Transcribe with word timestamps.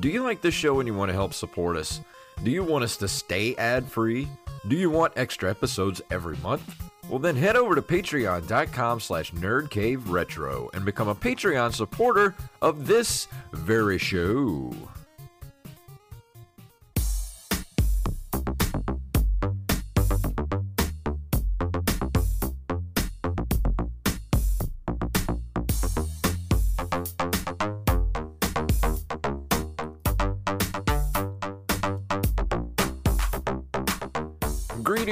Do 0.00 0.08
you 0.08 0.24
like 0.24 0.40
this 0.40 0.54
show 0.54 0.80
and 0.80 0.88
you 0.88 0.94
want 0.94 1.10
to 1.10 1.14
help 1.14 1.32
support 1.32 1.76
us? 1.76 2.00
Do 2.42 2.50
you 2.50 2.64
want 2.64 2.82
us 2.82 2.96
to 2.96 3.06
stay 3.06 3.54
ad 3.56 3.90
free? 3.90 4.26
Do 4.66 4.76
you 4.76 4.90
want 4.90 5.12
extra 5.16 5.48
episodes 5.50 6.02
every 6.10 6.36
month? 6.38 6.82
Well 7.08 7.20
then 7.20 7.36
head 7.36 7.54
over 7.54 7.74
to 7.76 7.82
patreon.com 7.82 8.98
slash 8.98 9.32
nerdcaveretro 9.32 10.74
and 10.74 10.84
become 10.84 11.08
a 11.08 11.14
Patreon 11.14 11.74
supporter 11.74 12.34
of 12.60 12.86
this 12.86 13.28
very 13.52 13.98
show. 13.98 14.72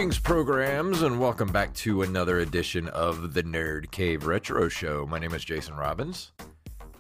Greetings, 0.03 0.19
programs, 0.19 1.03
and 1.03 1.21
welcome 1.21 1.53
back 1.53 1.73
to 1.75 2.03
another 2.03 2.41
edition 2.41 2.89
of 2.89 3.35
the 3.35 3.43
Nerd 3.45 3.93
Cave 3.93 4.27
Retro 4.27 4.69
Show. 4.69 5.07
My 5.07 5.21
name 5.21 5.33
is 5.33 5.45
Jason 5.45 5.77
Robbins. 5.77 6.33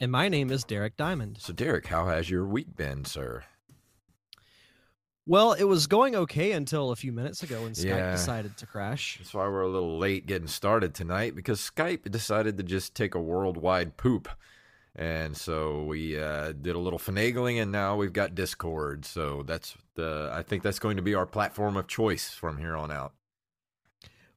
And 0.01 0.13
my 0.13 0.29
name 0.29 0.53
is 0.53 0.63
Derek 0.63 0.97
Diamond. 0.97 1.39
So, 1.41 1.53
Derek, 1.53 1.89
how 1.89 2.07
has 2.07 2.31
your 2.31 2.47
week 2.47 2.77
been, 2.77 3.05
sir? 3.05 3.43
Well, 5.27 5.53
it 5.55 5.65
was 5.65 5.89
going 5.89 6.15
okay 6.15 6.53
until 6.53 6.93
a 6.93 6.97
few 6.97 7.11
minutes 7.11 7.43
ago 7.43 7.65
when 7.65 7.73
Skype 7.73 7.87
Yeah. 7.87 8.13
decided 8.13 8.57
to 8.59 8.67
crash. 8.67 9.19
That's 9.19 9.35
why 9.35 9.49
we're 9.49 9.63
a 9.63 9.69
little 9.69 9.99
late 9.99 10.27
getting 10.27 10.47
started 10.47 10.95
tonight 10.95 11.35
because 11.35 11.59
Skype 11.59 12.09
decided 12.09 12.57
to 12.59 12.63
just 12.63 12.95
take 12.95 13.17
a 13.17 13.21
worldwide 13.21 13.97
poop. 13.97 14.29
And 14.95 15.35
so 15.37 15.85
we 15.85 16.21
uh, 16.21 16.53
did 16.53 16.77
a 16.77 16.79
little 16.79 16.99
finagling, 16.99 17.63
and 17.63 17.73
now 17.73 17.97
we've 17.97 18.13
got 18.13 18.35
Discord. 18.35 19.07
So 19.07 19.43
that's 19.43 19.75
the 19.95 20.31
I 20.33 20.43
think 20.43 20.63
that's 20.63 20.79
going 20.79 20.97
to 20.97 21.03
be 21.03 21.15
our 21.15 21.27
platform 21.27 21.77
of 21.77 21.87
choice 21.87 22.29
from 22.31 22.59
here 22.59 22.77
on 22.77 22.91
out. 22.91 23.15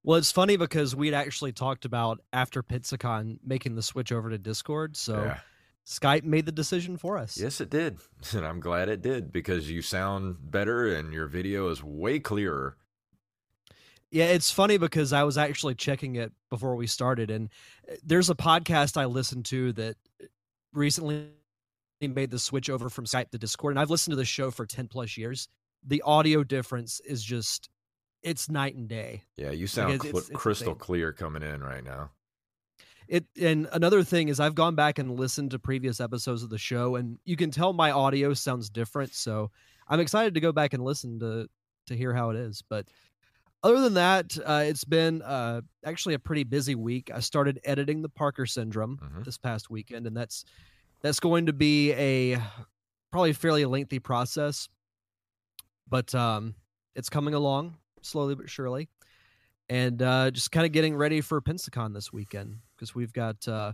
Well, 0.02 0.18
it's 0.18 0.32
funny 0.32 0.56
because 0.56 0.96
we'd 0.96 1.16
actually 1.16 1.52
talked 1.52 1.84
about 1.84 2.22
after 2.32 2.62
Pensacon 2.64 3.40
making 3.44 3.76
the 3.76 3.82
switch 3.82 4.12
over 4.12 4.30
to 4.30 4.38
Discord. 4.38 4.96
So 4.96 5.24
Yeah. 5.24 5.40
Skype 5.86 6.24
made 6.24 6.46
the 6.46 6.52
decision 6.52 6.98
for 6.98 7.18
us. 7.18 7.38
Yes, 7.38 7.62
it 7.62 7.70
did, 7.70 8.00
and 8.34 8.46
I'm 8.46 8.60
glad 8.60 8.90
it 8.90 9.02
did 9.02 9.32
because 9.32 9.70
you 9.70 9.82
sound 9.82 10.38
better 10.52 10.94
and 10.96 11.14
your 11.14 11.28
video 11.28 11.70
is 11.70 11.84
way 11.84 12.20
clearer. 12.20 12.78
Yeah, 14.10 14.26
it's 14.26 14.50
funny 14.52 14.78
because 14.78 15.12
I 15.12 15.24
was 15.24 15.38
actually 15.38 15.76
checking 15.76 16.16
it 16.16 16.32
before 16.50 16.76
we 16.76 16.88
started, 16.88 17.30
and 17.30 17.50
uh, 17.92 17.96
there's 18.04 18.30
a 18.30 18.36
podcast 18.36 18.96
I 18.96 19.06
listened 19.06 19.46
to 19.46 19.74
that 19.74 19.98
recently 20.75 21.30
made 22.02 22.30
the 22.31 22.40
switch 22.40 22.69
over 22.69 22.90
from 22.90 23.06
Skype 23.06 23.31
to 23.31 23.38
Discord, 23.38 23.74
and 23.74 23.80
I've 23.80 23.90
listened 23.90 24.12
to 24.12 24.18
the 24.18 24.25
show 24.25 24.52
for 24.52 24.66
10 24.66 24.88
plus 24.88 25.18
years. 25.18 25.47
The 25.88 26.02
audio 26.03 26.44
difference 26.44 27.00
is 27.02 27.24
just, 27.24 27.69
it's 28.22 28.50
night 28.50 28.75
and 28.75 28.88
day. 28.88 29.24
Yeah, 29.38 29.52
you 29.52 29.68
sound 29.68 29.94
it's- 29.94 30.02
cl- 30.03 30.18
it's- 30.18 30.30
it's 30.31 30.40
crystal 30.40 30.69
insane. 30.74 30.80
clear 30.80 31.14
coming 31.14 31.44
in 31.44 31.62
right 31.64 31.84
now. 31.84 32.12
It 33.08 33.25
and 33.40 33.68
another 33.72 34.03
thing 34.03 34.30
is 34.30 34.40
I've 34.40 34.56
gone 34.56 34.74
back 34.74 34.97
and 34.97 35.19
listened 35.19 35.52
to 35.52 35.59
previous 35.59 36.00
episodes 36.00 36.41
of 36.41 36.50
the 36.50 36.58
show, 36.58 36.96
and 36.96 37.19
you 37.24 37.35
can 37.35 37.52
tell 37.52 37.72
my 37.72 37.91
audio 37.91 38.34
sounds 38.34 38.68
different. 38.68 39.14
So 39.14 39.52
I'm 39.88 40.00
excited 40.00 40.34
to 40.34 40.40
go 40.40 40.52
back 40.52 40.74
and 40.74 40.84
listen 40.84 41.19
to 41.19 41.47
to 41.85 41.96
hear 41.96 42.16
how 42.16 42.31
it 42.31 42.35
is. 42.35 42.64
But 42.68 42.88
other 43.66 43.81
than 43.81 43.96
that, 43.96 44.38
uh, 44.46 44.64
it's 44.66 44.84
been 44.84 45.22
uh, 45.24 45.62
actually 45.84 46.14
a 46.14 46.20
pretty 46.20 46.44
busy 46.44 46.76
week. 46.76 47.09
I 47.14 47.20
started 47.20 47.59
editing 47.64 48.02
the 48.03 48.09
Parker 48.09 48.46
Syndrome 48.46 49.00
Mhm. 49.03 49.26
this 49.26 49.38
past 49.38 49.70
weekend, 49.70 50.06
and 50.08 50.16
that's 50.16 50.46
that's 51.02 51.20
going 51.20 51.48
to 51.48 51.53
be 51.53 51.92
a 51.94 52.40
probably 53.12 53.34
fairly 53.34 53.66
lengthy 53.66 54.00
process, 54.00 54.70
but 55.90 56.14
um, 56.16 56.56
it's 56.96 57.09
coming 57.09 57.34
along 57.34 57.78
slowly 58.02 58.36
but 58.36 58.50
surely 58.50 58.88
and 59.68 60.00
uh, 60.02 60.30
just 60.30 60.52
kind 60.52 60.66
of 60.66 60.72
getting 60.72 60.96
ready 60.96 61.22
for 61.22 61.42
Pensacon 61.42 61.94
this 61.94 62.14
weekend 62.14 62.59
because 62.76 62.94
we've 62.94 63.14
got 63.14 63.47
uh, 63.47 63.74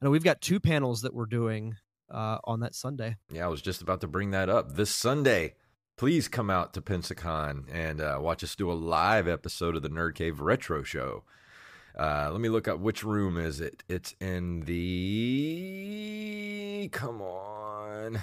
I 0.00 0.04
know 0.04 0.10
we've 0.10 0.22
got 0.24 0.40
two 0.40 0.60
panels 0.60 1.02
that 1.02 1.12
we're 1.14 1.26
doing 1.26 1.76
uh, 2.10 2.38
on 2.44 2.60
that 2.60 2.74
Sunday. 2.74 3.16
Yeah, 3.30 3.46
I 3.46 3.48
was 3.48 3.62
just 3.62 3.82
about 3.82 4.00
to 4.02 4.06
bring 4.06 4.30
that 4.32 4.48
up. 4.48 4.74
This 4.76 4.90
Sunday, 4.90 5.54
please 5.96 6.28
come 6.28 6.50
out 6.50 6.74
to 6.74 6.80
Pensacon 6.80 7.64
and 7.72 8.00
uh, 8.00 8.18
watch 8.20 8.42
us 8.44 8.54
do 8.54 8.70
a 8.70 8.74
live 8.74 9.28
episode 9.28 9.76
of 9.76 9.82
the 9.82 9.88
Nerd 9.90 10.14
Cave 10.14 10.40
Retro 10.40 10.82
Show. 10.82 11.24
Uh, 11.98 12.30
let 12.32 12.40
me 12.40 12.48
look 12.48 12.66
up 12.68 12.78
which 12.80 13.04
room 13.04 13.36
is 13.36 13.60
it. 13.60 13.82
It's 13.88 14.14
in 14.20 14.62
the. 14.62 15.68
Come 16.90 17.20
on. 17.20 18.22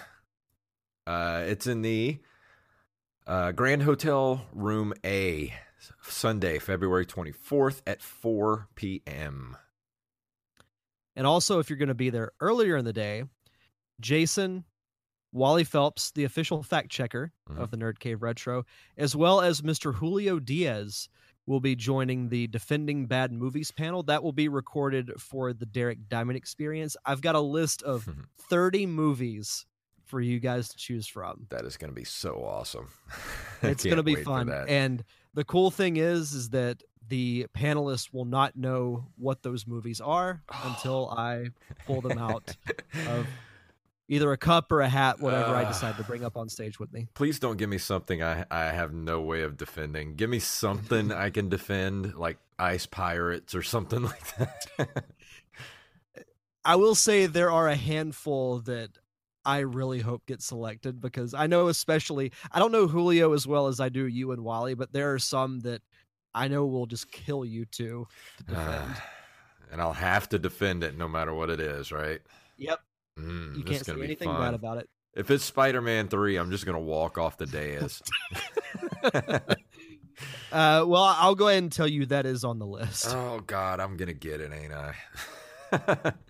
Uh, 1.06 1.44
it's 1.48 1.68
in 1.68 1.82
the 1.82 2.20
uh, 3.28 3.52
Grand 3.52 3.84
Hotel 3.84 4.46
Room 4.54 4.94
A, 5.06 5.54
Sunday, 6.02 6.58
February 6.60 7.06
24th 7.06 7.82
at 7.86 8.02
4 8.02 8.68
p.m. 8.76 9.56
And 11.16 11.28
also, 11.28 11.60
if 11.60 11.70
you're 11.70 11.78
going 11.78 11.90
to 11.90 11.96
be 11.96 12.10
there 12.10 12.32
earlier 12.40 12.76
in 12.78 12.86
the 12.86 12.94
day, 12.94 13.26
Jason, 14.00 14.64
Wally 15.32 15.64
Phelps, 15.64 16.12
the 16.12 16.24
official 16.24 16.64
fact 16.64 16.90
checker 16.90 17.32
Mhm. 17.50 17.58
of 17.60 17.72
the 17.72 17.78
Nerd 17.78 18.00
Cave 18.00 18.22
Retro, 18.24 18.66
as 18.98 19.16
well 19.16 19.42
as 19.42 19.62
Mr. 19.62 19.96
Julio 19.96 20.40
Diaz, 20.40 21.08
will 21.46 21.60
be 21.60 21.76
joining 21.76 22.30
the 22.30 22.48
Defending 22.48 23.08
Bad 23.08 23.32
Movies 23.32 23.72
panel. 23.72 24.04
That 24.04 24.24
will 24.24 24.32
be 24.34 24.48
recorded 24.48 25.12
for 25.20 25.52
the 25.54 25.66
Derek 25.66 26.08
Diamond 26.10 26.38
Experience. 26.38 26.96
I've 27.06 27.22
got 27.22 27.36
a 27.36 27.40
list 27.40 27.82
of 27.84 28.08
30 28.50 28.86
movies 28.86 29.66
for 30.06 30.20
you 30.22 30.40
guys 30.40 30.70
to 30.70 30.78
choose 30.78 31.08
from. 31.08 31.46
That 31.50 31.66
is 31.66 31.78
going 31.78 31.90
to 31.92 31.96
be 31.96 32.04
so 32.06 32.44
awesome. 32.44 32.90
It's 33.62 33.84
going 33.84 33.98
to 33.98 34.04
be 34.04 34.16
fun. 34.16 34.50
And 34.50 35.04
the 35.34 35.44
cool 35.44 35.70
thing 35.70 35.98
is 35.98 36.34
is 36.34 36.50
that 36.52 36.82
the 37.08 37.48
panelists 37.58 38.14
will 38.14 38.26
not 38.26 38.56
know 38.56 39.08
what 39.18 39.42
those 39.44 39.66
movies 39.68 40.00
are 40.00 40.42
until 40.64 41.10
I 41.10 41.50
pull 41.86 42.02
them 42.02 42.18
out 42.18 42.56
of 43.08 43.28
either 44.10 44.32
a 44.34 44.38
cup 44.38 44.72
or 44.72 44.82
a 44.82 44.90
hat, 44.90 45.22
whatever 45.22 45.56
I 45.56 45.64
Ah. 45.64 45.68
decide 45.70 45.96
to 45.98 46.04
bring 46.04 46.26
up 46.26 46.36
on 46.36 46.50
stage 46.50 46.80
with 46.80 46.92
me. 46.92 47.08
Please 47.14 47.40
don't 47.40 47.58
give 47.58 47.70
me 47.70 47.78
something 47.78 48.22
I 48.22 48.46
I 48.52 48.66
have 48.72 48.92
no 48.94 49.22
way 49.22 49.44
of 49.44 49.56
defending. 49.56 50.16
Give 50.16 50.30
me 50.30 50.40
something 50.40 51.12
I 51.14 51.30
can 51.30 51.48
defend, 51.48 52.16
like 52.16 52.38
Ice 52.58 52.86
Pirates 52.86 53.56
or 53.56 53.62
something 53.64 54.02
like 54.12 54.36
that. 54.38 55.06
I 56.66 56.76
will 56.76 56.96
say 56.96 57.26
there 57.26 57.52
are 57.52 57.68
a 57.70 57.76
handful 57.76 58.60
that 58.62 58.90
I 59.46 59.60
really 59.60 60.00
hope 60.02 60.26
get 60.26 60.42
selected 60.42 61.00
because 61.00 61.34
I 61.34 61.48
know, 61.48 61.70
especially, 61.70 62.32
I 62.52 62.60
don't 62.60 62.72
know 62.74 62.88
Julio 62.88 63.34
as 63.34 63.48
well 63.48 63.68
as 63.68 63.80
I 63.80 63.90
do 63.90 64.06
you 64.06 64.32
and 64.32 64.44
Wally, 64.44 64.74
but 64.74 64.92
there 64.92 65.14
are 65.14 65.20
some 65.20 65.62
that 65.62 65.82
I 66.36 66.48
know 66.50 66.66
will 66.66 66.86
just 66.86 67.12
kill 67.12 67.46
you 67.46 67.66
two 67.66 68.06
to 68.38 68.44
defend. 68.48 68.96
and 69.72 69.82
I'll 69.82 69.94
have 69.94 70.28
to 70.30 70.38
defend 70.40 70.84
it 70.84 70.98
no 70.98 71.08
matter 71.08 71.34
what 71.34 71.50
it 71.50 71.60
is, 71.62 71.92
right? 71.92 72.22
Yep. 72.58 72.80
Mm, 73.20 73.58
You 73.58 73.64
can't 73.64 73.86
say 73.86 73.94
anything 73.94 74.28
fun. 74.30 74.40
bad 74.40 74.54
about 74.54 74.78
it. 74.78 74.90
If 75.16 75.30
it's 75.32 75.44
Spider 75.44 75.82
Man 75.82 76.08
3, 76.08 76.38
I'm 76.38 76.52
just 76.52 76.66
going 76.66 76.78
to 76.78 76.84
walk 76.84 77.18
off 77.18 77.38
the 77.38 77.46
dais. 77.46 78.02
Uh, 80.52 80.84
well, 80.86 81.04
I'll 81.04 81.36
go 81.36 81.48
ahead 81.48 81.64
and 81.64 81.72
tell 81.72 81.88
you 81.88 82.06
that 82.08 82.26
is 82.26 82.44
on 82.44 82.60
the 82.60 82.66
list. 82.66 83.06
oh, 83.08 83.40
God, 83.40 83.80
I'm 83.80 83.96
going 83.96 84.08
to 84.10 84.14
get 84.14 84.42
it, 84.42 84.52
ain't 84.52 84.74
I? 84.74 86.14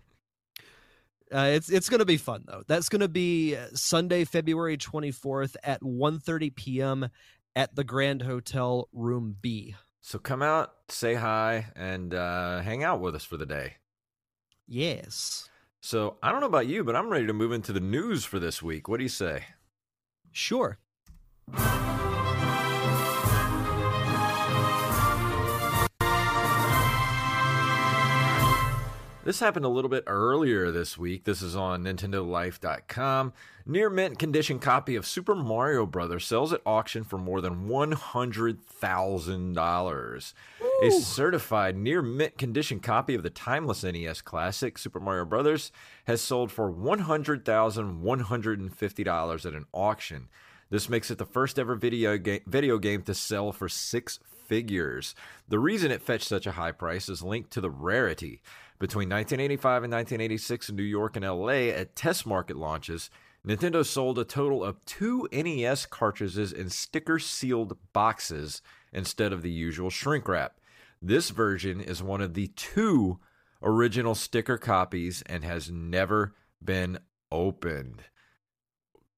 Uh, 1.31 1.51
it's 1.53 1.69
it's 1.69 1.89
gonna 1.89 2.05
be 2.05 2.17
fun 2.17 2.43
though. 2.47 2.63
That's 2.65 2.89
gonna 2.89 3.07
be 3.07 3.55
uh, 3.55 3.67
Sunday, 3.75 4.25
February 4.25 4.77
twenty 4.77 5.11
fourth 5.11 5.55
at 5.63 5.79
1.30 5.83 6.55
p.m. 6.55 7.09
at 7.55 7.75
the 7.75 7.83
Grand 7.83 8.23
Hotel, 8.23 8.89
Room 8.93 9.35
B. 9.39 9.75
so 10.01 10.17
come 10.17 10.41
out, 10.41 10.73
say 10.87 11.13
hi, 11.13 11.67
and 11.75 12.15
uh, 12.15 12.61
hang 12.61 12.83
out 12.83 12.99
with 12.99 13.13
us 13.13 13.23
for 13.25 13.37
the 13.37 13.45
day. 13.45 13.75
Yes, 14.67 15.47
So 15.81 16.17
I 16.21 16.31
don't 16.31 16.41
know 16.41 16.47
about 16.47 16.67
you, 16.67 16.83
but 16.83 16.95
I'm 16.95 17.09
ready 17.09 17.27
to 17.27 17.33
move 17.33 17.51
into 17.51 17.71
the 17.71 17.79
news 17.79 18.25
for 18.25 18.39
this 18.39 18.61
week. 18.61 18.87
What 18.87 18.97
do 18.97 19.03
you 19.03 19.09
say? 19.09 19.45
sure. 20.31 20.77
This 29.29 29.41
happened 29.41 29.65
a 29.65 29.69
little 29.69 29.91
bit 29.91 30.05
earlier 30.07 30.71
this 30.71 30.97
week. 30.97 31.23
This 31.23 31.43
is 31.43 31.55
on 31.55 31.83
NintendoLife.com. 31.83 33.33
Near 33.63 33.91
mint 33.91 34.17
condition 34.17 34.57
copy 34.57 34.95
of 34.95 35.05
Super 35.05 35.35
Mario 35.35 35.85
Brothers 35.85 36.25
sells 36.25 36.51
at 36.51 36.63
auction 36.65 37.03
for 37.03 37.19
more 37.19 37.39
than 37.39 37.69
$100,000. 37.69 40.33
A 40.81 40.89
certified 40.89 41.77
near 41.77 42.01
mint 42.01 42.39
condition 42.39 42.79
copy 42.79 43.13
of 43.13 43.21
the 43.21 43.29
timeless 43.29 43.83
NES 43.83 44.23
classic 44.23 44.79
Super 44.79 44.99
Mario 44.99 45.25
Brothers 45.25 45.71
has 46.05 46.21
sold 46.21 46.51
for 46.51 46.73
$100,150 46.73 49.45
at 49.45 49.53
an 49.53 49.65
auction. 49.71 50.27
This 50.71 50.89
makes 50.89 51.11
it 51.11 51.19
the 51.19 51.25
first 51.25 51.59
ever 51.59 51.75
video 51.75 52.17
game, 52.17 52.41
video 52.47 52.79
game 52.79 53.03
to 53.03 53.13
sell 53.13 53.51
for 53.51 53.69
six 53.69 54.17
figures. 54.47 55.13
The 55.47 55.59
reason 55.59 55.91
it 55.91 56.01
fetched 56.01 56.27
such 56.27 56.47
a 56.47 56.53
high 56.53 56.71
price 56.71 57.07
is 57.07 57.21
linked 57.21 57.51
to 57.51 57.61
the 57.61 57.69
rarity. 57.69 58.41
Between 58.79 59.09
1985 59.09 59.83
and 59.83 59.91
1986 59.91 60.69
in 60.69 60.75
New 60.77 60.83
York 60.83 61.17
and 61.17 61.25
LA 61.25 61.67
at 61.69 61.97
test 61.97 62.25
market 62.25 62.55
launches, 62.55 63.09
Nintendo 63.45 63.85
sold 63.85 64.17
a 64.17 64.23
total 64.23 64.63
of 64.63 64.83
two 64.85 65.27
NES 65.33 65.85
cartridges 65.85 66.53
in 66.53 66.69
sticker 66.69 67.19
sealed 67.19 67.77
boxes 67.91 68.61
instead 68.93 69.33
of 69.33 69.41
the 69.41 69.51
usual 69.51 69.89
shrink 69.89 70.27
wrap. 70.29 70.59
This 71.01 71.29
version 71.29 71.81
is 71.81 72.01
one 72.01 72.21
of 72.21 72.35
the 72.35 72.47
two 72.55 73.19
original 73.61 74.15
sticker 74.15 74.57
copies 74.57 75.23
and 75.25 75.43
has 75.43 75.69
never 75.69 76.35
been 76.63 76.99
opened. 77.31 78.03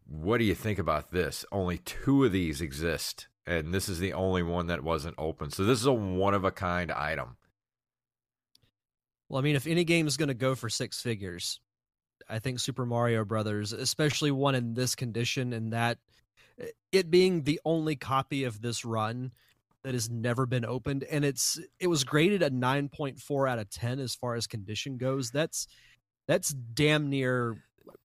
What 0.08 0.40
do 0.40 0.44
you 0.44 0.56
think 0.56 0.80
about 0.80 1.12
this? 1.12 1.46
Only 1.52 1.78
two 1.78 2.26
of 2.26 2.32
these 2.32 2.62
exist, 2.62 3.28
and 3.46 3.74
this 3.74 3.88
is 3.88 4.00
the 4.00 4.14
only 4.14 4.42
one 4.42 4.68
that 4.68 4.84
wasn't 4.84 5.16
open. 5.20 5.52
So, 5.52 5.64
this 5.64 5.80
is 5.80 5.86
a 5.86 5.94
one 5.94 6.34
of 6.34 6.44
a 6.44 6.52
kind 6.52 6.92
item. 6.92 7.38
Well, 9.32 9.40
I 9.40 9.44
mean, 9.44 9.56
if 9.56 9.66
any 9.66 9.86
game 9.86 10.08
is 10.08 10.18
gonna 10.18 10.34
go 10.34 10.56
for 10.56 10.70
six 10.70 11.02
figures, 11.02 11.62
I 12.28 12.40
think 12.40 12.60
Super 12.60 12.86
Mario 12.86 13.24
Brothers, 13.24 13.72
especially 13.72 14.30
one 14.30 14.56
in 14.56 14.74
this 14.74 14.94
condition, 14.94 15.54
and 15.54 15.72
that 15.72 16.00
eh, 16.60 16.66
it 16.92 17.10
being 17.10 17.44
the 17.44 17.62
only 17.64 17.96
copy 17.96 18.44
of 18.44 18.62
this 18.62 18.84
run 18.84 19.32
that 19.86 19.94
has 19.94 20.10
never 20.10 20.46
been 20.46 20.66
opened, 20.66 21.06
and 21.06 21.24
it's 21.24 21.58
it 21.80 21.88
was 21.88 22.04
graded 22.04 22.44
a 22.44 22.50
nine 22.50 22.90
point 22.90 23.22
four 23.22 23.48
out 23.48 23.58
of 23.58 23.70
ten 23.70 24.02
as 24.02 24.14
far 24.16 24.36
as 24.36 24.48
condition 24.48 24.98
goes. 24.98 25.32
That's 25.32 25.66
that's 26.28 26.50
damn 26.50 27.10
near 27.10 27.56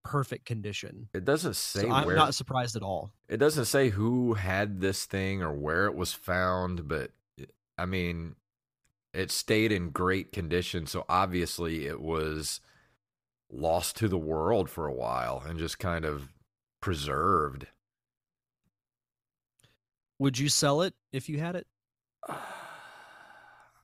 perfect 0.05 0.44
condition. 0.44 1.08
It 1.12 1.25
doesn't 1.25 1.56
say 1.56 1.81
So 1.81 1.90
I'm 1.90 2.06
where 2.06 2.14
not 2.14 2.37
surprised 2.37 2.76
at 2.76 2.82
all. 2.82 3.11
it 3.28 3.38
doesn't 3.38 3.64
say 3.64 3.88
who 3.88 4.34
had 4.34 4.81
this 4.81 5.06
thing 5.06 5.43
or 5.43 5.52
where 5.52 5.87
it 5.87 5.96
was 5.96 6.12
found, 6.12 6.87
but 6.87 7.11
eh, 7.40 7.46
I 7.76 7.87
mean, 7.87 8.37
it 9.16 9.30
stayed 9.30 9.72
in 9.72 9.90
great 9.90 10.32
condition. 10.32 10.86
So 10.86 11.04
obviously, 11.08 11.86
it 11.86 12.00
was 12.00 12.60
lost 13.50 13.96
to 13.96 14.08
the 14.08 14.18
world 14.18 14.68
for 14.68 14.86
a 14.86 14.92
while 14.92 15.42
and 15.46 15.58
just 15.58 15.78
kind 15.78 16.04
of 16.04 16.32
preserved. 16.80 17.66
Would 20.18 20.38
you 20.38 20.48
sell 20.48 20.82
it 20.82 20.94
if 21.12 21.28
you 21.28 21.38
had 21.38 21.56
it? 21.56 21.66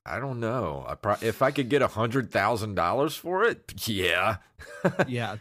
I 0.04 0.18
don't 0.18 0.40
know. 0.40 0.84
I 0.88 0.96
pro- 0.96 1.16
if 1.20 1.42
I 1.42 1.52
could 1.52 1.68
get 1.68 1.80
a 1.80 1.86
hundred 1.86 2.32
thousand 2.32 2.74
dollars 2.74 3.14
for 3.14 3.44
it, 3.44 3.72
yeah. 3.88 4.38
yeah. 5.06 5.36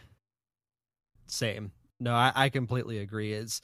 Same. 1.26 1.72
No, 1.98 2.14
I, 2.14 2.32
I 2.34 2.48
completely 2.48 2.98
agree. 2.98 3.32
It's 3.32 3.60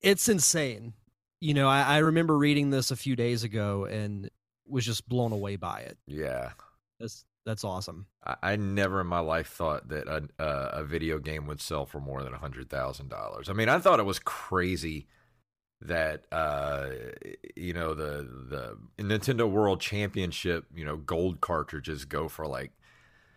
it's 0.00 0.28
insane. 0.28 0.92
You 1.40 1.54
know, 1.54 1.68
I, 1.68 1.82
I 1.82 1.98
remember 1.98 2.36
reading 2.36 2.70
this 2.70 2.90
a 2.90 2.96
few 2.96 3.16
days 3.16 3.44
ago 3.44 3.84
and 3.84 4.30
was 4.68 4.84
just 4.84 5.08
blown 5.08 5.32
away 5.32 5.56
by 5.56 5.80
it. 5.80 5.98
yeah. 6.06 6.50
That's 6.98 7.24
that's 7.44 7.62
awesome. 7.62 8.06
I, 8.24 8.36
I 8.42 8.56
never 8.56 9.00
in 9.02 9.06
my 9.06 9.20
life 9.20 9.48
thought 9.48 9.88
that 9.90 10.08
a, 10.08 10.28
a, 10.42 10.80
a 10.80 10.84
video 10.84 11.18
game 11.18 11.46
would 11.46 11.60
sell 11.60 11.86
for 11.86 12.00
more 12.00 12.22
than 12.22 12.32
a 12.32 12.38
hundred 12.38 12.70
thousand 12.70 13.10
dollars. 13.10 13.48
I 13.48 13.52
mean, 13.52 13.68
I 13.68 13.78
thought 13.78 14.00
it 14.00 14.06
was 14.06 14.18
crazy 14.18 15.06
that 15.82 16.24
uh, 16.32 16.88
you 17.54 17.74
know 17.74 17.94
the 17.94 18.26
the 18.96 19.02
Nintendo 19.02 19.48
World 19.48 19.80
Championship, 19.80 20.64
you 20.74 20.84
know, 20.84 20.96
gold 20.96 21.40
cartridges 21.40 22.04
go 22.06 22.28
for 22.28 22.46
like 22.46 22.72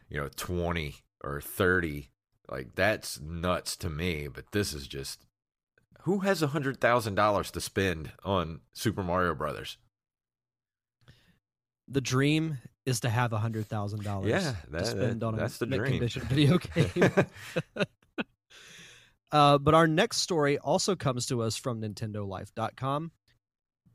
you 0.10 0.18
know 0.18 0.30
twenty 0.36 0.96
or 1.24 1.42
thirty. 1.42 2.12
Like 2.50 2.76
that's 2.76 3.20
nuts 3.20 3.76
to 3.78 3.90
me. 3.90 4.28
But 4.28 4.54
this 4.54 4.74
is 4.74 4.88
just 4.88 5.26
who 6.04 6.20
has 6.20 6.42
a 6.42 6.48
hundred 6.48 6.80
thousand 6.80 7.16
dollars 7.16 7.52
to 7.52 7.62
spend 7.62 8.12
on 8.24 8.62
Super 8.74 9.04
Mario 9.04 9.36
Brothers? 9.36 9.78
The 11.90 12.02
dream 12.02 12.58
is 12.86 13.00
to 13.02 13.10
have 13.10 13.34
a 13.34 13.38
hundred 13.40 13.66
thousand 13.68 14.04
dollars 14.04 14.30
Yeah, 14.30 14.40
to 14.52 14.72
that- 14.72 14.88
spend 14.88 15.22
that- 15.22 15.26
on 15.26 15.34
a 15.34 15.38
that's 15.38 15.58
the 15.58 15.66
mint 15.66 15.82
dream. 15.82 15.94
condition 15.94 16.22
video 16.30 16.58
game. 16.58 17.12
Uh, 19.32 19.60
but 19.60 19.76
our 19.76 19.86
next 19.88 20.18
story 20.22 20.58
also 20.58 20.96
comes 20.96 21.28
to 21.28 21.42
us 21.44 21.56
from 21.56 21.80
NintendoLife.com. 21.82 23.12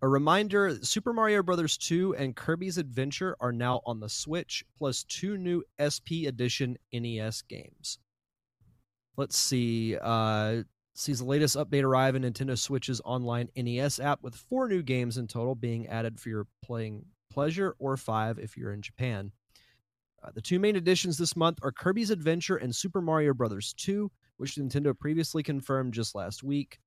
A 0.02 0.08
reminder 0.08 0.76
Super 0.82 1.12
Mario 1.12 1.42
Bros. 1.42 1.76
2 1.76 2.14
and 2.14 2.36
Kirby's 2.36 2.78
Adventure 2.78 3.36
are 3.40 3.50
now 3.50 3.80
on 3.84 3.98
the 3.98 4.08
Switch, 4.08 4.62
plus 4.78 5.02
two 5.04 5.36
new 5.36 5.64
SP 5.80 6.28
Edition 6.28 6.76
NES 6.92 7.42
games. 7.42 7.98
Let's 9.16 9.36
see. 9.36 9.96
Uh, 10.00 10.62
sees 10.94 11.18
the 11.18 11.24
latest 11.24 11.56
update 11.56 11.82
arrive 11.82 12.14
in 12.14 12.22
Nintendo 12.22 12.56
Switch's 12.56 13.00
online 13.04 13.48
NES 13.56 13.98
app 13.98 14.22
with 14.22 14.36
four 14.36 14.68
new 14.68 14.82
games 14.82 15.18
in 15.18 15.26
total 15.26 15.56
being 15.56 15.88
added 15.88 16.20
for 16.20 16.28
your 16.28 16.46
playing 16.64 17.06
pleasure, 17.34 17.74
or 17.78 17.96
five 17.96 18.38
if 18.38 18.56
you're 18.56 18.72
in 18.72 18.80
Japan. 18.80 19.32
Uh, 20.22 20.30
the 20.34 20.40
two 20.40 20.58
main 20.58 20.76
additions 20.76 21.18
this 21.18 21.36
month 21.36 21.58
are 21.62 21.72
Kirby's 21.72 22.10
Adventure 22.10 22.56
and 22.56 22.74
Super 22.74 23.02
Mario 23.02 23.34
Bros. 23.34 23.74
2, 23.74 24.10
which 24.38 24.54
Nintendo 24.54 24.98
previously 24.98 25.42
confirmed 25.42 25.92
just 25.92 26.14
last 26.14 26.42
week. 26.42 26.78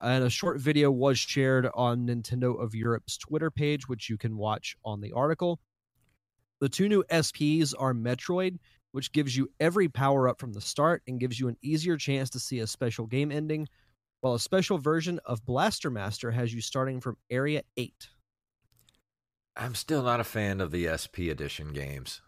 And 0.00 0.22
a 0.22 0.30
short 0.30 0.60
video 0.60 0.90
was 0.90 1.18
shared 1.18 1.68
on 1.74 2.06
Nintendo 2.06 2.60
of 2.62 2.74
Europe's 2.74 3.16
Twitter 3.16 3.50
page, 3.50 3.88
which 3.88 4.10
you 4.10 4.18
can 4.18 4.36
watch 4.36 4.76
on 4.84 5.00
the 5.00 5.12
article. 5.12 5.58
The 6.60 6.68
two 6.68 6.88
new 6.88 7.02
SPs 7.10 7.74
are 7.78 7.94
Metroid, 7.94 8.58
which 8.92 9.12
gives 9.12 9.36
you 9.36 9.50
every 9.58 9.88
power 9.88 10.28
up 10.28 10.38
from 10.38 10.52
the 10.52 10.60
start 10.60 11.02
and 11.08 11.18
gives 11.18 11.40
you 11.40 11.48
an 11.48 11.56
easier 11.62 11.96
chance 11.96 12.30
to 12.30 12.38
see 12.38 12.60
a 12.60 12.66
special 12.66 13.06
game 13.06 13.32
ending, 13.32 13.66
while 14.20 14.34
a 14.34 14.40
special 14.40 14.78
version 14.78 15.18
of 15.24 15.44
Blaster 15.44 15.90
Master 15.90 16.30
has 16.30 16.54
you 16.54 16.60
starting 16.60 17.00
from 17.00 17.16
Area 17.30 17.62
8. 17.76 17.92
I'm 19.56 19.74
still 19.74 20.02
not 20.02 20.20
a 20.20 20.24
fan 20.24 20.60
of 20.60 20.70
the 20.70 20.86
SP 20.90 21.30
edition 21.30 21.72
games. 21.72 22.20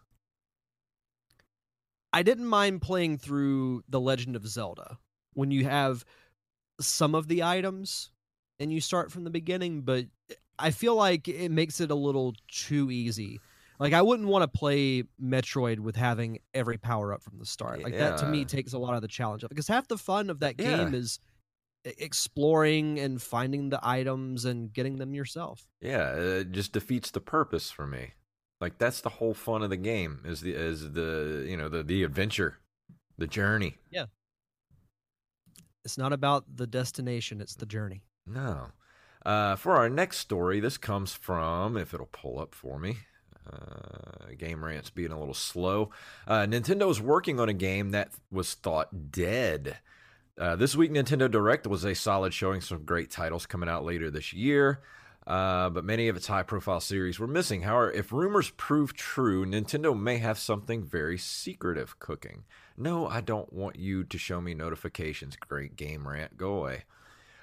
I 2.13 2.23
didn't 2.23 2.47
mind 2.47 2.81
playing 2.81 3.17
through 3.17 3.83
The 3.89 3.99
Legend 3.99 4.35
of 4.35 4.47
Zelda 4.47 4.97
when 5.33 5.51
you 5.51 5.65
have 5.65 6.05
some 6.79 7.13
of 7.15 7.27
the 7.27 7.43
items 7.43 8.11
and 8.59 8.71
you 8.71 8.79
start 8.81 9.11
from 9.11 9.23
the 9.23 9.29
beginning, 9.29 9.81
but 9.81 10.05
I 10.57 10.71
feel 10.71 10.95
like 10.95 11.27
it 11.27 11.51
makes 11.51 11.81
it 11.81 11.91
a 11.91 11.95
little 11.95 12.33
too 12.49 12.89
easy. 12.89 13.39
Like 13.79 13.93
I 13.93 14.01
wouldn't 14.01 14.27
want 14.29 14.41
to 14.41 14.57
play 14.57 15.03
Metroid 15.21 15.79
with 15.79 15.95
having 15.95 16.39
every 16.53 16.77
power 16.77 17.13
up 17.13 17.21
from 17.21 17.37
the 17.37 17.45
start. 17.45 17.83
Like 17.83 17.97
that 17.97 18.17
to 18.19 18.25
me 18.25 18.45
takes 18.45 18.73
a 18.73 18.79
lot 18.79 18.95
of 18.95 19.01
the 19.01 19.07
challenge 19.07 19.43
of 19.43 19.47
it 19.47 19.49
because 19.49 19.67
half 19.67 19.87
the 19.87 19.97
fun 19.97 20.29
of 20.29 20.39
that 20.39 20.55
Yeah. 20.57 20.77
game 20.77 20.95
is 20.95 21.19
exploring 21.85 22.99
and 22.99 23.21
finding 23.21 23.69
the 23.69 23.79
items 23.81 24.45
and 24.45 24.71
getting 24.73 24.97
them 24.97 25.13
yourself. 25.13 25.67
Yeah, 25.81 26.13
it 26.15 26.51
just 26.51 26.73
defeats 26.73 27.11
the 27.11 27.21
purpose 27.21 27.71
for 27.71 27.87
me. 27.87 28.13
Like 28.59 28.77
that's 28.77 29.01
the 29.01 29.09
whole 29.09 29.33
fun 29.33 29.61
of 29.61 29.69
the 29.69 29.77
game 29.77 30.21
is 30.25 30.41
the 30.41 30.53
is 30.53 30.93
the 30.93 31.45
you 31.47 31.55
know 31.55 31.69
the 31.69 31.83
the 31.83 32.03
adventure, 32.03 32.57
the 33.17 33.27
journey. 33.27 33.77
Yeah. 33.91 34.05
It's 35.85 35.97
not 35.97 36.11
about 36.11 36.43
the 36.53 36.67
destination; 36.67 37.39
it's 37.39 37.55
the 37.55 37.65
journey. 37.65 38.03
No. 38.25 38.67
Uh, 39.25 39.55
for 39.55 39.73
our 39.73 39.89
next 39.89 40.17
story, 40.17 40.59
this 40.59 40.77
comes 40.77 41.13
from, 41.13 41.75
if 41.75 41.93
it'll 41.93 42.07
pull 42.07 42.39
up 42.39 42.55
for 42.55 42.79
me, 42.79 42.97
uh, 43.51 44.33
Game 44.37 44.63
Rant's 44.63 44.89
being 44.89 45.11
a 45.11 45.19
little 45.19 45.33
slow. 45.33 45.89
Uh, 46.27 46.45
Nintendo 46.45 46.89
is 46.89 47.01
working 47.01 47.39
on 47.39 47.49
a 47.49 47.53
game 47.53 47.91
that 47.91 48.11
was 48.31 48.53
thought 48.53 49.11
dead. 49.11 49.77
Uh, 50.37 50.55
this 50.55 50.75
week, 50.75 50.91
Nintendo 50.91 51.29
Direct 51.29 51.65
was 51.65 51.83
a 51.83 51.95
solid 51.95 52.31
showing 52.31 52.61
some 52.61 52.83
great 52.83 53.09
titles 53.09 53.47
coming 53.47 53.67
out 53.67 53.83
later 53.83 54.11
this 54.11 54.33
year, 54.33 54.81
uh, 55.25 55.67
but 55.71 55.83
many 55.83 56.09
of 56.09 56.15
its 56.15 56.27
high 56.27 56.43
profile 56.43 56.79
series 56.79 57.19
were 57.19 57.25
missing. 57.25 57.63
However, 57.63 57.91
if 57.91 58.11
rumors 58.11 58.51
prove 58.51 58.93
true, 58.93 59.47
Nintendo 59.47 59.99
may 59.99 60.19
have 60.19 60.37
something 60.37 60.83
very 60.83 61.17
secretive 61.17 61.97
cooking. 61.97 62.43
No, 62.77 63.07
I 63.07 63.21
don't 63.21 63.51
want 63.51 63.77
you 63.77 64.03
to 64.03 64.17
show 64.19 64.39
me 64.39 64.53
notifications, 64.53 65.35
great 65.35 65.75
Game 65.75 66.07
Rant. 66.07 66.37
Go 66.37 66.53
away. 66.53 66.83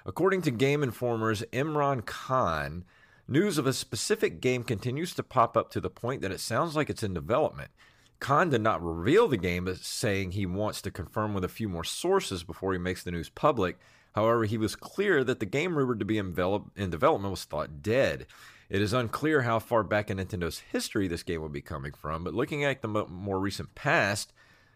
According 0.05 0.43
to 0.43 0.51
Game 0.51 0.81
Informer's 0.81 1.43
Imran 1.51 2.05
Khan, 2.05 2.85
news 3.27 3.57
of 3.57 3.67
a 3.67 3.73
specific 3.73 4.39
game 4.39 4.63
continues 4.63 5.13
to 5.15 5.23
pop 5.23 5.57
up 5.57 5.69
to 5.71 5.81
the 5.81 5.89
point 5.89 6.21
that 6.21 6.31
it 6.31 6.39
sounds 6.39 6.77
like 6.77 6.89
it's 6.89 7.03
in 7.03 7.13
development. 7.13 7.71
Khan 8.19 8.49
did 8.49 8.61
not 8.61 8.83
reveal 8.83 9.27
the 9.27 9.37
game, 9.37 9.67
saying 9.81 10.31
he 10.31 10.45
wants 10.45 10.81
to 10.81 10.91
confirm 10.91 11.33
with 11.33 11.43
a 11.43 11.49
few 11.49 11.69
more 11.69 11.83
sources 11.83 12.43
before 12.43 12.73
he 12.73 12.79
makes 12.79 13.03
the 13.03 13.11
news 13.11 13.29
public. 13.29 13.77
However, 14.13 14.45
he 14.45 14.57
was 14.57 14.75
clear 14.75 15.23
that 15.23 15.39
the 15.39 15.45
game 15.45 15.77
rumored 15.77 15.99
to 15.99 16.05
be 16.05 16.17
in 16.17 16.33
development 16.33 17.31
was 17.31 17.43
thought 17.43 17.81
dead. 17.81 18.25
It 18.69 18.81
is 18.81 18.93
unclear 18.93 19.41
how 19.41 19.59
far 19.59 19.83
back 19.83 20.09
in 20.09 20.17
Nintendo's 20.17 20.59
history 20.71 21.07
this 21.07 21.23
game 21.23 21.41
would 21.41 21.51
be 21.51 21.61
coming 21.61 21.91
from, 21.91 22.23
but 22.23 22.33
looking 22.33 22.63
at 22.63 22.81
the 22.81 22.87
more 22.87 23.39
recent 23.39 23.75
past, 23.75 24.33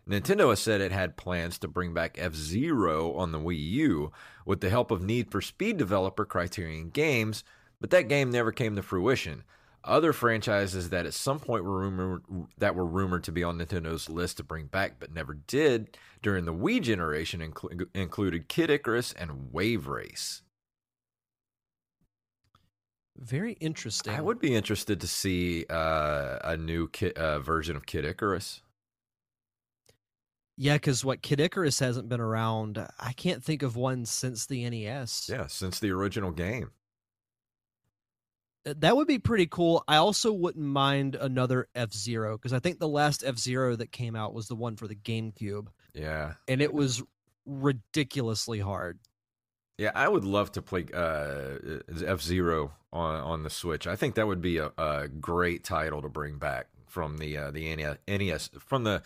Nintendo 0.07 0.49
has 0.49 0.59
said 0.59 0.81
it 0.81 0.91
had 0.91 1.17
plans 1.17 1.57
to 1.59 1.67
bring 1.67 1.93
back 1.93 2.17
F 2.19 2.33
Zero 2.35 3.13
on 3.13 3.31
the 3.31 3.39
Wii 3.39 3.71
U 3.71 4.11
with 4.45 4.59
the 4.59 4.69
help 4.69 4.91
of 4.91 5.01
Need 5.01 5.31
for 5.31 5.41
Speed 5.41 5.77
developer 5.77 6.25
Criterion 6.25 6.89
Games, 6.89 7.43
but 7.79 7.89
that 7.91 8.09
game 8.09 8.29
never 8.29 8.51
came 8.51 8.75
to 8.75 8.81
fruition. 8.81 9.43
Other 9.83 10.11
franchises 10.11 10.89
that 10.89 11.05
at 11.05 11.13
some 11.13 11.39
point 11.39 11.63
were 11.63 11.79
rumored 11.79 12.23
that 12.57 12.75
were 12.75 12.85
rumored 12.85 13.23
to 13.23 13.31
be 13.31 13.43
on 13.43 13.57
Nintendo's 13.57 14.09
list 14.09 14.37
to 14.37 14.43
bring 14.43 14.65
back 14.65 14.99
but 14.99 15.13
never 15.13 15.33
did 15.33 15.97
during 16.21 16.45
the 16.45 16.53
Wii 16.53 16.81
generation 16.81 17.39
inclu- 17.39 17.87
included 17.93 18.49
Kid 18.49 18.69
Icarus 18.69 19.13
and 19.13 19.53
Wave 19.53 19.87
Race. 19.87 20.41
Very 23.17 23.53
interesting. 23.53 24.13
I 24.13 24.21
would 24.21 24.39
be 24.39 24.55
interested 24.55 25.01
to 25.01 25.07
see 25.07 25.65
uh, 25.69 26.39
a 26.43 26.57
new 26.57 26.87
ki- 26.89 27.13
uh, 27.13 27.39
version 27.39 27.75
of 27.75 27.85
Kid 27.85 28.05
Icarus. 28.05 28.61
Yeah, 30.57 30.75
because 30.75 31.05
what 31.05 31.21
Kid 31.21 31.39
Icarus 31.39 31.79
hasn't 31.79 32.09
been 32.09 32.19
around. 32.19 32.85
I 32.99 33.13
can't 33.13 33.43
think 33.43 33.63
of 33.63 33.77
one 33.77 34.05
since 34.05 34.45
the 34.45 34.69
NES. 34.69 35.29
Yeah, 35.31 35.47
since 35.47 35.79
the 35.79 35.91
original 35.91 36.31
game. 36.31 36.71
Uh, 38.65 38.73
That 38.77 38.95
would 38.95 39.07
be 39.07 39.19
pretty 39.19 39.47
cool. 39.47 39.83
I 39.87 39.97
also 39.97 40.31
wouldn't 40.33 40.65
mind 40.65 41.15
another 41.15 41.67
F 41.75 41.93
Zero 41.93 42.37
because 42.37 42.53
I 42.53 42.59
think 42.59 42.79
the 42.79 42.87
last 42.87 43.23
F 43.25 43.37
Zero 43.37 43.75
that 43.75 43.91
came 43.91 44.15
out 44.15 44.33
was 44.33 44.47
the 44.47 44.55
one 44.55 44.75
for 44.75 44.87
the 44.87 44.95
GameCube, 44.95 45.67
Yeah. 45.93 46.33
and 46.47 46.61
it 46.61 46.73
was 46.73 47.01
ridiculously 47.45 48.59
hard. 48.59 48.99
Yeah, 49.77 49.91
I 49.95 50.07
would 50.09 50.25
love 50.25 50.51
to 50.53 50.61
play 50.61 50.85
uh, 50.93 51.57
F 52.05 52.21
Zero 52.21 52.73
on 52.91 53.19
on 53.21 53.43
the 53.43 53.49
Switch. 53.49 53.87
I 53.87 53.95
think 53.95 54.15
that 54.15 54.27
would 54.27 54.41
be 54.41 54.57
a, 54.57 54.71
a 54.77 55.07
great 55.07 55.63
title 55.63 56.01
to 56.01 56.09
bring 56.09 56.37
back 56.37 56.67
from 56.87 57.17
the 57.17 57.37
uh, 57.37 57.51
the 57.51 57.95
NES 58.07 58.49
from 58.59 58.83
the 58.83 59.01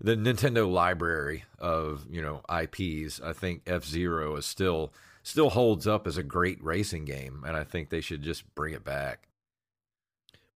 the 0.00 0.16
Nintendo 0.16 0.70
library 0.70 1.44
of 1.60 2.06
you 2.10 2.20
know 2.22 2.40
IPs. 2.50 3.20
I 3.20 3.32
think 3.34 3.62
F 3.68 3.84
Zero 3.84 4.34
is 4.36 4.46
still 4.46 4.92
still 5.26 5.50
holds 5.50 5.88
up 5.88 6.06
as 6.06 6.16
a 6.16 6.22
great 6.22 6.62
racing 6.62 7.04
game, 7.04 7.42
and 7.44 7.56
I 7.56 7.64
think 7.64 7.90
they 7.90 8.00
should 8.00 8.22
just 8.22 8.44
bring 8.54 8.72
it 8.74 8.84
back. 8.84 9.28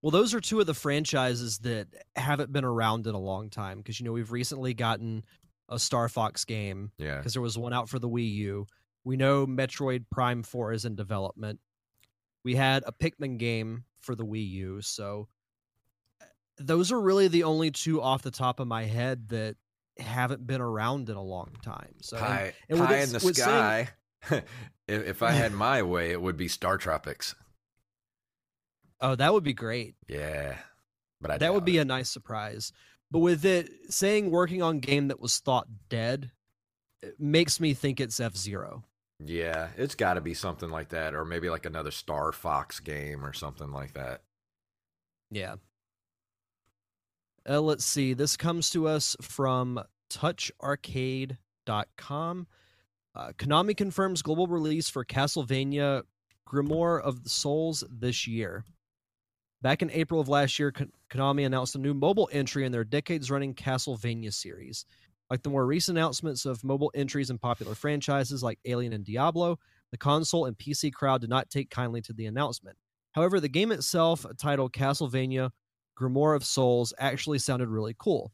Well, 0.01 0.13
those 0.13 0.33
are 0.33 0.41
two 0.41 0.61
of 0.61 0.67
the 0.67 0.75
franchises 0.75 1.59
that 1.59 1.89
haven't 2.15 2.53
been 2.53 2.65
around 2.65 3.09
in 3.09 3.15
a 3.17 3.19
long 3.19 3.51
time 3.51 3.79
because 3.79 3.99
you 3.99 4.07
know 4.07 4.13
we've 4.13 4.31
recently 4.31 4.73
gotten 4.73 5.25
a 5.69 5.79
Star 5.79 6.09
Fox 6.09 6.45
game 6.45 6.93
Yeah, 6.99 7.17
because 7.19 7.33
there 7.33 7.43
was 7.43 7.59
one 7.59 7.73
out 7.73 7.89
for 7.89 7.99
the 7.99 8.09
Wii 8.09 8.33
U. 8.37 8.67
We 9.05 9.17
know 9.17 9.45
Metroid 9.47 10.05
Prime 10.11 10.43
4 10.45 10.73
is 10.73 10.85
in 10.85 10.95
development. 10.95 11.59
We 12.45 12.55
had 12.55 12.85
a 12.87 12.93
Pikmin 12.93 13.39
game 13.39 13.85
for 13.99 14.15
the 14.15 14.25
Wii 14.25 14.49
U, 14.51 14.81
so 14.83 15.27
uh, 16.23 16.27
those 16.59 16.93
are 16.93 17.01
really 17.01 17.27
the 17.29 17.43
only 17.43 17.71
two 17.73 18.01
off 18.01 18.23
the 18.23 18.31
top 18.31 18.61
of 18.61 18.69
my 18.69 18.85
head 18.85 19.29
that 19.31 19.57
haven't 19.99 20.47
been 20.47 20.61
around 20.61 21.11
in 21.11 21.17
a 21.17 21.23
long 21.23 21.51
time. 21.63 21.97
So 22.03 22.17
pie, 22.19 22.55
and 22.69 22.79
with 22.79 22.89
pie 22.89 22.97
it- 22.99 23.03
in 23.03 23.09
the 23.11 23.25
with 23.25 23.37
saying- 23.37 23.49
sky. 23.49 23.89
if, 24.31 24.45
if 24.89 25.23
I 25.23 25.31
had 25.31 25.53
my 25.53 25.83
way, 25.83 26.11
it 26.11 26.21
would 26.21 26.37
be 26.37 26.49
Star 26.49 26.79
Tropics. 26.79 27.35
oh, 29.01 29.15
that 29.15 29.33
would 29.33 29.45
be 29.45 29.55
great. 29.55 29.95
Yeah, 30.09 30.57
but 31.21 31.31
I 31.31 31.39
that 31.39 31.55
would 31.55 31.65
be 31.65 31.79
it. 31.79 31.83
a 31.83 31.85
nice 31.85 32.11
surprise. 32.11 32.73
But 33.11 33.21
with 33.21 33.45
it 33.45 33.71
saying 33.89 34.31
working 34.31 34.63
on 34.63 34.81
game 34.81 35.09
that 35.09 35.21
was 35.21 35.39
thought 35.39 35.67
dead, 35.89 36.31
it 37.03 37.19
makes 37.19 37.61
me 37.61 37.75
think 37.75 38.01
it's 38.01 38.21
F 38.21 38.37
Zero. 38.37 38.85
Yeah, 39.23 39.69
it's 39.77 39.95
got 39.95 40.15
to 40.15 40.21
be 40.21 40.35
something 40.35 40.71
like 40.71 40.91
that, 40.91 41.15
or 41.15 41.25
maybe 41.25 41.51
like 41.51 41.67
another 41.67 41.91
Star 41.91 42.33
Fox 42.33 42.81
game 42.81 43.25
or 43.25 43.33
something 43.33 43.71
like 43.71 43.95
that. 43.95 44.23
Yeah. 45.31 45.57
Uh, 47.49 47.61
let's 47.61 47.85
see. 47.85 48.15
This 48.15 48.37
comes 48.37 48.71
to 48.71 48.89
us 48.89 49.17
from 49.21 49.83
toucharcade.com. 50.11 52.47
Uh, 53.15 53.33
Konami 53.37 53.77
confirms 53.77 54.23
global 54.23 54.47
release 54.47 54.89
for 54.89 55.05
Castlevania 55.05 56.03
Grimoire 56.49 57.03
of 57.03 57.23
the 57.25 57.31
Souls 57.31 57.85
this 57.91 58.27
year. 58.27 58.65
Back 59.63 59.83
in 59.83 59.91
April 59.91 60.21
of 60.21 60.29
last 60.29 60.59
year, 60.59 60.73
Konami 61.11 61.45
announced 61.45 61.75
a 61.75 61.79
new 61.79 61.93
mobile 61.93 62.29
entry 62.33 62.65
in 62.65 62.73
their 62.73 62.85
decades 62.85 63.31
running 63.31 63.55
Castlevania 63.55 64.33
series. 64.33 64.87
Like 65.29 65.43
the 65.43 65.51
more 65.51 65.67
recent 65.67 65.99
announcements 65.99 66.45
of 66.47 66.65
mobile 66.65 66.91
entries 66.95 67.31
in 67.31 67.39
popular 67.39 67.75
franchises 67.75 68.43
like 68.43 68.59
Alien 68.65 68.93
and 68.93 69.05
Diablo, 69.05 69.59
the 69.91 69.99
console 69.99 70.47
and 70.47 70.57
PC 70.57 70.93
crowd 70.93 71.21
did 71.21 71.31
not 71.31 71.51
take 71.51 71.71
kindly 71.71 72.01
to 72.03 72.13
the 72.13 72.27
announcement. 72.27 72.77
However, 73.13 73.39
the 73.39 73.49
game 73.49 73.71
itself, 73.73 74.25
titled 74.39 74.73
Castlevania 74.73 75.51
Grimoire 75.99 76.37
of 76.37 76.45
Souls, 76.45 76.95
actually 76.99 77.39
sounded 77.39 77.69
really 77.69 77.95
cool. 77.99 78.33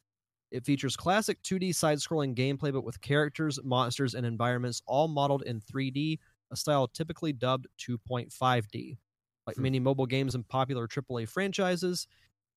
It 0.50 0.64
features 0.64 0.96
classic 0.96 1.42
2D 1.42 1.72
side 1.72 1.98
scrolling 1.98 2.34
gameplay, 2.34 2.72
but 2.72 2.84
with 2.84 3.00
characters, 3.00 3.58
monsters, 3.64 4.14
and 4.14 4.24
environments 4.26 4.82
all 4.86 5.08
modeled 5.08 5.42
in 5.42 5.60
3D, 5.60 6.20
a 6.50 6.56
style 6.56 6.88
typically 6.88 7.32
dubbed 7.32 7.66
2.5D. 7.78 8.98
Like 9.46 9.58
Hmm. 9.58 9.62
many 9.62 9.80
mobile 9.80 10.06
games 10.06 10.34
and 10.34 10.46
popular 10.46 10.86
AAA 10.88 11.26
franchises, 11.26 12.06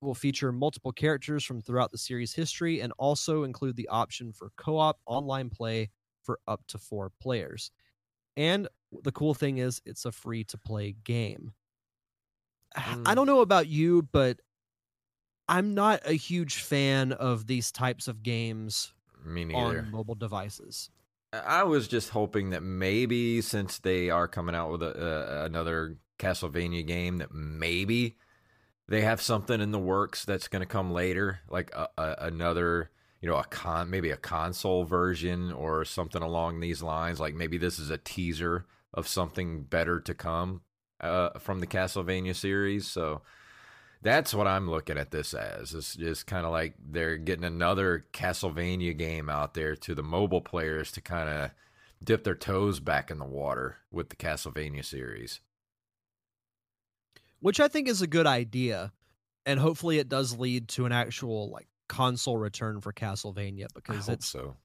it 0.02 0.06
will 0.06 0.16
feature 0.16 0.52
multiple 0.52 0.92
characters 0.92 1.44
from 1.44 1.62
throughout 1.62 1.92
the 1.92 1.98
series' 1.98 2.34
history 2.34 2.82
and 2.82 2.94
also 2.98 3.44
include 3.44 3.76
the 3.76 3.88
option 3.90 4.32
for 4.34 4.52
co 4.58 4.78
op 4.78 5.00
online 5.06 5.50
play 5.50 5.90
for 6.22 6.40
up 6.48 6.66
to 6.68 6.78
four 6.78 7.12
players. 7.20 7.72
And 8.38 8.68
the 8.92 9.12
cool 9.12 9.34
thing 9.34 9.60
is, 9.60 9.82
it's 9.86 10.06
a 10.06 10.12
free 10.12 10.44
to 10.46 10.58
play 10.58 10.94
game. 10.94 11.54
I 13.06 13.16
Mm. 13.16 13.16
don't 13.16 13.28
know 13.28 13.42
about 13.42 13.68
you, 13.68 14.04
but 14.04 14.40
I'm 15.50 15.74
not 15.74 16.02
a 16.06 16.14
huge 16.14 16.62
fan 16.62 17.12
of 17.12 17.48
these 17.48 17.72
types 17.72 18.08
of 18.08 18.22
games 18.22 18.94
Me 19.26 19.52
on 19.54 19.90
mobile 19.92 20.16
devices. 20.16 20.92
I 21.34 21.64
was 21.64 21.88
just 21.88 22.10
hoping 22.10 22.52
that 22.52 22.62
maybe 22.62 23.42
since 23.42 23.80
they 23.80 24.12
are 24.12 24.28
coming 24.28 24.56
out 24.56 24.72
with 24.72 24.84
a, 24.84 25.42
uh, 25.42 25.46
another 25.46 25.98
Castlevania 26.20 26.86
game, 26.86 27.18
that 27.18 27.34
maybe 27.34 28.16
they 28.88 29.02
have 29.02 29.22
something 29.22 29.60
in 29.60 29.72
the 29.72 29.80
works 29.80 30.24
that's 30.24 30.48
going 30.48 30.62
to 30.62 30.68
come 30.68 30.92
later, 30.92 31.40
like 31.50 31.72
a, 31.74 31.88
a, 31.98 32.16
another, 32.20 32.92
you 33.22 33.30
know, 33.30 33.38
a 33.38 33.44
con, 33.44 33.90
maybe 33.90 34.12
a 34.12 34.18
console 34.18 34.84
version 34.86 35.52
or 35.52 35.84
something 35.84 36.22
along 36.22 36.60
these 36.60 36.84
lines. 36.84 37.20
Like 37.20 37.34
maybe 37.34 37.58
this 37.58 37.80
is 37.80 37.90
a 37.90 37.98
teaser 37.98 38.66
of 38.94 39.08
something 39.08 39.64
better 39.64 40.00
to 40.00 40.14
come 40.14 40.62
uh, 41.02 41.38
from 41.40 41.60
the 41.60 41.68
Castlevania 41.68 42.36
series. 42.36 42.88
So 42.88 43.22
that's 44.02 44.34
what 44.34 44.48
I'm 44.48 44.70
looking 44.70 44.98
at 44.98 45.12
this 45.12 45.34
as. 45.34 45.74
It's 45.74 45.96
just 45.96 46.26
kind 46.28 46.46
of 46.46 46.52
like 46.52 46.76
they're 46.80 47.18
getting 47.18 47.44
another 47.44 48.06
Castlevania 48.14 48.98
game 48.98 49.30
out 49.30 49.54
there 49.54 49.76
to 49.76 49.94
the 49.96 50.04
mobile 50.04 50.42
players 50.42 50.92
to 50.94 51.02
kind 51.02 51.30
of 51.30 51.52
dip 52.04 52.24
their 52.24 52.36
toes 52.36 52.80
back 52.80 53.12
in 53.12 53.20
the 53.20 53.26
water 53.26 53.78
with 53.92 54.10
the 54.10 54.16
Castlevania 54.16 54.86
series. 54.86 55.42
which 57.42 57.60
I 57.60 57.68
think 57.68 57.88
is 57.88 58.02
a 58.02 58.08
good 58.08 58.28
idea, 58.28 58.92
and 59.46 59.60
hopefully 59.60 60.00
it 60.00 60.10
does 60.10 60.38
lead 60.38 60.68
to 60.70 60.86
an 60.86 60.92
actual 60.92 61.50
like 61.52 61.68
console 61.88 62.38
return 62.38 62.82
for 62.82 62.94
Castlevania 62.94 63.66
I 63.66 63.68
because 63.74 64.06
hope 64.08 64.14
it's 64.16 64.28
so. 64.28 64.56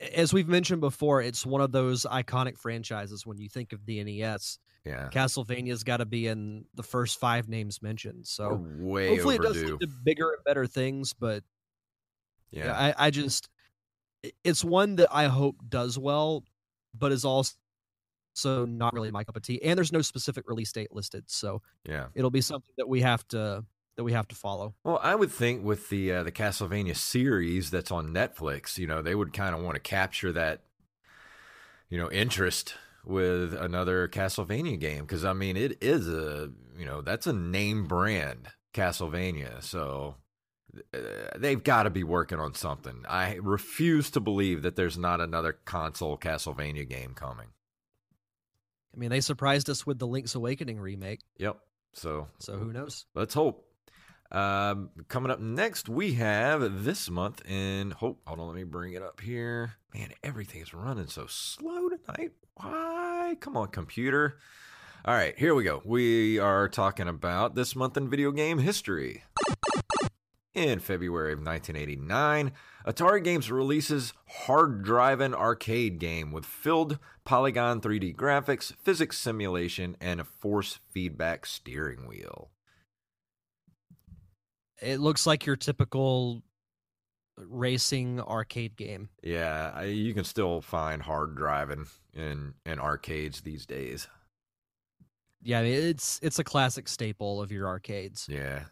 as 0.00 0.32
we've 0.32 0.48
mentioned 0.48 0.80
before, 0.80 1.22
it's 1.22 1.46
one 1.46 1.60
of 1.60 1.72
those 1.72 2.04
iconic 2.04 2.58
franchises 2.58 3.26
when 3.26 3.38
you 3.38 3.48
think 3.48 3.72
of 3.72 3.84
the 3.86 4.02
NES. 4.02 4.58
Yeah. 4.86 5.08
Castlevania's 5.12 5.82
got 5.82 5.96
to 5.96 6.06
be 6.06 6.28
in 6.28 6.64
the 6.74 6.84
first 6.84 7.18
five 7.18 7.48
names 7.48 7.82
mentioned. 7.82 8.20
We're 8.20 8.24
So 8.24 8.66
way 8.78 9.08
hopefully 9.08 9.34
it 9.34 9.42
does 9.42 9.56
overdue. 9.56 9.72
lead 9.72 9.80
to 9.80 9.88
bigger 10.04 10.30
and 10.30 10.44
better 10.44 10.66
things. 10.66 11.12
But 11.12 11.42
yeah. 12.52 12.66
yeah, 12.66 12.94
I, 12.96 13.06
I 13.06 13.10
just 13.10 13.48
it's 14.44 14.64
one 14.64 14.96
that 14.96 15.08
I 15.10 15.26
hope 15.26 15.56
does 15.68 15.98
well, 15.98 16.44
but 16.94 17.10
is 17.10 17.24
also 17.24 17.54
not 18.44 18.94
really 18.94 19.10
my 19.10 19.24
cup 19.24 19.36
of 19.36 19.42
tea. 19.42 19.60
And 19.62 19.76
there's 19.76 19.92
no 19.92 20.02
specific 20.02 20.48
release 20.48 20.70
date 20.72 20.94
listed, 20.94 21.24
so 21.26 21.62
yeah. 21.84 22.06
it'll 22.14 22.30
be 22.30 22.40
something 22.40 22.72
that 22.78 22.88
we 22.88 23.00
have 23.00 23.26
to 23.28 23.64
that 23.96 24.04
we 24.04 24.12
have 24.12 24.28
to 24.28 24.34
follow. 24.34 24.74
Well, 24.84 25.00
I 25.02 25.14
would 25.14 25.32
think 25.32 25.64
with 25.64 25.88
the 25.88 26.12
uh, 26.12 26.22
the 26.22 26.32
Castlevania 26.32 26.94
series 26.94 27.70
that's 27.70 27.90
on 27.90 28.14
Netflix, 28.14 28.78
you 28.78 28.86
know, 28.86 29.02
they 29.02 29.16
would 29.16 29.32
kind 29.32 29.54
of 29.54 29.62
want 29.62 29.74
to 29.74 29.80
capture 29.80 30.32
that, 30.32 30.62
you 31.88 31.98
know, 31.98 32.10
interest 32.10 32.74
with 33.06 33.54
another 33.54 34.08
Castlevania 34.08 34.78
game 34.78 35.02
because 35.02 35.24
I 35.24 35.32
mean, 35.32 35.56
it 35.56 35.78
is 35.80 36.08
a 36.08 36.50
you 36.76 36.84
know 36.84 37.00
that's 37.00 37.26
a 37.26 37.32
name 37.32 37.86
brand 37.86 38.48
Castlevania, 38.74 39.62
so 39.62 40.16
uh, 40.92 40.98
they've 41.38 41.62
got 41.62 41.84
to 41.84 41.90
be 41.90 42.04
working 42.04 42.40
on 42.40 42.54
something. 42.54 43.04
I 43.08 43.38
refuse 43.40 44.10
to 44.10 44.20
believe 44.20 44.62
that 44.62 44.76
there's 44.76 44.98
not 44.98 45.20
another 45.20 45.52
console 45.52 46.18
Castlevania 46.18 46.86
game 46.88 47.14
coming. 47.14 47.48
I 48.94 48.98
mean, 48.98 49.10
they 49.10 49.20
surprised 49.20 49.70
us 49.70 49.86
with 49.86 49.98
the 49.98 50.06
Link's 50.06 50.34
Awakening 50.34 50.80
remake, 50.80 51.20
Yep. 51.38 51.58
So 51.94 52.26
so 52.38 52.58
who 52.58 52.72
knows? 52.72 53.06
Let's 53.14 53.32
hope. 53.32 53.65
Um, 54.32 54.90
coming 55.08 55.30
up 55.30 55.40
next, 55.40 55.88
we 55.88 56.14
have 56.14 56.84
this 56.84 57.08
month 57.08 57.42
in 57.48 57.92
hope. 57.92 58.20
Hold 58.26 58.40
on, 58.40 58.46
let 58.48 58.56
me 58.56 58.64
bring 58.64 58.94
it 58.94 59.02
up 59.02 59.20
here. 59.20 59.74
Man, 59.94 60.10
everything 60.22 60.62
is 60.62 60.74
running 60.74 61.06
so 61.06 61.26
slow 61.26 61.88
tonight. 61.88 62.32
Why? 62.54 63.36
Come 63.40 63.56
on, 63.56 63.68
computer. 63.68 64.38
All 65.04 65.14
right, 65.14 65.38
here 65.38 65.54
we 65.54 65.62
go. 65.62 65.82
We 65.84 66.38
are 66.38 66.68
talking 66.68 67.06
about 67.06 67.54
this 67.54 67.76
month 67.76 67.96
in 67.96 68.10
video 68.10 68.32
game 68.32 68.58
history. 68.58 69.22
In 70.52 70.80
February 70.80 71.34
of 71.34 71.40
1989, 71.40 72.52
Atari 72.86 73.22
Games 73.22 73.50
releases 73.50 74.14
Hard 74.26 74.82
Driving 74.82 75.34
Arcade 75.34 75.98
Game 75.98 76.32
with 76.32 76.46
filled 76.46 76.98
polygon 77.24 77.80
3D 77.80 78.16
graphics, 78.16 78.72
physics 78.82 79.18
simulation, 79.18 79.96
and 80.00 80.18
a 80.18 80.24
force 80.24 80.80
feedback 80.90 81.44
steering 81.44 82.06
wheel. 82.06 82.50
It 84.80 85.00
looks 85.00 85.26
like 85.26 85.46
your 85.46 85.56
typical 85.56 86.42
racing 87.38 88.20
arcade 88.20 88.76
game. 88.76 89.08
Yeah, 89.22 89.72
I, 89.74 89.84
you 89.84 90.14
can 90.14 90.24
still 90.24 90.60
find 90.60 91.02
hard 91.02 91.36
driving 91.36 91.86
in 92.14 92.54
in 92.64 92.78
arcades 92.78 93.40
these 93.40 93.66
days. 93.66 94.08
Yeah, 95.42 95.60
it's 95.60 96.18
it's 96.22 96.38
a 96.38 96.44
classic 96.44 96.88
staple 96.88 97.40
of 97.40 97.52
your 97.52 97.66
arcades. 97.68 98.26
Yeah. 98.28 98.64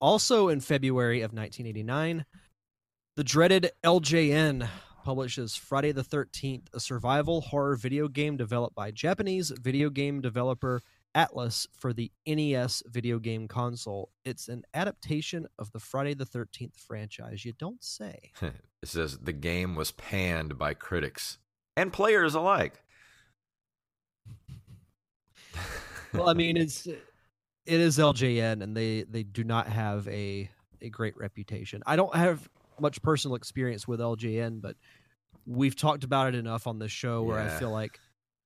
Also 0.00 0.48
in 0.48 0.60
February 0.60 1.20
of 1.20 1.32
1989, 1.32 2.24
the 3.16 3.24
dreaded 3.24 3.70
LJN 3.84 4.66
publishes 5.04 5.54
Friday 5.54 5.92
the 5.92 6.02
13th, 6.02 6.68
a 6.72 6.80
survival 6.80 7.42
horror 7.42 7.76
video 7.76 8.08
game 8.08 8.36
developed 8.36 8.74
by 8.74 8.90
Japanese 8.90 9.52
video 9.60 9.90
game 9.90 10.20
developer 10.20 10.80
Atlus 11.14 11.66
for 11.76 11.92
the 11.92 12.10
NES 12.26 12.82
video 12.86 13.18
game 13.18 13.48
console. 13.48 14.10
It's 14.24 14.48
an 14.48 14.62
adaptation 14.74 15.46
of 15.58 15.72
the 15.72 15.80
Friday 15.80 16.14
the 16.14 16.24
13th 16.24 16.76
franchise. 16.76 17.44
You 17.44 17.52
don't 17.58 17.82
say. 17.82 18.32
It 18.82 18.88
says 18.88 19.18
the 19.18 19.34
game 19.34 19.74
was 19.74 19.90
panned 19.90 20.56
by 20.56 20.72
critics 20.72 21.36
and 21.76 21.92
players 21.92 22.34
alike. 22.34 22.82
well, 26.14 26.30
I 26.30 26.32
mean, 26.32 26.56
it's 26.56 26.86
it 26.86 27.00
is 27.66 27.98
LJN, 27.98 28.62
and 28.62 28.74
they 28.74 29.02
they 29.02 29.22
do 29.22 29.44
not 29.44 29.66
have 29.66 30.08
a 30.08 30.50
a 30.80 30.88
great 30.88 31.14
reputation. 31.18 31.82
I 31.84 31.96
don't 31.96 32.14
have 32.14 32.48
much 32.80 33.02
personal 33.02 33.34
experience 33.34 33.86
with 33.86 34.00
LJN, 34.00 34.62
but 34.62 34.76
we've 35.46 35.76
talked 35.76 36.04
about 36.04 36.28
it 36.28 36.38
enough 36.38 36.66
on 36.66 36.78
this 36.78 36.92
show 36.92 37.22
where 37.22 37.38
I 37.38 37.48
feel 37.48 37.70
like 37.70 38.00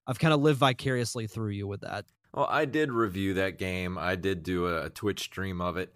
I've 0.06 0.18
kind 0.18 0.34
of 0.34 0.40
lived 0.40 0.58
vicariously 0.58 1.26
through 1.26 1.50
you 1.50 1.66
with 1.66 1.82
that. 1.82 2.06
Well, 2.34 2.48
I 2.50 2.64
did 2.64 2.90
review 2.92 3.32
that 3.34 3.58
game. 3.58 3.96
I 3.96 4.16
did 4.16 4.42
do 4.42 4.66
a, 4.66 4.86
a 4.86 4.90
Twitch 4.90 5.20
stream 5.20 5.60
of 5.60 5.76
it. 5.76 5.94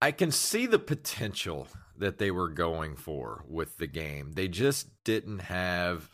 I 0.00 0.10
can 0.10 0.32
see 0.32 0.66
the 0.66 0.78
potential 0.78 1.68
that 1.96 2.18
they 2.18 2.30
were 2.30 2.48
going 2.48 2.96
for 2.96 3.44
with 3.46 3.76
the 3.76 3.86
game. 3.86 4.32
They 4.32 4.48
just 4.48 4.88
didn't 5.04 5.40
have 5.40 6.10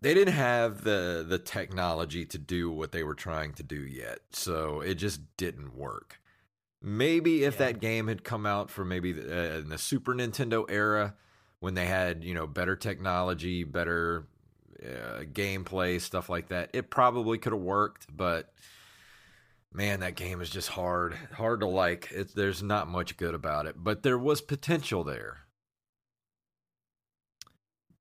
they 0.00 0.14
didn't 0.14 0.34
have 0.34 0.82
the 0.82 1.24
the 1.28 1.38
technology 1.38 2.24
to 2.26 2.38
do 2.38 2.70
what 2.70 2.90
they 2.90 3.04
were 3.04 3.14
trying 3.14 3.52
to 3.54 3.62
do 3.62 3.76
yet. 3.80 4.20
So 4.32 4.80
it 4.80 4.94
just 4.94 5.20
didn't 5.36 5.76
work. 5.76 6.20
Maybe 6.80 7.44
if 7.44 7.54
Yeah. 7.54 7.66
that 7.66 7.80
game 7.80 8.08
had 8.08 8.24
come 8.24 8.46
out 8.46 8.68
for 8.70 8.84
maybe 8.84 9.12
the, 9.12 9.22
uh, 9.56 9.58
in 9.58 9.68
the 9.68 9.78
Super 9.78 10.14
Nintendo 10.14 10.64
era 10.68 11.14
when 11.60 11.74
they 11.74 11.86
had, 11.86 12.24
you 12.24 12.34
know, 12.34 12.48
better 12.48 12.74
technology, 12.74 13.62
better 13.62 14.26
uh, 14.84 15.22
gameplay, 15.24 16.00
stuff 16.00 16.28
like 16.28 16.48
that, 16.48 16.70
it 16.72 16.90
probably 16.90 17.38
could 17.38 17.52
have 17.52 17.62
worked, 17.62 18.06
but 18.14 18.52
man, 19.72 20.00
that 20.00 20.16
game 20.16 20.40
is 20.40 20.50
just 20.50 20.68
hard, 20.70 21.14
hard 21.34 21.60
to 21.60 21.66
like. 21.66 22.08
It's 22.10 22.34
there's 22.34 22.62
not 22.62 22.88
much 22.88 23.16
good 23.16 23.34
about 23.34 23.66
it, 23.66 23.76
but 23.78 24.02
there 24.02 24.18
was 24.18 24.40
potential 24.40 25.04
there. 25.04 25.38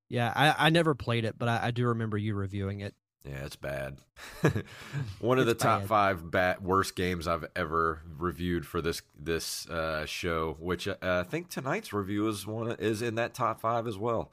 Yeah, 0.09 0.33
I, 0.35 0.67
I 0.67 0.69
never 0.69 0.93
played 0.93 1.23
it, 1.23 1.35
but 1.39 1.47
I, 1.47 1.67
I 1.67 1.71
do 1.71 1.87
remember 1.87 2.17
you 2.17 2.35
reviewing 2.35 2.81
it. 2.81 2.93
Yeah, 3.23 3.45
it's 3.45 3.55
bad. 3.55 3.97
One 5.19 5.37
of 5.37 5.45
the 5.45 5.53
top 5.53 5.81
bad. 5.81 5.87
five 5.87 6.31
bad, 6.31 6.63
worst 6.63 6.95
games 6.95 7.27
I've 7.27 7.45
ever 7.55 8.01
reviewed 8.17 8.65
for 8.65 8.81
this 8.81 9.03
this 9.17 9.69
uh, 9.69 10.05
show, 10.05 10.57
which 10.59 10.87
uh, 10.87 10.95
I 11.01 11.23
think 11.23 11.49
tonight's 11.49 11.93
review 11.93 12.27
is 12.27 12.47
one 12.47 12.71
is 12.71 13.01
in 13.01 13.15
that 13.15 13.35
top 13.35 13.61
five 13.61 13.87
as 13.87 13.97
well. 13.97 14.31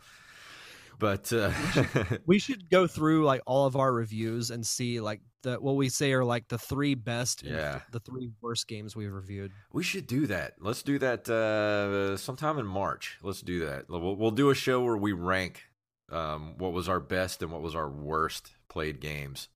But 0.98 1.32
uh, 1.32 1.52
We 2.26 2.38
should 2.38 2.68
go 2.70 2.86
through 2.86 3.24
like 3.24 3.40
all 3.46 3.66
of 3.66 3.76
our 3.76 3.92
reviews 3.92 4.50
and 4.50 4.66
see 4.66 5.00
like 5.00 5.20
the 5.42 5.54
what 5.56 5.76
we 5.76 5.88
say 5.88 6.12
are 6.12 6.24
like 6.24 6.48
the 6.48 6.58
three 6.58 6.94
best, 6.96 7.42
and 7.42 7.52
Yeah. 7.54 7.80
the 7.92 8.00
three 8.00 8.30
worst 8.40 8.66
games 8.66 8.96
we've 8.96 9.12
reviewed. 9.12 9.52
we 9.72 9.84
should 9.84 10.06
do 10.08 10.26
that. 10.26 10.54
Let's 10.60 10.82
do 10.82 10.98
that 10.98 11.28
uh, 11.28 12.16
sometime 12.16 12.58
in 12.58 12.66
March. 12.66 13.18
Let's 13.22 13.40
do 13.42 13.64
that. 13.66 13.88
We'll, 13.88 14.16
we'll 14.16 14.32
do 14.32 14.50
a 14.50 14.54
show 14.54 14.82
where 14.82 14.96
we 14.96 15.12
rank 15.12 15.62
um, 16.10 16.54
what 16.58 16.72
was 16.72 16.88
our 16.88 17.00
best 17.00 17.42
and 17.42 17.52
what 17.52 17.62
was 17.62 17.74
our 17.76 17.88
worst 17.88 18.50
played 18.68 18.98
games. 19.00 19.48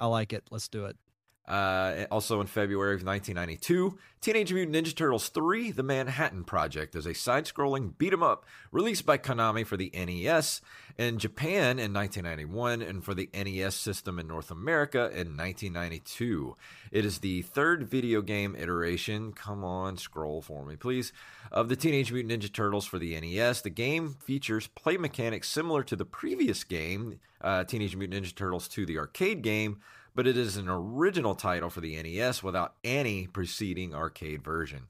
I 0.00 0.06
like 0.06 0.32
it. 0.32 0.44
Let's 0.50 0.68
do 0.68 0.86
it. 0.86 0.96
Uh, 1.46 2.06
also 2.10 2.40
in 2.40 2.46
February 2.48 2.94
of 2.94 3.04
1992, 3.04 3.96
Teenage 4.20 4.52
Mutant 4.52 4.74
Ninja 4.74 4.96
Turtles 4.96 5.28
3: 5.28 5.70
The 5.70 5.84
Manhattan 5.84 6.42
Project 6.42 6.96
is 6.96 7.06
a 7.06 7.14
side-scrolling 7.14 7.96
beat 7.96 8.12
'em 8.12 8.22
up 8.22 8.44
released 8.72 9.06
by 9.06 9.16
Konami 9.16 9.64
for 9.64 9.76
the 9.76 9.90
NES 9.94 10.60
in 10.98 11.18
Japan 11.18 11.78
in 11.78 11.92
1991 11.92 12.82
and 12.82 13.04
for 13.04 13.14
the 13.14 13.30
NES 13.32 13.76
system 13.76 14.18
in 14.18 14.26
North 14.26 14.50
America 14.50 15.08
in 15.14 15.36
1992. 15.36 16.56
It 16.90 17.04
is 17.04 17.18
the 17.18 17.42
third 17.42 17.88
video 17.88 18.22
game 18.22 18.56
iteration, 18.56 19.32
come 19.32 19.62
on, 19.62 19.96
scroll 19.98 20.42
for 20.42 20.64
me 20.64 20.74
please, 20.74 21.12
of 21.52 21.68
the 21.68 21.76
Teenage 21.76 22.10
Mutant 22.10 22.42
Ninja 22.42 22.52
Turtles 22.52 22.86
for 22.86 22.98
the 22.98 23.14
NES. 23.20 23.60
The 23.60 23.70
game 23.70 24.14
features 24.14 24.66
play 24.66 24.96
mechanics 24.96 25.48
similar 25.48 25.84
to 25.84 25.94
the 25.94 26.04
previous 26.04 26.64
game, 26.64 27.20
uh, 27.40 27.62
Teenage 27.62 27.94
Mutant 27.94 28.24
Ninja 28.24 28.34
Turtles 28.34 28.66
2, 28.66 28.86
the 28.86 28.98
arcade 28.98 29.42
game, 29.42 29.80
but 30.16 30.26
it 30.26 30.36
is 30.38 30.56
an 30.56 30.66
original 30.68 31.34
title 31.34 31.68
for 31.68 31.82
the 31.82 32.02
NES 32.02 32.42
without 32.42 32.74
any 32.82 33.26
preceding 33.26 33.94
arcade 33.94 34.42
version. 34.42 34.88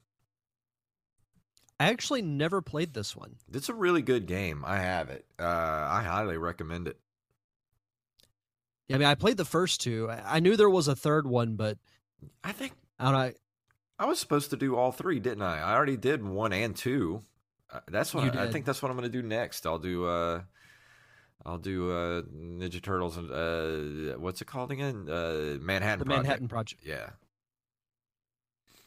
I 1.79 1.89
actually 1.89 2.21
never 2.23 2.61
played 2.61 2.93
this 2.93 3.15
one. 3.15 3.35
It's 3.53 3.69
a 3.69 3.73
really 3.73 4.01
good 4.01 4.25
game. 4.25 4.63
I 4.65 4.77
have 4.77 5.09
it. 5.09 5.25
Uh, 5.37 5.43
I 5.43 6.01
highly 6.01 6.37
recommend 6.37 6.87
it. 6.87 6.97
Yeah, 8.87 8.95
I 8.95 8.99
mean, 8.99 9.07
I 9.09 9.15
played 9.15 9.37
the 9.37 9.45
first 9.45 9.81
two. 9.81 10.09
I 10.09 10.39
knew 10.39 10.55
there 10.55 10.69
was 10.69 10.87
a 10.87 10.95
third 10.95 11.27
one, 11.27 11.55
but 11.55 11.77
I 12.43 12.53
think 12.53 12.71
I 12.97 13.11
don't 13.11 13.13
know. 13.13 13.33
I 13.99 14.05
was 14.05 14.19
supposed 14.19 14.51
to 14.51 14.57
do 14.57 14.77
all 14.77 14.93
three, 14.93 15.19
didn't 15.19 15.43
I? 15.43 15.59
I 15.59 15.73
already 15.73 15.97
did 15.97 16.23
one 16.23 16.53
and 16.53 16.75
two. 16.75 17.21
Uh, 17.71 17.81
That's 17.89 18.13
what 18.13 18.35
I, 18.35 18.45
I 18.45 18.51
think. 18.51 18.65
That's 18.65 18.81
what 18.81 18.89
I'm 18.89 18.97
going 18.97 19.11
to 19.11 19.21
do 19.21 19.27
next. 19.27 19.67
I'll 19.67 19.77
do. 19.77 20.05
Uh, 20.05 20.41
I'll 21.45 21.57
do 21.57 21.91
uh, 21.91 22.21
Ninja 22.23 22.81
Turtles 22.81 23.15
and 23.17 23.31
uh, 23.31 24.17
what's 24.19 24.41
it 24.41 24.45
called 24.45 24.71
again? 24.71 25.07
Uh, 25.09 25.57
Manhattan. 25.61 25.99
The 25.99 26.05
Project. 26.05 26.23
Manhattan 26.23 26.47
Project. 26.47 26.81
Yeah. 26.85 27.09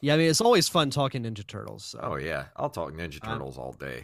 Yeah, 0.01 0.15
I 0.15 0.17
mean, 0.17 0.29
it's 0.29 0.41
always 0.41 0.67
fun 0.67 0.89
talking 0.89 1.23
Ninja 1.23 1.45
Turtles. 1.45 1.85
So. 1.85 1.99
Oh 2.01 2.15
yeah. 2.15 2.45
I'll 2.55 2.69
talk 2.69 2.91
Ninja 2.93 3.19
Um, 3.25 3.33
Turtles 3.33 3.57
all 3.57 3.73
day. 3.73 4.03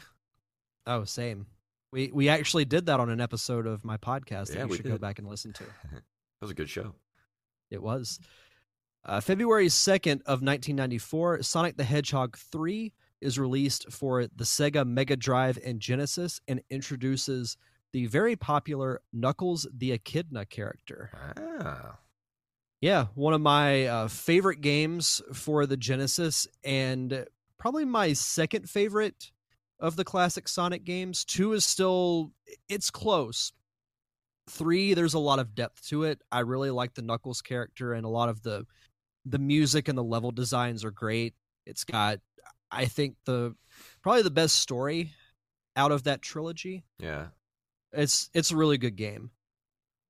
Oh, 0.86 1.04
same. 1.04 1.48
We 1.92 2.12
we 2.14 2.30
actually 2.30 2.66
did 2.66 2.86
that 2.88 3.00
on 3.00 3.10
an 3.10 3.22
episode 3.22 3.66
of 3.68 3.84
my 3.86 3.98
podcast 3.98 4.48
that 4.48 4.56
Yeah, 4.56 4.64
you 4.64 4.68
we 4.70 4.78
should 4.78 4.86
go 4.88 4.98
back 4.98 5.20
and 5.20 5.28
listen 5.28 5.54
to. 5.54 5.64
It 6.40 6.44
was 6.44 6.52
a 6.52 6.54
good 6.54 6.70
show. 6.70 6.94
It 7.72 7.82
was. 7.82 8.20
Uh, 9.04 9.20
February 9.22 9.68
2nd 9.70 10.22
of 10.28 10.44
1994, 10.44 11.42
Sonic 11.42 11.78
the 11.78 11.84
Hedgehog 11.84 12.38
3 12.38 12.94
is 13.22 13.40
released 13.40 13.92
for 13.92 14.28
the 14.28 14.44
Sega 14.44 14.86
Mega 14.86 15.16
Drive 15.16 15.58
and 15.66 15.80
Genesis 15.80 16.40
and 16.48 16.62
introduces 16.70 17.58
the 17.98 18.06
very 18.06 18.36
popular 18.36 19.02
Knuckles 19.12 19.66
the 19.76 19.92
Echidna 19.92 20.46
character. 20.46 21.10
Ah. 21.36 21.98
Yeah, 22.80 23.08
one 23.16 23.34
of 23.34 23.42
my 23.42 23.88
uh, 23.88 24.08
favorite 24.08 24.62
games 24.62 25.20
for 25.34 25.66
the 25.66 25.78
Genesis, 25.78 26.48
and 26.64 27.26
probably 27.58 27.86
my 27.86 28.14
second 28.14 28.70
favorite 28.70 29.32
of 29.80 29.96
the 29.96 30.04
classic 30.04 30.48
Sonic 30.48 30.84
games. 30.84 31.26
Two 31.26 31.54
is 31.54 31.66
still 31.66 32.32
it's 32.70 32.92
close. 32.92 33.52
Three, 34.48 34.94
there's 34.94 35.16
a 35.16 35.20
lot 35.20 35.40
of 35.40 35.56
depth 35.56 35.88
to 35.88 36.04
it. 36.04 36.22
I 36.32 36.42
really 36.42 36.70
like 36.70 36.94
the 36.94 37.02
Knuckles 37.02 37.42
character, 37.42 37.94
and 37.94 38.06
a 38.06 38.10
lot 38.10 38.30
of 38.30 38.44
the 38.44 38.68
the 39.26 39.40
music 39.40 39.88
and 39.88 39.98
the 39.98 40.04
level 40.04 40.30
designs 40.30 40.86
are 40.86 40.92
great. 40.92 41.34
It's 41.66 41.84
got, 41.84 42.20
I 42.70 42.86
think 42.86 43.16
the 43.26 43.56
probably 44.04 44.22
the 44.22 44.30
best 44.30 44.58
story 44.58 45.14
out 45.76 45.92
of 45.92 46.04
that 46.04 46.22
trilogy. 46.22 46.84
Yeah. 47.00 47.30
It's 47.94 48.30
it's 48.34 48.52
a 48.52 48.56
really 48.56 48.78
good 48.78 48.96
game. 48.96 49.32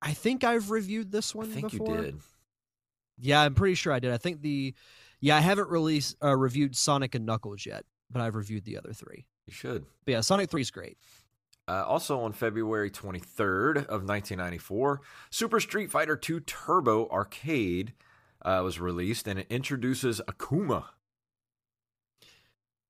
I 0.02 0.14
think 0.14 0.44
I've 0.44 0.70
reviewed 0.70 1.12
this 1.12 1.34
one. 1.34 1.48
I 1.48 1.50
think 1.50 1.72
before. 1.72 1.96
you 1.96 2.02
did. 2.02 2.20
Yeah, 3.20 3.42
I'm 3.42 3.56
pretty 3.56 3.76
sure 3.76 3.94
I 3.94 4.00
did. 4.00 4.12
I 4.14 4.18
think 4.18 4.42
the 4.42 4.74
yeah, 5.20 5.38
I 5.38 5.40
haven't 5.40 5.70
released 5.70 6.18
uh, 6.24 6.36
reviewed 6.36 6.76
Sonic 6.76 7.16
and 7.16 7.26
Knuckles 7.26 7.66
yet, 7.66 7.86
but 8.12 8.22
I've 8.22 8.36
reviewed 8.36 8.66
the 8.66 8.78
other 8.78 8.94
three. 8.94 9.26
You 9.48 9.54
should. 9.54 9.86
But 10.06 10.12
yeah, 10.12 10.22
Sonic 10.22 10.50
3 10.50 10.62
is 10.62 10.72
great. 10.72 10.98
Uh, 11.70 11.84
also 11.86 12.20
on 12.20 12.34
February 12.34 12.92
23rd 12.92 13.78
of 13.78 14.04
1994, 14.04 15.02
Super 15.30 15.60
Street 15.60 15.90
Fighter 15.90 16.20
II 16.30 16.42
Turbo 16.42 17.08
Arcade 17.10 17.94
uh, 18.44 18.62
was 18.64 18.80
released, 18.80 19.28
and 19.28 19.40
it 19.40 19.48
introduces 19.50 20.22
Akuma. 20.28 20.86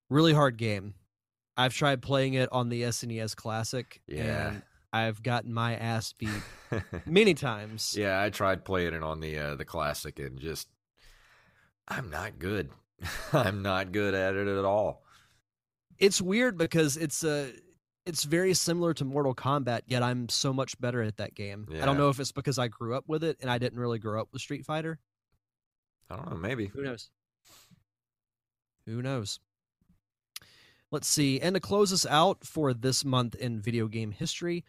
Really 0.10 0.34
hard 0.34 0.58
game. 0.58 0.93
I've 1.56 1.73
tried 1.73 2.02
playing 2.02 2.36
it 2.36 2.50
on 2.52 2.69
the 2.69 2.84
SNES 2.84 3.36
Classic, 3.36 4.00
Yeah. 4.08 4.56
I've 5.06 5.22
gotten 5.22 5.54
my 5.54 5.76
ass 5.76 6.14
beat 6.14 6.30
many 7.06 7.34
times. 7.34 7.96
yeah, 7.98 8.22
I 8.22 8.30
tried 8.30 8.66
playing 8.66 8.94
it 8.94 9.04
on 9.04 9.20
the 9.20 9.38
uh, 9.38 9.56
the 9.56 9.66
classic, 9.66 10.20
and 10.20 10.40
just 10.40 10.68
I'm 11.88 12.10
not 12.10 12.40
good. 12.40 12.70
I'm 13.34 13.62
not 13.62 13.92
good 13.92 14.14
at 14.14 14.36
it 14.36 14.48
at 14.48 14.66
all. 14.66 15.04
It's 16.00 16.22
weird 16.22 16.58
because 16.58 16.98
it's 16.98 17.24
a 17.24 17.52
it's 18.06 18.24
very 18.24 18.54
similar 18.54 18.94
to 18.96 19.06
Mortal 19.06 19.36
Kombat, 19.36 19.82
yet 19.88 20.02
I'm 20.02 20.30
so 20.30 20.54
much 20.54 20.80
better 20.80 21.02
at 21.02 21.18
that 21.18 21.36
game. 21.36 21.68
I 21.82 21.86
don't 21.86 21.98
know 21.98 22.10
if 22.10 22.20
it's 22.20 22.32
because 22.32 22.58
I 22.58 22.70
grew 22.70 22.96
up 22.96 23.04
with 23.08 23.24
it 23.24 23.38
and 23.42 23.52
I 23.52 23.58
didn't 23.58 23.80
really 23.80 24.00
grow 24.00 24.22
up 24.22 24.30
with 24.32 24.42
Street 24.42 24.66
Fighter. 24.66 25.00
I 26.10 26.16
don't 26.16 26.32
know. 26.32 26.38
Maybe. 26.38 26.68
Who 26.68 26.84
knows? 26.84 27.10
Who 28.86 29.02
knows? 29.02 29.40
Let's 30.90 31.10
see. 31.10 31.42
And 31.42 31.56
to 31.56 31.60
close 31.60 31.92
us 31.92 32.06
out 32.06 32.46
for 32.46 32.74
this 32.74 33.04
month 33.04 33.36
in 33.36 33.60
video 33.60 33.88
game 33.88 34.12
history, 34.12 34.64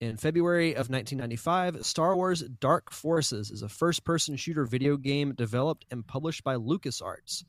in 0.00 0.16
February 0.16 0.70
of 0.70 0.88
1995, 0.88 1.84
Star 1.84 2.16
Wars 2.16 2.40
Dark 2.42 2.90
Forces 2.90 3.50
is 3.50 3.62
a 3.62 3.68
first 3.68 4.02
person 4.04 4.34
shooter 4.36 4.64
video 4.64 4.96
game 4.96 5.34
developed 5.34 5.84
and 5.90 6.06
published 6.06 6.42
by 6.42 6.56
LucasArts. 6.56 7.44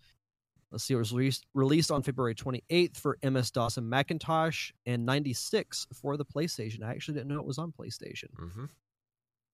Let's 0.71 0.85
see, 0.85 0.93
it 0.93 0.97
was 0.97 1.11
released, 1.11 1.45
released 1.53 1.91
on 1.91 2.01
February 2.01 2.35
28th 2.35 2.97
for 2.97 3.17
MS 3.23 3.51
DOS 3.51 3.77
and 3.77 3.89
Macintosh 3.89 4.71
and 4.85 5.05
96 5.05 5.87
for 5.93 6.17
the 6.17 6.25
PlayStation. 6.25 6.83
I 6.83 6.91
actually 6.91 7.15
didn't 7.15 7.29
know 7.29 7.39
it 7.39 7.45
was 7.45 7.57
on 7.57 7.73
PlayStation. 7.73 8.29
hmm 8.37 8.65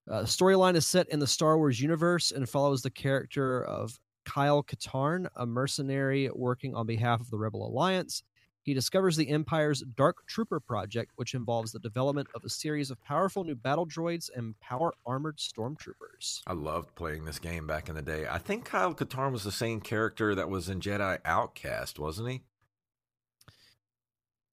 Uh, 0.10 0.22
the 0.22 0.28
storyline 0.28 0.76
is 0.76 0.88
set 0.88 1.10
in 1.10 1.20
the 1.20 1.28
Star 1.28 1.58
Wars 1.58 1.80
universe 1.82 2.32
and 2.32 2.48
follows 2.48 2.82
the 2.82 2.90
character 2.90 3.64
of 3.64 4.00
Kyle 4.26 4.64
Katarn, 4.64 5.28
a 5.36 5.46
mercenary 5.46 6.30
working 6.34 6.76
on 6.76 6.86
behalf 6.86 7.20
of 7.22 7.30
the 7.30 7.38
Rebel 7.38 7.66
Alliance. 7.68 8.24
He 8.68 8.74
discovers 8.74 9.16
the 9.16 9.30
Empire's 9.30 9.80
Dark 9.96 10.28
Trooper 10.28 10.60
project, 10.60 11.14
which 11.16 11.34
involves 11.34 11.72
the 11.72 11.80
development 11.80 12.28
of 12.36 12.44
a 12.44 12.50
series 12.50 12.92
of 12.92 13.02
powerful 13.02 13.46
new 13.46 13.56
battle 13.56 13.88
droids 13.88 14.30
and 14.36 14.60
power 14.60 14.94
armored 15.06 15.38
stormtroopers. 15.38 16.42
I 16.46 16.52
loved 16.52 16.94
playing 16.94 17.24
this 17.24 17.40
game 17.40 17.66
back 17.66 17.88
in 17.88 17.96
the 17.96 18.02
day. 18.02 18.28
I 18.30 18.40
think 18.40 18.66
Kyle 18.66 18.94
Katarn 18.94 19.32
was 19.32 19.46
the 19.46 19.54
same 19.54 19.80
character 19.80 20.36
that 20.36 20.50
was 20.50 20.68
in 20.68 20.82
Jedi 20.82 21.18
Outcast, 21.24 21.98
wasn't 21.98 22.30
he? 22.30 22.42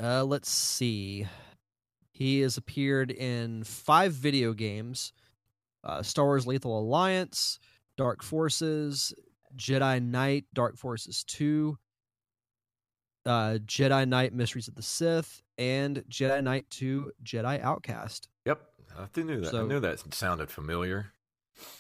Uh, 0.01 0.23
let's 0.23 0.49
see. 0.49 1.27
He 2.13 2.39
has 2.43 2.57
appeared 2.57 3.11
in 3.11 3.65
five 3.65 4.13
video 4.13 4.53
games 4.53 5.13
uh, 5.83 6.05
Star 6.05 6.27
Wars 6.27 6.47
Lethal 6.47 6.79
Alliance, 6.79 7.59
Dark 7.97 8.23
Forces, 8.23 9.13
Jedi 9.57 10.01
Knight, 10.01 10.45
Dark 10.55 10.79
Forces 10.79 11.25
2, 11.25 11.77
uh, 13.27 13.59
Jedi 13.67 14.07
Knight 14.09 14.33
Mysteries 14.35 14.69
of 14.69 14.75
the 14.75 14.83
Sith, 14.83 15.43
and 15.59 16.05
Jedi 16.11 16.43
Knight 16.43 16.67
2 16.71 17.13
Jedi 17.25 17.61
Outcast. 17.63 18.29
Yep, 18.45 18.61
I 18.99 19.21
knew 19.21 19.41
that. 19.41 19.55
I 19.55 19.63
knew 19.63 19.81
that 19.81 20.15
sounded 20.15 20.51
familiar. 20.51 21.07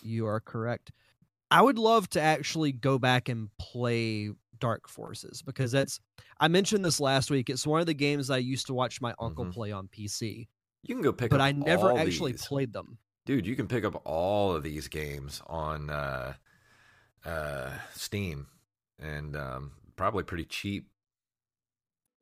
You 0.03 0.27
are 0.27 0.41
correct. 0.41 0.93
I 1.51 1.61
would 1.63 1.79
love 1.79 2.09
to 2.11 2.21
actually 2.21 2.73
go 2.73 2.99
back 2.99 3.29
and 3.29 3.49
play 3.59 4.31
Dark 4.59 4.89
Forces 4.89 5.43
because 5.43 5.73
that's. 5.73 6.01
I 6.41 6.49
mentioned 6.49 6.85
this 6.85 7.01
last 7.01 7.31
week. 7.31 7.51
It's 7.51 7.67
one 7.67 7.81
of 7.81 7.87
the 7.87 7.95
games 7.95 8.31
I 8.31 8.39
used 8.39 8.67
to 8.69 8.75
watch 8.75 9.01
my 9.01 9.15
uncle 9.21 9.45
Mhm. 9.45 9.53
play 9.53 9.73
on 9.73 9.89
PC, 9.89 10.49
You 10.83 10.95
can 10.95 11.03
go 11.03 11.13
pick 11.13 11.27
up. 11.27 11.31
but 11.31 11.41
I 11.41 11.53
never 11.53 11.91
all 11.93 11.99
actually 11.99 12.33
these. 12.33 12.47
played 12.47 12.73
them. 12.73 12.99
Dude, 13.27 13.47
you 13.47 13.55
can 13.57 13.67
pick 13.69 13.85
up 13.85 14.01
all 14.05 14.55
of 14.55 14.63
these 14.63 14.89
games 14.89 15.41
on 15.47 15.91
uh, 15.91 16.35
uh, 17.25 17.71
Steam 17.95 18.47
and 18.99 19.37
um, 19.37 19.73
probably 19.97 20.25
pretty 20.25 20.45
cheap. 20.45 20.89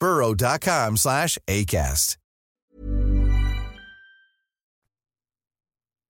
burrow.com 0.00 0.96
slash 0.96 1.38
ACAST. 1.46 2.16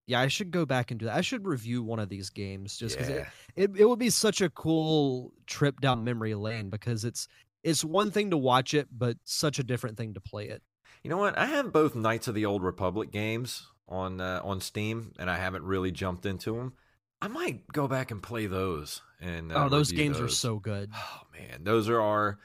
Yeah, 0.06 0.22
I 0.22 0.28
should 0.28 0.50
go 0.50 0.64
back 0.64 0.90
and 0.90 0.98
do 0.98 1.04
that. 1.06 1.16
I 1.16 1.20
should 1.20 1.46
review 1.46 1.82
one 1.82 1.98
of 1.98 2.08
these 2.08 2.30
games 2.30 2.78
just 2.78 2.96
because 2.96 3.10
yeah. 3.10 3.28
it, 3.56 3.70
it, 3.72 3.80
it 3.80 3.84
would 3.84 3.98
be 3.98 4.08
such 4.08 4.40
a 4.40 4.48
cool 4.48 5.34
trip 5.46 5.82
down 5.82 6.02
memory 6.02 6.34
lane 6.34 6.70
because 6.70 7.04
it's 7.04 7.28
it's 7.62 7.84
one 7.84 8.10
thing 8.10 8.30
to 8.30 8.38
watch 8.38 8.72
it, 8.72 8.88
but 8.90 9.18
such 9.24 9.58
a 9.58 9.62
different 9.62 9.98
thing 9.98 10.14
to 10.14 10.20
play 10.20 10.48
it. 10.48 10.62
You 11.02 11.10
know 11.10 11.18
what? 11.18 11.36
I 11.36 11.44
have 11.44 11.74
both 11.74 11.94
Knights 11.94 12.26
of 12.26 12.34
the 12.34 12.46
Old 12.46 12.62
Republic 12.62 13.10
games 13.10 13.66
on 13.86 14.22
uh, 14.22 14.40
on 14.42 14.62
Steam, 14.62 15.12
and 15.18 15.30
I 15.30 15.36
haven't 15.36 15.64
really 15.64 15.92
jumped 15.92 16.24
into 16.24 16.56
them. 16.56 16.72
I 17.20 17.28
might 17.28 17.66
go 17.70 17.86
back 17.86 18.10
and 18.10 18.22
play 18.22 18.46
those. 18.46 19.02
And 19.20 19.52
uh, 19.52 19.64
oh, 19.64 19.68
those 19.68 19.90
review 19.90 20.04
games 20.04 20.20
are 20.20 20.28
so 20.28 20.58
good. 20.58 20.90
Oh 20.94 21.20
man, 21.38 21.64
those 21.64 21.88
are 21.90 22.00
our 22.00 22.38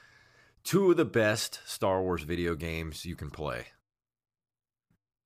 two 0.64 0.90
of 0.90 0.96
the 0.96 1.04
best 1.04 1.60
Star 1.66 2.02
Wars 2.02 2.22
video 2.22 2.54
games 2.54 3.04
you 3.04 3.14
can 3.14 3.30
play. 3.30 3.66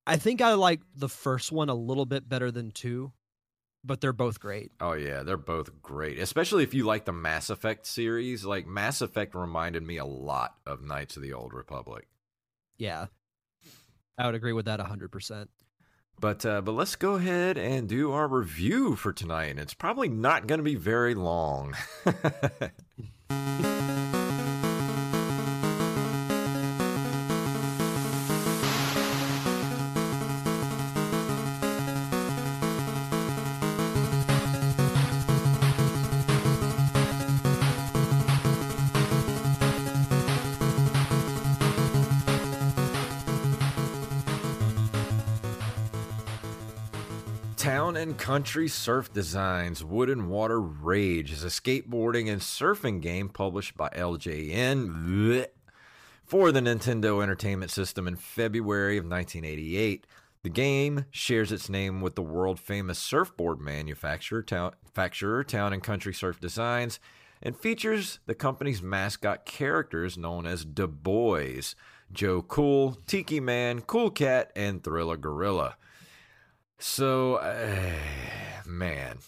I 0.07 0.17
think 0.17 0.41
I 0.41 0.55
like 0.55 0.81
the 0.97 1.09
first 1.09 1.53
one 1.53 1.69
a 1.69 1.75
little 1.75 2.07
bit 2.07 2.29
better 2.29 2.51
than 2.51 2.71
two, 2.71 3.13
but 3.85 4.01
they're 4.01 4.13
both 4.13 4.41
great. 4.41 4.73
Oh 4.81 4.95
yeah, 4.95 5.23
they're 5.23 5.37
both 5.37 5.83
great. 5.83 6.19
Especially 6.19 6.63
if 6.63 6.75
you 6.75 6.85
like 6.85 7.05
the 7.05 7.13
Mass 7.13 7.51
Effect 7.51 7.87
series. 7.87 8.45
Like 8.45 8.67
Mass 8.67 9.01
Effect 9.01 9.35
reminded 9.35 9.83
me 9.83 9.99
a 9.99 10.07
lot 10.07 10.55
of 10.67 10.83
Knights 10.83 11.17
of 11.17 11.23
the 11.23 11.35
Old 11.35 11.53
Republic. 11.53 12.09
Yeah, 12.79 13.07
I 14.17 14.27
would 14.27 14.35
agree 14.35 14.53
with 14.53 14.65
that 14.65 14.81
hundred 14.81 15.13
percent. 15.13 15.51
But 16.21 16.45
uh, 16.45 16.63
but 16.63 16.73
let's 16.73 16.97
go 16.97 17.15
ahead 17.15 17.59
and 17.59 17.89
do 17.89 18.13
our 18.13 18.27
review 18.27 18.97
for 18.97 19.13
tonight. 19.13 19.51
And 19.51 19.61
it's 19.61 19.75
probably 19.75 20.09
not 20.09 20.47
going 20.47 20.59
to 20.59 20.65
be 20.65 20.75
very 20.75 21.15
long. 21.15 21.77
Town 47.69 47.99
and 47.99 48.17
Country 48.17 48.67
Surf 48.67 49.13
Designs 49.13 49.85
Wood 49.85 50.09
and 50.09 50.31
Water 50.31 50.59
Rage 50.59 51.31
is 51.31 51.45
a 51.45 51.49
skateboarding 51.49 52.33
and 52.33 52.41
surfing 52.41 53.03
game 53.03 53.29
published 53.29 53.77
by 53.77 53.91
LJN 53.91 55.47
for 56.25 56.51
the 56.51 56.61
Nintendo 56.61 57.23
Entertainment 57.23 57.71
System 57.71 58.09
in 58.09 58.17
February 58.17 58.97
of 58.97 59.05
1988. 59.05 60.07
The 60.45 60.49
game 60.49 61.05
shares 61.11 61.53
its 61.53 61.69
name 61.69 62.01
with 62.01 62.15
the 62.15 62.23
world 62.23 62.59
famous 62.59 62.99
surfboard 62.99 63.61
manufacturer 63.61 64.43
Town, 64.43 64.73
Town 64.95 65.73
and 65.75 65.83
Country 65.83 66.15
Surf 66.15 66.41
Designs 66.41 66.99
and 67.43 67.55
features 67.55 68.19
the 68.25 68.35
company's 68.35 68.81
mascot 68.81 69.45
characters 69.45 70.17
known 70.17 70.47
as 70.47 70.65
Da 70.65 70.87
Boys 70.87 71.77
Joe 72.11 72.41
Cool, 72.41 72.97
Tiki 73.07 73.41
Man, 73.41 73.83
Cool 73.83 74.09
Cat, 74.09 74.53
and 74.57 74.83
Thriller 74.83 75.19
Gorilla. 75.19 75.77
So, 76.79 77.37
uh, 77.37 77.93
man. 78.67 79.19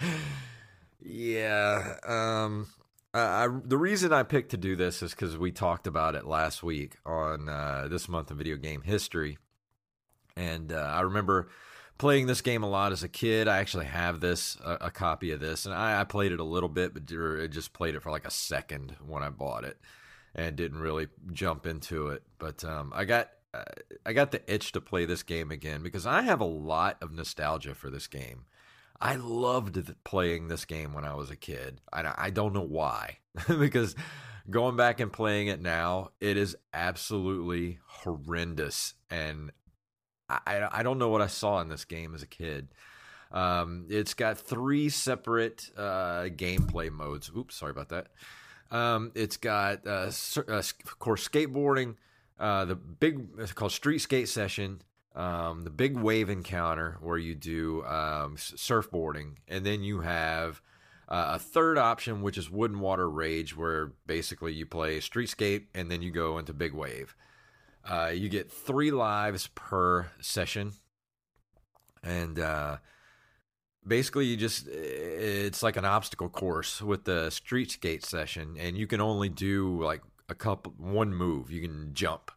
yeah. 1.01 1.95
Um, 2.07 2.67
I, 3.13 3.47
the 3.65 3.77
reason 3.77 4.13
I 4.13 4.23
picked 4.23 4.51
to 4.51 4.57
do 4.57 4.75
this 4.75 5.01
is 5.01 5.11
because 5.11 5.37
we 5.37 5.51
talked 5.51 5.87
about 5.87 6.15
it 6.15 6.25
last 6.25 6.63
week 6.63 6.95
on 7.05 7.49
uh, 7.49 7.87
this 7.89 8.07
month 8.07 8.31
of 8.31 8.37
video 8.37 8.55
game 8.55 8.81
history. 8.81 9.37
And 10.37 10.71
uh, 10.71 10.77
I 10.77 11.01
remember 11.01 11.49
playing 11.97 12.27
this 12.27 12.41
game 12.41 12.63
a 12.63 12.69
lot 12.69 12.93
as 12.93 13.03
a 13.03 13.09
kid. 13.09 13.47
I 13.47 13.57
actually 13.57 13.87
have 13.87 14.21
this, 14.21 14.57
a, 14.63 14.77
a 14.81 14.91
copy 14.91 15.31
of 15.31 15.41
this, 15.41 15.65
and 15.65 15.75
I, 15.75 15.99
I, 15.99 16.03
played 16.05 16.31
it 16.31 16.39
a 16.39 16.45
little 16.45 16.69
bit, 16.69 16.93
but 16.93 17.05
just 17.51 17.73
played 17.73 17.95
it 17.95 18.01
for 18.01 18.09
like 18.09 18.25
a 18.25 18.31
second 18.31 18.95
when 19.05 19.21
I 19.21 19.29
bought 19.29 19.65
it 19.65 19.77
and 20.33 20.55
didn't 20.55 20.79
really 20.79 21.07
jump 21.33 21.65
into 21.65 22.07
it. 22.07 22.23
But 22.37 22.63
um, 22.63 22.93
I 22.95 23.03
got 23.03 23.29
I 24.05 24.13
got 24.13 24.31
the 24.31 24.41
itch 24.51 24.71
to 24.73 24.81
play 24.81 25.05
this 25.05 25.23
game 25.23 25.51
again 25.51 25.81
because 25.81 26.05
I 26.05 26.21
have 26.21 26.41
a 26.41 26.45
lot 26.45 26.97
of 27.01 27.11
nostalgia 27.11 27.73
for 27.73 27.89
this 27.89 28.07
game. 28.07 28.45
I 29.01 29.15
loved 29.15 29.93
playing 30.03 30.47
this 30.47 30.65
game 30.65 30.93
when 30.93 31.05
I 31.05 31.13
was 31.13 31.29
a 31.29 31.35
kid. 31.35 31.79
I, 31.91 32.13
I 32.17 32.29
don't 32.29 32.53
know 32.53 32.61
why, 32.61 33.19
because 33.47 33.95
going 34.49 34.75
back 34.75 34.99
and 34.99 35.11
playing 35.11 35.47
it 35.47 35.61
now, 35.61 36.11
it 36.19 36.37
is 36.37 36.55
absolutely 36.73 37.79
horrendous, 37.85 38.93
and 39.09 39.51
I 40.29 40.67
I 40.71 40.83
don't 40.83 40.99
know 40.99 41.09
what 41.09 41.21
I 41.21 41.27
saw 41.27 41.61
in 41.61 41.69
this 41.69 41.85
game 41.85 42.13
as 42.13 42.23
a 42.23 42.27
kid. 42.27 42.67
Um, 43.31 43.85
it's 43.89 44.13
got 44.13 44.37
three 44.37 44.89
separate 44.89 45.69
uh, 45.77 46.23
gameplay 46.25 46.91
modes. 46.91 47.31
Oops, 47.35 47.55
sorry 47.55 47.71
about 47.71 47.89
that. 47.89 48.07
Um, 48.71 49.11
it's 49.15 49.37
got, 49.37 49.85
uh, 49.85 50.11
uh, 50.37 50.57
of 50.57 50.99
course, 50.99 51.27
skateboarding. 51.27 51.95
Uh, 52.39 52.65
the 52.65 52.75
big 52.75 53.27
it's 53.37 53.53
called 53.53 53.71
Street 53.71 53.99
Skate 53.99 54.29
Session. 54.29 54.81
Um, 55.15 55.63
the 55.63 55.69
big 55.69 55.97
wave 55.97 56.29
encounter 56.29 56.97
where 57.01 57.17
you 57.17 57.35
do 57.35 57.83
um, 57.85 58.37
surfboarding, 58.37 59.37
and 59.47 59.65
then 59.65 59.83
you 59.83 60.01
have 60.01 60.61
uh, 61.09 61.31
a 61.33 61.39
third 61.39 61.77
option, 61.77 62.21
which 62.21 62.37
is 62.37 62.49
Wood 62.49 62.71
and 62.71 62.79
Water 62.79 63.09
Rage, 63.09 63.57
where 63.57 63.93
basically 64.05 64.53
you 64.53 64.65
play 64.65 64.99
street 64.99 65.29
skate 65.29 65.67
and 65.73 65.91
then 65.91 66.01
you 66.01 66.11
go 66.11 66.37
into 66.37 66.53
big 66.53 66.73
wave. 66.73 67.15
Uh, 67.83 68.11
you 68.13 68.29
get 68.29 68.51
three 68.51 68.91
lives 68.91 69.47
per 69.55 70.11
session, 70.21 70.73
and 72.03 72.39
uh, 72.39 72.77
basically 73.85 74.25
you 74.25 74.37
just 74.37 74.67
it's 74.67 75.63
like 75.63 75.75
an 75.75 75.85
obstacle 75.85 76.29
course 76.29 76.81
with 76.81 77.05
the 77.05 77.29
street 77.29 77.71
skate 77.71 78.05
session 78.05 78.55
and 78.59 78.77
you 78.77 78.85
can 78.87 79.01
only 79.01 79.29
do 79.29 79.81
like 79.83 80.01
a 80.31 80.35
couple 80.35 80.73
one 80.77 81.13
move 81.13 81.51
you 81.51 81.61
can 81.61 81.93
jump 81.93 82.31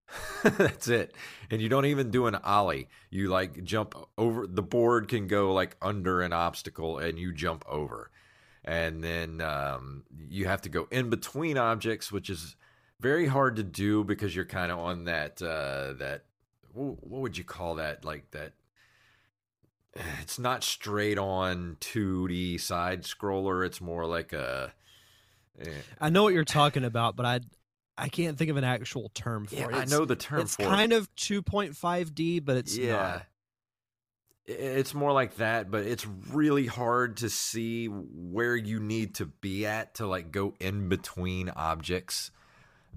that's 0.42 0.88
it 0.88 1.14
and 1.50 1.60
you 1.60 1.68
don't 1.68 1.84
even 1.84 2.10
do 2.10 2.26
an 2.26 2.34
ollie 2.36 2.88
you 3.10 3.28
like 3.28 3.62
jump 3.64 3.94
over 4.16 4.46
the 4.46 4.62
board 4.62 5.08
can 5.08 5.26
go 5.26 5.52
like 5.52 5.76
under 5.82 6.22
an 6.22 6.32
obstacle 6.32 6.98
and 6.98 7.18
you 7.18 7.32
jump 7.32 7.64
over 7.68 8.10
and 8.64 9.02
then 9.04 9.40
um, 9.40 10.04
you 10.28 10.46
have 10.46 10.62
to 10.62 10.68
go 10.68 10.88
in 10.90 11.10
between 11.10 11.58
objects 11.58 12.10
which 12.10 12.30
is 12.30 12.56
very 13.00 13.26
hard 13.26 13.56
to 13.56 13.62
do 13.62 14.02
because 14.02 14.34
you're 14.34 14.44
kind 14.44 14.72
of 14.72 14.78
on 14.78 15.04
that 15.04 15.42
uh, 15.42 15.92
that 15.94 16.24
what 16.72 17.20
would 17.20 17.36
you 17.36 17.44
call 17.44 17.74
that 17.74 18.04
like 18.04 18.30
that 18.30 18.52
it's 20.22 20.38
not 20.38 20.64
straight 20.64 21.18
on 21.18 21.76
2D 21.80 22.60
side 22.60 23.02
scroller. 23.02 23.64
It's 23.64 23.80
more 23.80 24.06
like 24.06 24.32
a. 24.32 24.72
I 26.00 26.10
know 26.10 26.22
what 26.22 26.34
you're 26.34 26.44
talking 26.44 26.84
about, 26.84 27.16
but 27.16 27.26
I 27.26 27.40
I 27.96 28.08
can't 28.08 28.38
think 28.38 28.50
of 28.50 28.56
an 28.56 28.64
actual 28.64 29.10
term 29.14 29.46
for 29.46 29.56
yeah, 29.56 29.68
it. 29.68 29.74
It's, 29.74 29.92
I 29.92 29.96
know 29.96 30.04
the 30.04 30.16
term 30.16 30.40
it's 30.40 30.56
kind 30.56 30.92
of 30.92 31.12
2.5D, 31.16 32.44
but 32.44 32.56
it's 32.56 32.76
yeah. 32.76 32.92
Not. 32.92 33.26
It's 34.46 34.94
more 34.94 35.12
like 35.12 35.36
that, 35.36 35.70
but 35.70 35.84
it's 35.84 36.06
really 36.06 36.66
hard 36.66 37.18
to 37.18 37.28
see 37.28 37.86
where 37.86 38.56
you 38.56 38.80
need 38.80 39.16
to 39.16 39.26
be 39.26 39.66
at 39.66 39.96
to 39.96 40.06
like 40.06 40.32
go 40.32 40.54
in 40.58 40.88
between 40.88 41.50
objects 41.50 42.30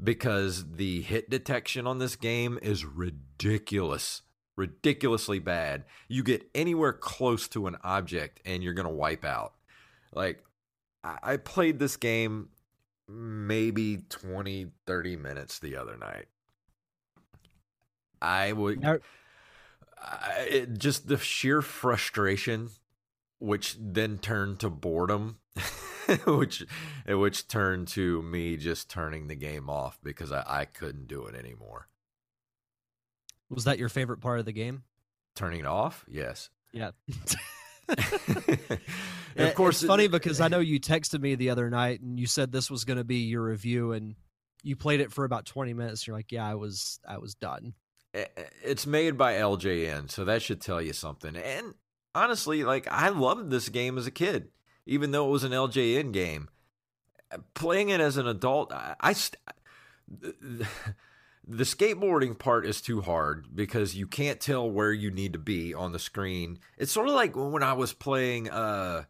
because 0.01 0.65
the 0.75 1.01
hit 1.01 1.29
detection 1.29 1.87
on 1.87 1.99
this 1.99 2.15
game 2.15 2.57
is 2.61 2.85
ridiculous 2.85 4.21
ridiculously 4.55 5.39
bad. 5.39 5.85
You 6.07 6.23
get 6.23 6.47
anywhere 6.53 6.93
close 6.93 7.47
to 7.49 7.67
an 7.67 7.77
object 7.83 8.41
and 8.45 8.63
you're 8.63 8.73
going 8.73 8.87
to 8.87 8.93
wipe 8.93 9.25
out. 9.25 9.53
Like, 10.13 10.43
I 11.03 11.37
played 11.37 11.79
this 11.79 11.97
game 11.97 12.49
maybe 13.07 14.03
20, 14.09 14.67
30 14.85 15.15
minutes 15.15 15.59
the 15.59 15.75
other 15.75 15.97
night. 15.97 16.25
I 18.21 18.53
would. 18.53 18.85
I, 19.99 20.41
it, 20.49 20.77
just 20.77 21.07
the 21.07 21.17
sheer 21.17 21.61
frustration, 21.61 22.69
which 23.39 23.77
then 23.79 24.19
turned 24.19 24.59
to 24.59 24.69
boredom, 24.69 25.39
which 26.25 26.65
which 27.07 27.47
turned 27.47 27.87
to 27.89 28.21
me 28.21 28.57
just 28.57 28.89
turning 28.89 29.27
the 29.27 29.35
game 29.35 29.69
off 29.69 29.99
because 30.03 30.31
I, 30.31 30.43
I 30.47 30.65
couldn't 30.65 31.07
do 31.07 31.25
it 31.25 31.35
anymore. 31.35 31.87
Was 33.49 33.63
that 33.63 33.79
your 33.79 33.89
favorite 33.89 34.21
part 34.21 34.39
of 34.39 34.45
the 34.45 34.51
game? 34.51 34.83
Turning 35.35 35.61
it 35.61 35.65
off? 35.65 36.05
Yes. 36.07 36.49
Yeah. 36.71 36.91
of 39.37 39.55
course, 39.55 39.81
it's 39.81 39.87
funny 39.87 40.07
because 40.07 40.41
I 40.41 40.47
know 40.47 40.59
you 40.59 40.79
texted 40.79 41.21
me 41.21 41.35
the 41.35 41.49
other 41.49 41.69
night 41.69 42.01
and 42.01 42.19
you 42.19 42.27
said 42.27 42.51
this 42.51 42.69
was 42.69 42.85
going 42.85 42.97
to 42.97 43.03
be 43.03 43.17
your 43.17 43.43
review, 43.43 43.91
and 43.93 44.15
you 44.63 44.75
played 44.75 44.99
it 44.99 45.11
for 45.11 45.25
about 45.25 45.45
twenty 45.45 45.73
minutes. 45.73 46.05
You're 46.07 46.15
like, 46.15 46.31
"Yeah, 46.31 46.47
I 46.47 46.55
was, 46.55 46.99
I 47.07 47.17
was 47.17 47.35
done." 47.35 47.73
It's 48.13 48.85
made 48.85 49.17
by 49.17 49.33
LJN, 49.35 50.11
so 50.11 50.25
that 50.25 50.41
should 50.41 50.61
tell 50.61 50.81
you 50.81 50.93
something. 50.93 51.35
And 51.35 51.75
honestly, 52.13 52.63
like 52.63 52.87
I 52.91 53.09
loved 53.09 53.49
this 53.49 53.69
game 53.69 53.97
as 53.97 54.07
a 54.07 54.11
kid, 54.11 54.49
even 54.85 55.11
though 55.11 55.27
it 55.27 55.31
was 55.31 55.43
an 55.43 55.51
LJN 55.51 56.11
game. 56.11 56.49
Playing 57.53 57.89
it 57.89 58.01
as 58.01 58.17
an 58.17 58.27
adult, 58.27 58.73
I, 58.73 58.95
I 58.99 59.15
the 61.47 61.63
skateboarding 61.63 62.37
part 62.37 62.65
is 62.65 62.81
too 62.81 63.01
hard 63.01 63.47
because 63.55 63.95
you 63.95 64.07
can't 64.07 64.39
tell 64.39 64.69
where 64.69 64.93
you 64.93 65.09
need 65.09 65.33
to 65.33 65.39
be 65.39 65.73
on 65.73 65.91
the 65.91 65.99
screen. 65.99 66.59
It's 66.77 66.91
sort 66.91 67.07
of 67.07 67.13
like 67.13 67.35
when 67.35 67.63
I 67.63 67.73
was 67.73 67.93
playing 67.93 68.49
uh, 68.49 69.03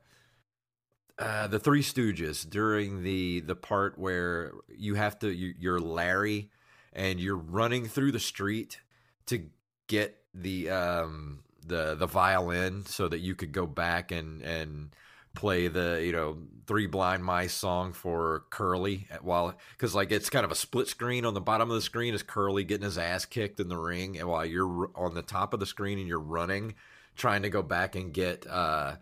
uh, 1.20 1.48
the 1.48 1.60
Three 1.60 1.84
Stooges 1.84 2.50
during 2.50 3.04
the 3.04 3.42
the 3.42 3.56
part 3.56 3.98
where 3.98 4.54
you 4.70 4.96
have 4.96 5.20
to 5.20 5.32
you, 5.32 5.54
you're 5.60 5.80
Larry 5.80 6.50
and 6.94 7.20
you're 7.20 7.38
running 7.38 7.86
through 7.86 8.12
the 8.12 8.20
street 8.20 8.80
to 9.28 9.46
get 9.88 10.18
the 10.34 10.70
um 10.70 11.44
the 11.66 11.96
the 11.96 12.08
violin 12.08 12.86
so 12.86 13.08
that 13.08 13.20
you 13.20 13.36
could 13.36 13.52
go 13.52 13.68
back 13.68 14.12
and 14.12 14.42
and 14.42 14.96
play 15.34 15.68
the 15.68 16.02
you 16.04 16.12
know 16.12 16.38
three 16.68 16.88
blind 16.88 17.24
mice 17.24 17.54
song 17.54 17.94
for 17.94 18.44
curly 18.50 19.08
while 19.22 19.56
because 19.72 19.96
like 19.96 20.12
it's 20.12 20.30
kind 20.30 20.46
of 20.46 20.52
a 20.52 20.56
split 20.56 20.88
screen. 20.88 21.26
On 21.26 21.34
the 21.34 21.42
bottom 21.42 21.70
of 21.70 21.76
the 21.76 21.82
screen 21.82 22.14
is 22.14 22.24
curly 22.24 22.64
getting 22.64 22.86
his 22.86 22.98
ass 22.98 23.26
kicked 23.26 23.60
in 23.60 23.68
the 23.68 23.78
ring 23.78 24.18
and 24.18 24.28
while 24.28 24.46
you're 24.46 24.90
on 24.96 25.14
the 25.14 25.22
top 25.22 25.54
of 25.54 25.60
the 25.60 25.66
screen 25.66 26.00
and 26.00 26.08
you're 26.08 26.20
running 26.20 26.76
trying 27.16 27.42
to 27.44 27.50
go 27.50 27.62
back 27.62 27.96
and 27.96 28.14
get 28.14 28.48
uh 28.48 28.96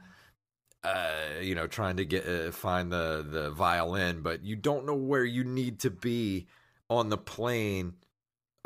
uh 0.83 1.11
you 1.41 1.55
know 1.55 1.67
trying 1.67 1.97
to 1.97 2.05
get 2.05 2.27
uh, 2.27 2.51
find 2.51 2.91
the 2.91 3.25
the 3.29 3.51
violin 3.51 4.21
but 4.21 4.43
you 4.43 4.55
don't 4.55 4.85
know 4.85 4.95
where 4.95 5.25
you 5.25 5.43
need 5.43 5.79
to 5.79 5.89
be 5.89 6.47
on 6.89 7.09
the 7.09 7.17
plane 7.17 7.93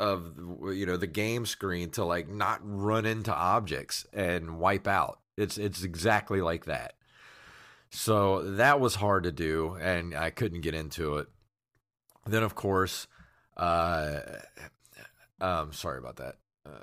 of 0.00 0.34
you 0.74 0.86
know 0.86 0.96
the 0.96 1.06
game 1.06 1.46
screen 1.46 1.90
to 1.90 2.04
like 2.04 2.28
not 2.28 2.60
run 2.62 3.06
into 3.06 3.32
objects 3.34 4.06
and 4.12 4.58
wipe 4.58 4.86
out. 4.86 5.20
It's 5.36 5.58
it's 5.58 5.82
exactly 5.82 6.40
like 6.40 6.64
that 6.66 6.94
so 7.94 8.42
that 8.56 8.80
was 8.80 8.94
hard 8.96 9.24
to 9.24 9.32
do, 9.32 9.76
and 9.80 10.14
I 10.14 10.30
couldn't 10.30 10.60
get 10.62 10.74
into 10.74 11.18
it. 11.18 11.28
Then, 12.26 12.42
of 12.42 12.54
course, 12.54 13.06
uh, 13.56 14.20
um, 15.40 15.72
sorry 15.72 15.98
about 15.98 16.16
that. 16.16 16.36
Uh, 16.66 16.80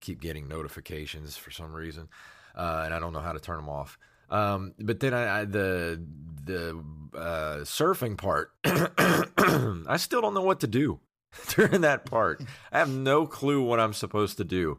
keep 0.00 0.20
getting 0.20 0.48
notifications 0.48 1.36
for 1.36 1.50
some 1.50 1.72
reason, 1.72 2.08
uh, 2.54 2.82
and 2.84 2.94
I 2.94 2.98
don't 2.98 3.12
know 3.12 3.20
how 3.20 3.32
to 3.32 3.40
turn 3.40 3.56
them 3.56 3.68
off. 3.68 3.98
Um, 4.30 4.74
but 4.78 5.00
then 5.00 5.14
I, 5.14 5.40
I 5.40 5.44
the 5.44 6.02
the 6.44 6.82
uh, 7.14 7.56
surfing 7.64 8.16
part, 8.16 8.52
I 8.64 9.96
still 9.98 10.20
don't 10.20 10.34
know 10.34 10.42
what 10.42 10.60
to 10.60 10.66
do. 10.66 11.00
during 11.48 11.82
that 11.82 12.04
part. 12.04 12.42
I 12.72 12.78
have 12.78 12.90
no 12.90 13.26
clue 13.26 13.62
what 13.62 13.80
I'm 13.80 13.92
supposed 13.92 14.36
to 14.38 14.44
do 14.44 14.78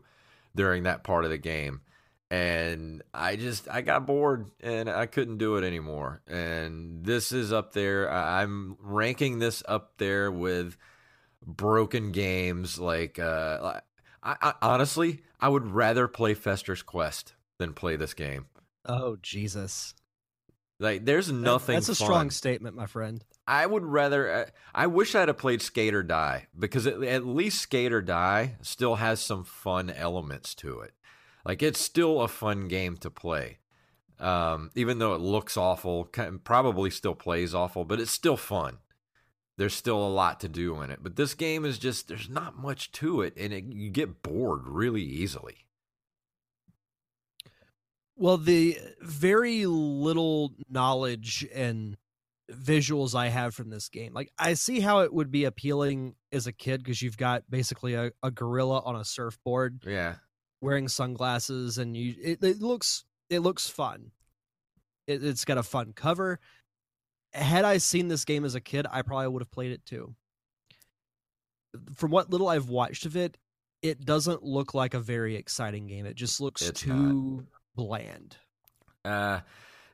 during 0.55 0.83
that 0.83 1.03
part 1.03 1.25
of 1.25 1.31
the 1.31 1.37
game. 1.37 1.81
And 2.31 3.01
I 3.13 3.35
just 3.37 3.67
I 3.69 3.81
got 3.81 4.05
bored 4.05 4.51
and 4.61 4.87
I 4.89 5.07
couldn't 5.07 5.37
do 5.39 5.55
it 5.55 5.63
anymore. 5.63 6.21
And 6.27 7.03
this 7.03 7.31
is 7.31 7.51
up 7.51 7.73
there. 7.73 8.11
I'm 8.11 8.77
ranking 8.79 9.39
this 9.39 9.63
up 9.67 9.93
there 9.97 10.31
with 10.31 10.77
broken 11.43 12.11
games 12.11 12.77
like 12.77 13.17
uh 13.17 13.79
I, 14.21 14.35
I 14.41 14.53
honestly 14.61 15.21
I 15.39 15.49
would 15.49 15.65
rather 15.71 16.07
play 16.07 16.35
Fester's 16.35 16.83
Quest 16.83 17.33
than 17.57 17.73
play 17.73 17.95
this 17.95 18.13
game. 18.13 18.45
Oh 18.85 19.17
Jesus! 19.21 19.93
Like, 20.79 21.03
there's 21.03 21.31
nothing. 21.31 21.75
That's 21.75 21.89
a 21.89 21.95
fun. 21.95 22.05
strong 22.05 22.31
statement, 22.31 22.75
my 22.75 22.85
friend. 22.85 23.23
I 23.45 23.65
would 23.65 23.83
rather. 23.83 24.49
I 24.73 24.87
wish 24.87 25.13
I'd 25.13 25.27
have 25.27 25.37
played 25.37 25.61
Skate 25.61 25.93
or 25.93 26.03
Die 26.03 26.47
because 26.57 26.87
at, 26.87 27.03
at 27.03 27.25
least 27.25 27.61
Skate 27.61 27.91
or 27.91 28.01
Die 28.01 28.55
still 28.61 28.95
has 28.95 29.19
some 29.19 29.43
fun 29.43 29.89
elements 29.89 30.55
to 30.55 30.79
it. 30.79 30.93
Like 31.49 31.63
it's 31.63 31.81
still 31.81 32.21
a 32.21 32.27
fun 32.27 32.67
game 32.67 32.95
to 32.97 33.09
play, 33.09 33.57
um, 34.19 34.69
even 34.75 34.99
though 34.99 35.15
it 35.15 35.19
looks 35.19 35.57
awful. 35.57 36.05
Probably 36.43 36.91
still 36.91 37.15
plays 37.15 37.55
awful, 37.55 37.85
but 37.85 37.99
it's 37.99 38.11
still 38.11 38.37
fun. 38.37 38.77
There's 39.57 39.73
still 39.73 39.97
a 39.97 40.13
lot 40.13 40.39
to 40.41 40.47
do 40.47 40.79
in 40.83 40.91
it, 40.91 40.99
but 41.01 41.15
this 41.15 41.33
game 41.33 41.65
is 41.65 41.79
just 41.79 42.07
there's 42.07 42.29
not 42.29 42.59
much 42.59 42.91
to 42.91 43.23
it, 43.23 43.33
and 43.35 43.51
it, 43.51 43.63
you 43.63 43.89
get 43.89 44.21
bored 44.21 44.67
really 44.67 45.01
easily. 45.01 45.65
Well, 48.15 48.37
the 48.37 48.77
very 49.01 49.65
little 49.65 50.53
knowledge 50.69 51.47
and 51.51 51.97
visuals 52.51 53.15
I 53.15 53.29
have 53.29 53.55
from 53.55 53.71
this 53.71 53.89
game, 53.89 54.13
like 54.13 54.31
I 54.37 54.53
see 54.53 54.81
how 54.81 54.99
it 54.99 55.11
would 55.11 55.31
be 55.31 55.45
appealing 55.45 56.13
as 56.31 56.45
a 56.45 56.53
kid 56.53 56.83
because 56.83 57.01
you've 57.01 57.17
got 57.17 57.41
basically 57.49 57.95
a, 57.95 58.11
a, 58.21 58.29
gorilla 58.29 58.81
on 58.81 58.95
a 58.95 59.03
surfboard, 59.03 59.81
yeah, 59.83 60.17
wearing 60.61 60.87
sunglasses, 60.87 61.77
and 61.77 61.95
you 61.95 62.15
it, 62.21 62.43
it 62.43 62.61
looks 62.61 63.03
it 63.29 63.39
looks 63.39 63.67
fun. 63.67 64.11
It, 65.07 65.23
it's 65.23 65.45
got 65.45 65.57
a 65.57 65.63
fun 65.63 65.93
cover. 65.95 66.39
Had 67.33 67.65
I 67.65 67.77
seen 67.77 68.07
this 68.07 68.25
game 68.25 68.45
as 68.45 68.55
a 68.55 68.61
kid, 68.61 68.87
I 68.89 69.01
probably 69.01 69.27
would 69.27 69.41
have 69.41 69.51
played 69.51 69.71
it 69.71 69.85
too. 69.85 70.15
From 71.95 72.11
what 72.11 72.31
little 72.31 72.47
I've 72.47 72.69
watched 72.69 73.05
of 73.05 73.15
it, 73.15 73.37
it 73.81 74.03
doesn't 74.03 74.43
look 74.43 74.73
like 74.73 74.93
a 74.93 74.99
very 74.99 75.35
exciting 75.35 75.87
game. 75.87 76.05
It 76.05 76.15
just 76.15 76.41
looks 76.41 76.61
it's 76.61 76.81
too 76.81 76.93
not 76.93 77.45
bland. 77.75 78.37
Uh, 79.05 79.39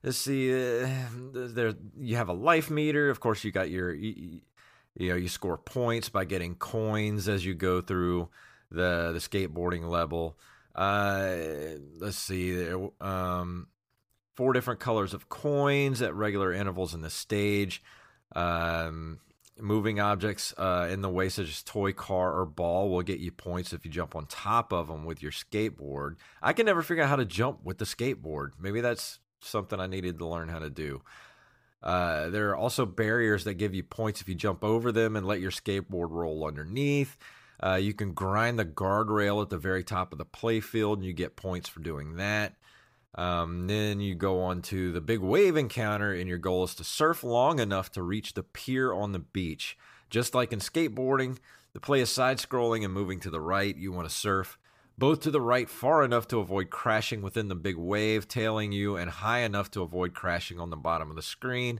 let's 0.03 0.17
see. 0.17 0.51
Uh, 0.51 0.87
there, 1.33 1.73
you 1.97 2.15
have 2.15 2.29
a 2.29 2.33
life 2.33 2.69
meter. 2.69 3.09
Of 3.09 3.19
course, 3.19 3.43
you 3.43 3.51
got 3.51 3.69
your, 3.69 3.93
you, 3.93 4.41
you, 4.95 5.09
know, 5.09 5.15
you 5.15 5.27
score 5.27 5.57
points 5.57 6.09
by 6.09 6.25
getting 6.25 6.55
coins 6.55 7.27
as 7.27 7.45
you 7.45 7.53
go 7.53 7.81
through 7.81 8.29
the 8.71 9.11
the 9.13 9.19
skateboarding 9.19 9.87
level. 9.87 10.37
Uh, 10.75 11.35
let's 11.99 12.17
see. 12.17 12.53
There, 12.53 12.89
um, 13.01 13.67
four 14.35 14.53
different 14.53 14.79
colors 14.79 15.13
of 15.13 15.29
coins 15.29 16.01
at 16.01 16.13
regular 16.13 16.53
intervals 16.53 16.93
in 16.93 17.01
the 17.01 17.09
stage. 17.09 17.81
Um, 18.35 19.19
moving 19.59 19.99
objects 19.99 20.53
uh, 20.57 20.89
in 20.91 21.01
the 21.01 21.09
way, 21.09 21.29
such 21.29 21.47
as 21.47 21.63
toy 21.63 21.93
car 21.93 22.37
or 22.37 22.45
ball, 22.45 22.89
will 22.89 23.01
get 23.01 23.19
you 23.19 23.31
points 23.31 23.71
if 23.71 23.85
you 23.85 23.91
jump 23.91 24.15
on 24.15 24.25
top 24.25 24.73
of 24.73 24.87
them 24.87 25.05
with 25.05 25.23
your 25.23 25.31
skateboard. 25.31 26.15
I 26.41 26.53
can 26.53 26.65
never 26.65 26.81
figure 26.81 27.03
out 27.03 27.09
how 27.09 27.15
to 27.15 27.25
jump 27.25 27.63
with 27.63 27.77
the 27.77 27.85
skateboard. 27.85 28.51
Maybe 28.59 28.81
that's 28.81 29.19
something 29.41 29.79
I 29.79 29.87
needed 29.87 30.17
to 30.19 30.27
learn 30.27 30.49
how 30.49 30.59
to 30.59 30.69
do. 30.69 31.01
Uh, 31.81 32.29
there 32.29 32.49
are 32.49 32.55
also 32.55 32.85
barriers 32.85 33.43
that 33.43 33.53
give 33.53 33.75
you 33.75 33.83
points 33.83 34.19
if 34.19 34.27
you 34.27 34.35
jump 34.35 34.63
over 34.63 34.91
them 34.91 35.15
and 35.15 35.25
let 35.25 35.39
your 35.39 35.51
skateboard 35.51 36.09
roll 36.09 36.45
underneath. 36.45 37.15
Uh, 37.61 37.75
you 37.75 37.93
can 37.93 38.13
grind 38.13 38.59
the 38.59 38.65
guardrail 38.65 39.41
at 39.41 39.49
the 39.49 39.57
very 39.57 39.83
top 39.83 40.11
of 40.11 40.17
the 40.17 40.25
playfield, 40.25 40.95
and 40.95 41.05
you 41.05 41.13
get 41.13 41.35
points 41.35 41.69
for 41.69 41.79
doing 41.79 42.15
that. 42.15 42.55
Um, 43.15 43.67
then 43.67 44.01
you 44.01 44.13
go 44.13 44.41
on 44.41 44.61
to 44.63 44.91
the 44.91 45.01
big 45.01 45.19
wave 45.19 45.55
encounter, 45.55 46.11
and 46.11 46.27
your 46.27 46.37
goal 46.37 46.65
is 46.65 46.75
to 46.75 46.83
surf 46.83 47.23
long 47.23 47.59
enough 47.59 47.91
to 47.93 48.03
reach 48.03 48.33
the 48.33 48.43
pier 48.43 48.93
on 48.93 49.13
the 49.13 49.19
beach. 49.19 49.77
Just 50.09 50.35
like 50.35 50.51
in 50.51 50.59
skateboarding, 50.59 51.37
the 51.73 51.79
play 51.79 52.01
is 52.01 52.09
side 52.09 52.37
scrolling 52.37 52.83
and 52.83 52.93
moving 52.93 53.19
to 53.21 53.29
the 53.29 53.41
right. 53.41 53.75
You 53.75 53.91
want 53.91 54.07
to 54.07 54.13
surf 54.13 54.57
both 54.97 55.21
to 55.21 55.31
the 55.31 55.41
right 55.41 55.69
far 55.69 56.03
enough 56.03 56.27
to 56.29 56.39
avoid 56.39 56.69
crashing 56.69 57.21
within 57.21 57.47
the 57.47 57.55
big 57.55 57.75
wave 57.75 58.27
tailing 58.27 58.71
you, 58.71 58.95
and 58.95 59.09
high 59.09 59.39
enough 59.39 59.71
to 59.71 59.81
avoid 59.81 60.13
crashing 60.13 60.59
on 60.59 60.69
the 60.69 60.77
bottom 60.77 61.09
of 61.09 61.15
the 61.15 61.21
screen. 61.21 61.79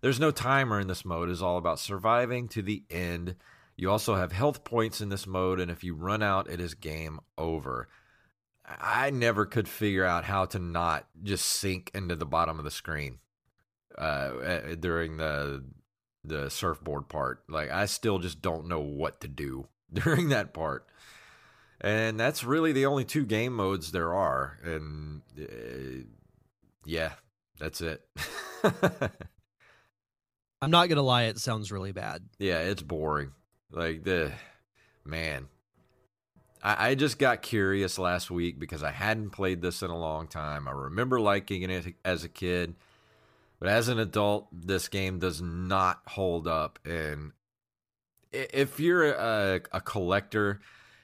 There's 0.00 0.20
no 0.20 0.30
timer 0.30 0.78
in 0.78 0.86
this 0.86 1.04
mode, 1.04 1.30
it's 1.30 1.42
all 1.42 1.58
about 1.58 1.78
surviving 1.78 2.48
to 2.48 2.62
the 2.62 2.84
end. 2.90 3.36
You 3.76 3.90
also 3.90 4.14
have 4.14 4.32
health 4.32 4.64
points 4.64 5.00
in 5.00 5.10
this 5.10 5.26
mode, 5.26 5.60
and 5.60 5.70
if 5.70 5.84
you 5.84 5.94
run 5.94 6.22
out, 6.22 6.48
it 6.48 6.60
is 6.60 6.74
game 6.74 7.20
over. 7.36 7.88
I 8.66 9.10
never 9.10 9.46
could 9.46 9.68
figure 9.68 10.04
out 10.04 10.24
how 10.24 10.46
to 10.46 10.58
not 10.58 11.06
just 11.22 11.44
sink 11.46 11.90
into 11.94 12.16
the 12.16 12.26
bottom 12.26 12.58
of 12.58 12.64
the 12.64 12.70
screen 12.70 13.18
uh, 13.96 14.74
during 14.80 15.18
the 15.18 15.64
the 16.24 16.50
surfboard 16.50 17.08
part. 17.08 17.44
Like 17.48 17.70
I 17.70 17.86
still 17.86 18.18
just 18.18 18.42
don't 18.42 18.66
know 18.66 18.80
what 18.80 19.20
to 19.20 19.28
do 19.28 19.68
during 19.92 20.30
that 20.30 20.52
part. 20.52 20.86
And 21.80 22.18
that's 22.18 22.42
really 22.42 22.72
the 22.72 22.86
only 22.86 23.04
two 23.04 23.26
game 23.26 23.52
modes 23.52 23.92
there 23.92 24.14
are. 24.14 24.58
And 24.64 25.22
uh, 25.38 26.06
yeah, 26.84 27.12
that's 27.58 27.80
it. 27.80 28.02
I'm 30.62 30.70
not 30.70 30.88
going 30.88 30.96
to 30.96 31.02
lie, 31.02 31.24
it 31.24 31.38
sounds 31.38 31.70
really 31.70 31.92
bad. 31.92 32.22
Yeah, 32.38 32.60
it's 32.60 32.82
boring. 32.82 33.32
Like 33.70 34.04
the 34.04 34.32
man, 35.04 35.48
I, 36.62 36.90
I 36.90 36.94
just 36.94 37.18
got 37.18 37.42
curious 37.42 37.98
last 37.98 38.30
week 38.30 38.58
because 38.58 38.82
I 38.82 38.90
hadn't 38.90 39.30
played 39.30 39.62
this 39.62 39.82
in 39.82 39.90
a 39.90 39.98
long 39.98 40.26
time. 40.26 40.68
I 40.68 40.72
remember 40.72 41.20
liking 41.20 41.62
it 41.62 41.94
as 42.04 42.24
a 42.24 42.28
kid, 42.28 42.74
but 43.58 43.68
as 43.68 43.88
an 43.88 43.98
adult, 43.98 44.48
this 44.52 44.88
game 44.88 45.18
does 45.18 45.40
not 45.40 46.00
hold 46.06 46.46
up. 46.46 46.78
And 46.84 47.32
if 48.32 48.80
you're 48.80 49.12
a, 49.12 49.60
a 49.72 49.80
collector, 49.80 50.60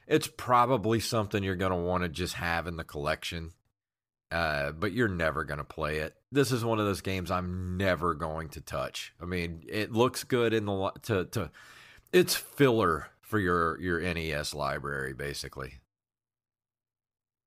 it's 0.07 0.29
probably 0.29 1.01
something 1.01 1.43
you're 1.43 1.57
going 1.57 1.73
to 1.73 1.77
want 1.77 2.03
to 2.03 2.09
just 2.09 2.35
have 2.35 2.67
in 2.67 2.77
the 2.77 2.85
collection. 2.85 3.53
Uh, 4.31 4.73
but 4.73 4.93
you're 4.93 5.09
never 5.09 5.45
going 5.45 5.59
to 5.59 5.65
play 5.65 5.99
it. 5.99 6.15
This 6.31 6.53
is 6.53 6.65
one 6.65 6.79
of 6.79 6.87
those 6.87 7.03
games 7.03 7.31
I'm 7.31 7.77
never 7.77 8.15
going 8.15 8.49
to 8.51 8.63
touch. 8.63 9.13
I 9.21 9.27
mean, 9.27 9.63
it 9.69 9.93
looks 9.93 10.25
good 10.25 10.55
in 10.55 10.65
the 10.65 10.93
to 11.03 11.27
to 11.27 11.51
it's 12.13 12.35
filler 12.35 13.09
for 13.21 13.39
your 13.39 13.81
your 13.81 14.01
NES 14.01 14.55
library, 14.55 15.15
basically. 15.15 15.81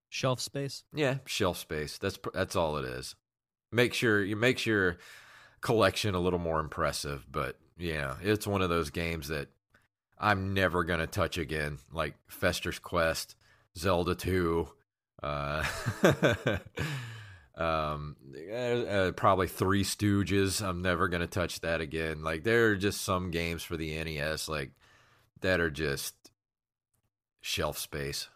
Shelf 0.09 0.39
space. 0.39 0.83
Yeah, 0.93 1.17
shelf 1.25 1.57
space. 1.57 1.97
That's 1.97 2.17
that's 2.33 2.55
all 2.55 2.77
it 2.77 2.85
is. 2.85 3.15
Make 3.71 3.93
sure 3.93 4.23
you 4.23 4.35
makes 4.35 4.65
your 4.65 4.97
collection 5.61 6.15
a 6.15 6.19
little 6.19 6.39
more 6.39 6.59
impressive, 6.59 7.25
but 7.31 7.57
yeah, 7.77 8.15
it's 8.21 8.47
one 8.47 8.61
of 8.61 8.69
those 8.69 8.89
games 8.89 9.27
that 9.27 9.49
I'm 10.17 10.53
never 10.53 10.83
gonna 10.83 11.07
touch 11.07 11.37
again, 11.37 11.79
like 11.91 12.15
Fester's 12.27 12.79
Quest, 12.79 13.35
Zelda 13.77 14.15
Two, 14.15 14.69
uh, 15.21 15.65
um, 17.57 18.15
uh, 18.53 19.11
probably 19.15 19.47
Three 19.47 19.83
Stooges. 19.83 20.61
I'm 20.61 20.81
never 20.81 21.07
gonna 21.07 21.27
touch 21.27 21.61
that 21.61 21.81
again. 21.81 22.23
Like 22.23 22.43
there 22.43 22.67
are 22.67 22.75
just 22.75 23.01
some 23.01 23.31
games 23.31 23.63
for 23.63 23.77
the 23.77 24.03
NES, 24.03 24.47
like 24.49 24.71
that 25.41 25.59
are 25.59 25.71
just 25.71 26.15
shelf 27.41 27.77
space. 27.77 28.27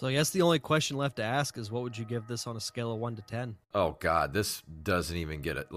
So 0.00 0.06
I 0.06 0.12
guess 0.12 0.30
the 0.30 0.40
only 0.40 0.58
question 0.58 0.96
left 0.96 1.16
to 1.16 1.22
ask 1.22 1.58
is 1.58 1.70
what 1.70 1.82
would 1.82 1.98
you 1.98 2.06
give 2.06 2.26
this 2.26 2.46
on 2.46 2.56
a 2.56 2.60
scale 2.60 2.90
of 2.90 2.98
1 2.98 3.16
to 3.16 3.22
10? 3.22 3.54
Oh 3.74 3.98
god, 4.00 4.32
this 4.32 4.62
doesn't 4.82 5.14
even 5.14 5.42
get 5.42 5.58
it. 5.58 5.68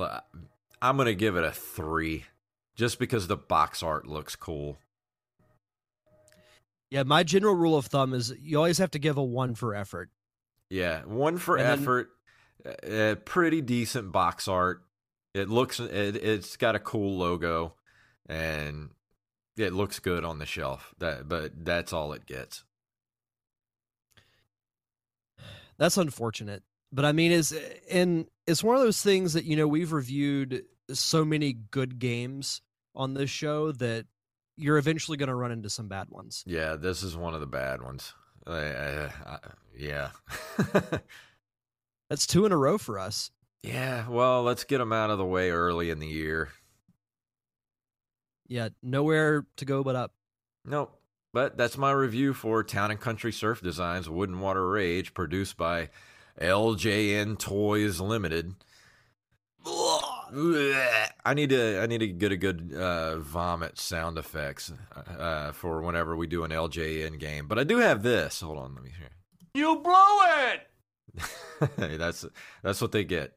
I'm 0.82 0.96
going 0.96 1.08
to 1.08 1.14
give 1.14 1.36
it 1.36 1.44
a 1.44 1.52
3 1.52 2.24
just 2.74 3.00
because 3.00 3.28
the 3.28 3.36
box 3.36 3.84
art 3.84 4.08
looks 4.08 4.38
cool. 4.38 4.78
Yeah, 6.90 7.04
my 7.04 7.24
general 7.24 7.54
rule 7.54 7.76
of 7.76 7.88
thumb 7.88 8.14
is 8.14 8.34
you 8.40 8.56
always 8.56 8.78
have 8.78 8.92
to 8.92 9.00
give 9.00 9.18
a 9.18 9.24
1 9.24 9.56
for 9.56 9.76
effort. 9.76 10.10
Yeah, 10.74 11.04
1 11.06 11.38
for 11.38 11.58
and 11.58 11.68
effort. 11.68 12.10
Then... 12.64 13.12
Uh, 13.12 13.16
pretty 13.16 13.62
decent 13.62 14.12
box 14.12 14.48
art. 14.48 14.84
It 15.36 15.48
looks 15.50 15.80
it, 15.80 16.16
it's 16.16 16.58
got 16.58 16.76
a 16.76 16.80
cool 16.80 17.18
logo 17.18 17.76
and 18.28 18.90
it 19.56 19.74
looks 19.74 20.00
good 20.00 20.26
on 20.26 20.40
the 20.40 20.46
shelf. 20.46 20.94
That, 20.98 21.28
but 21.30 21.64
that's 21.64 21.94
all 21.94 22.14
it 22.14 22.26
gets. 22.26 22.64
That's 25.78 25.98
unfortunate, 25.98 26.64
but 26.92 27.06
I 27.06 27.12
mean, 27.12 27.32
is 27.32 27.56
and 27.90 28.28
it's 28.48 28.64
one 28.64 28.76
of 28.76 28.82
those 28.82 29.02
things 29.02 29.34
that 29.34 29.44
you 29.44 29.56
know 29.56 29.68
we've 29.68 29.92
reviewed 29.92 30.64
so 30.92 31.26
many 31.26 31.54
good 31.54 32.00
games 32.00 32.62
on 32.96 33.14
this 33.14 33.30
show 33.30 33.72
that 33.74 34.06
you're 34.56 34.78
eventually 34.78 35.18
going 35.18 35.30
to 35.30 35.36
run 35.36 35.52
into 35.52 35.70
some 35.70 35.88
bad 35.88 36.10
ones. 36.10 36.44
Yeah, 36.46 36.76
this 36.76 37.04
is 37.04 37.18
one 37.18 37.34
of 37.34 37.42
the 37.42 37.48
bad 37.48 37.82
ones. 37.82 38.14
Uh, 38.46 39.10
uh, 39.26 39.38
yeah. 39.78 40.10
That's 42.10 42.28
two 42.28 42.46
in 42.46 42.52
a 42.52 42.58
row 42.58 42.78
for 42.78 43.00
us. 43.00 43.32
Yeah, 43.64 44.08
well, 44.10 44.44
let's 44.44 44.66
get 44.66 44.80
them 44.80 44.92
out 44.92 45.10
of 45.10 45.18
the 45.18 45.26
way 45.26 45.50
early 45.50 45.90
in 45.90 46.00
the 46.00 46.08
year. 46.08 46.50
Yeah, 48.48 48.70
nowhere 48.82 49.46
to 49.58 49.66
go 49.66 49.84
but 49.84 49.96
up. 49.96 50.14
Nope. 50.66 51.00
But 51.32 51.58
that's 51.58 51.78
my 51.78 51.92
review 51.92 52.34
for 52.34 52.64
Town 52.64 52.92
and 52.92 53.00
Country 53.00 53.32
Surf 53.32 53.62
Designs 53.62 54.10
Wood 54.10 54.30
and 54.30 54.42
Water 54.42 54.70
Rage, 54.70 55.14
produced 55.14 55.58
by 55.58 55.90
LJN 56.40 57.40
Toys 57.40 58.00
Limited. 58.00 58.54
I 60.36 61.34
need 61.34 61.50
to 61.50 61.82
I 61.82 61.86
need 61.86 62.00
to 62.00 62.08
get 62.08 62.32
a 62.32 62.38
good 62.38 62.74
uh, 62.74 63.20
vomit 63.20 63.78
sound 63.78 64.18
effects 64.18 64.72
uh, 65.18 65.52
for 65.52 65.82
whenever 65.82 66.16
we 66.16 66.28
do 66.28 66.44
an 66.44 66.52
LJN 66.52 67.20
game. 67.20 67.48
But 67.48 67.60
I 67.60 67.64
do 67.64 67.78
have 67.78 68.04
this. 68.04 68.42
Hold 68.42 68.58
on, 68.58 68.76
let 68.76 68.84
me 68.84 68.92
hear. 68.98 69.10
You 69.54 69.80
blow 69.80 70.18
it. 70.52 70.68
that's 72.00 72.26
that's 72.64 72.82
what 72.82 72.92
they 72.92 73.04
get. 73.04 73.34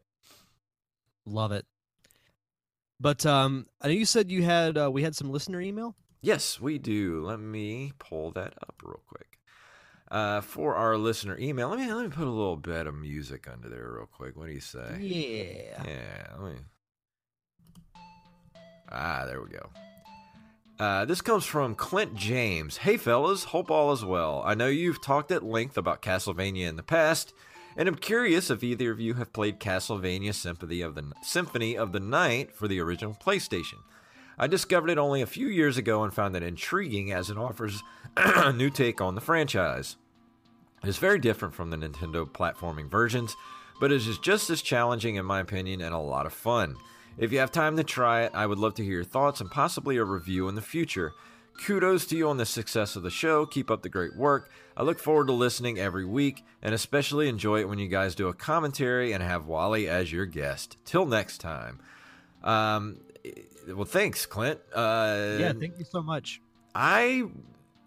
Love 1.27 1.53
it. 1.53 1.67
But 2.99 3.27
um, 3.27 3.67
I 3.83 3.89
know 3.89 3.95
you 3.95 4.07
said 4.07 4.31
you 4.31 4.43
had 4.43 4.79
uh, 4.79 4.91
we 4.91 5.03
had 5.03 5.15
some 5.15 5.31
listener 5.31 5.61
email. 5.61 5.95
Yes, 6.23 6.61
we 6.61 6.79
do. 6.79 7.23
Let 7.25 7.41
me 7.41 7.93
pull 7.99 8.31
that 8.33 8.55
up 8.63 8.77
real 8.83 9.03
quick. 9.07 9.39
Uh, 10.11 10.41
for 10.41 10.77
our 10.77 10.97
listener 10.97 11.37
email, 11.39 11.69
let 11.69 11.79
me 11.79 11.93
let 11.93 12.05
me 12.05 12.11
put 12.11 12.27
a 12.27 12.31
little 12.31 12.57
bit 12.57 12.87
of 12.87 12.95
music 12.95 13.49
under 13.53 13.69
there 13.69 13.93
real 13.97 14.07
quick. 14.07 14.37
What 14.37 14.47
do 14.47 14.53
you 14.53 14.61
say? 14.61 14.99
Yeah. 15.01 15.83
Yeah. 15.85 16.27
Let 16.39 16.55
me. 16.55 16.59
Ah, 18.91 19.25
there 19.27 19.41
we 19.43 19.49
go. 19.49 19.71
Uh, 20.79 21.05
this 21.07 21.23
comes 21.23 21.45
from 21.45 21.75
Clint 21.75 22.15
James. 22.15 22.79
Hey, 22.79 22.97
fellas, 22.97 23.45
hope 23.45 23.71
all 23.71 23.93
is 23.93 24.05
well. 24.05 24.43
I 24.45 24.55
know 24.55 24.69
you've 24.69 25.03
talked 25.03 25.31
at 25.31 25.43
length 25.43 25.79
about 25.79 26.03
Castlevania 26.03 26.69
in 26.69 26.77
the 26.77 26.83
past, 26.83 27.33
and 27.77 27.89
I'm 27.89 27.95
curious 27.95 28.51
if 28.51 28.63
either 28.63 28.91
of 28.91 29.01
you 29.01 29.15
have 29.15 29.33
played 29.33 29.59
Castlevania 29.59 30.35
Symphony 30.35 30.83
of 30.83 30.95
the 30.95 31.13
Symphony 31.23 31.79
of 31.79 31.93
the 31.93 32.01
Night 32.01 32.55
for 32.55 32.69
the 32.69 32.81
original 32.81 33.15
PlayStation. 33.15 33.79
I 34.39 34.47
discovered 34.49 34.91
it 34.91 34.99
only 34.99 35.23
a 35.23 35.27
few 35.27 35.49
years 35.49 35.79
ago 35.79 36.05
and 36.05 36.13
found 36.13 36.37
it 36.37 36.43
intriguing 36.43 37.11
as 37.11 37.31
it 37.31 37.39
offers 37.39 37.83
a 38.17 38.53
new 38.53 38.69
take 38.69 39.01
on 39.01 39.15
the 39.15 39.23
franchise. 39.23 39.97
It's 40.85 40.99
very 40.99 41.19
different 41.19 41.55
from 41.55 41.71
the 41.71 41.79
Nintendo 41.79 42.31
platforming 42.31 42.91
versions, 42.91 43.35
but 43.81 43.91
it 43.91 44.07
is 44.07 44.19
just 44.19 44.51
as 44.51 44.61
challenging 44.61 45.17
in 45.17 45.25
my 45.25 45.41
opinion 45.41 45.81
and 45.81 45.95
a 45.95 45.99
lot 45.99 46.27
of 46.27 46.35
fun. 46.35 46.77
If 47.19 47.33
you 47.33 47.39
have 47.39 47.51
time 47.51 47.77
to 47.77 47.85
try 47.85 48.23
it, 48.23 48.33
I 48.35 48.47
would 48.47 48.59
love 48.59 48.75
to 48.75 48.85
hear 48.85 48.95
your 48.95 49.05
thoughts 49.05 49.41
and 49.41 49.51
possibly 49.51 49.97
a 49.97 50.05
review 50.05 50.49
in 50.49 50.55
the 50.55 50.63
future. 50.63 51.13
Kudos 51.65 52.07
to 52.09 52.17
you 52.17 52.29
on 52.29 52.37
the 52.37 52.45
success 52.45 52.97
of 52.97 53.03
the 53.03 53.11
show. 53.11 53.47
Keep 53.47 53.71
up 53.71 53.83
the 53.83 53.89
great 53.89 54.15
work. 54.15 54.51
I 54.77 54.83
look 54.83 54.99
forward 54.99 55.29
to 55.29 55.33
listening 55.33 55.79
every 55.79 56.05
week 56.05 56.45
and 56.61 56.75
especially 56.75 57.29
enjoy 57.29 57.61
it 57.61 57.69
when 57.69 57.79
you 57.79 57.89
guys 57.89 58.15
do 58.15 58.29
a 58.29 58.35
commentary 58.35 59.13
and 59.13 59.23
have 59.23 59.47
Wally 59.47 59.89
as 59.89 60.13
your 60.13 60.27
guest. 60.27 60.77
Till 60.85 61.07
next 61.07 61.39
time. 61.39 61.81
Um, 62.45 62.99
well, 63.69 63.87
thanks, 63.87 64.27
Clint. 64.27 64.61
Uh, 64.75 65.37
Yeah, 65.39 65.53
thank 65.59 65.79
you 65.79 65.87
so 65.91 66.03
much. 66.03 66.43
I 66.75 67.25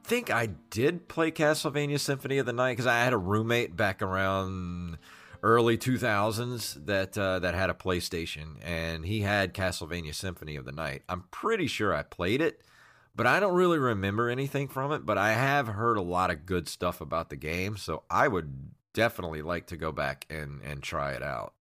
think 0.03 0.31
I 0.31 0.47
did 0.71 1.07
play 1.07 1.29
Castlevania 1.31 1.99
Symphony 1.99 2.39
of 2.39 2.47
the 2.47 2.53
Night 2.53 2.71
because 2.71 2.87
I 2.87 3.03
had 3.03 3.13
a 3.13 3.17
roommate 3.17 3.75
back 3.77 4.01
around 4.01 4.97
early 5.43 5.77
2000s 5.77 6.85
that 6.85 7.17
uh, 7.17 7.39
that 7.39 7.53
had 7.53 7.69
a 7.69 7.73
PlayStation 7.73 8.55
and 8.61 9.05
he 9.05 9.21
had 9.21 9.53
Castlevania 9.53 10.13
Symphony 10.13 10.55
of 10.55 10.65
the 10.65 10.71
Night. 10.71 11.03
I'm 11.09 11.25
pretty 11.31 11.67
sure 11.67 11.93
I 11.93 12.03
played 12.03 12.41
it, 12.41 12.61
but 13.15 13.27
I 13.27 13.39
don't 13.39 13.55
really 13.55 13.79
remember 13.79 14.29
anything 14.29 14.67
from 14.67 14.91
it. 14.91 15.05
But 15.05 15.17
I 15.17 15.33
have 15.33 15.67
heard 15.67 15.97
a 15.97 16.01
lot 16.01 16.31
of 16.31 16.45
good 16.45 16.67
stuff 16.67 17.01
about 17.01 17.29
the 17.29 17.35
game, 17.35 17.77
so 17.77 18.03
I 18.09 18.27
would 18.27 18.71
definitely 18.93 19.41
like 19.41 19.67
to 19.67 19.77
go 19.77 19.91
back 19.91 20.25
and 20.29 20.61
and 20.61 20.83
try 20.83 21.13
it 21.13 21.23
out. 21.23 21.53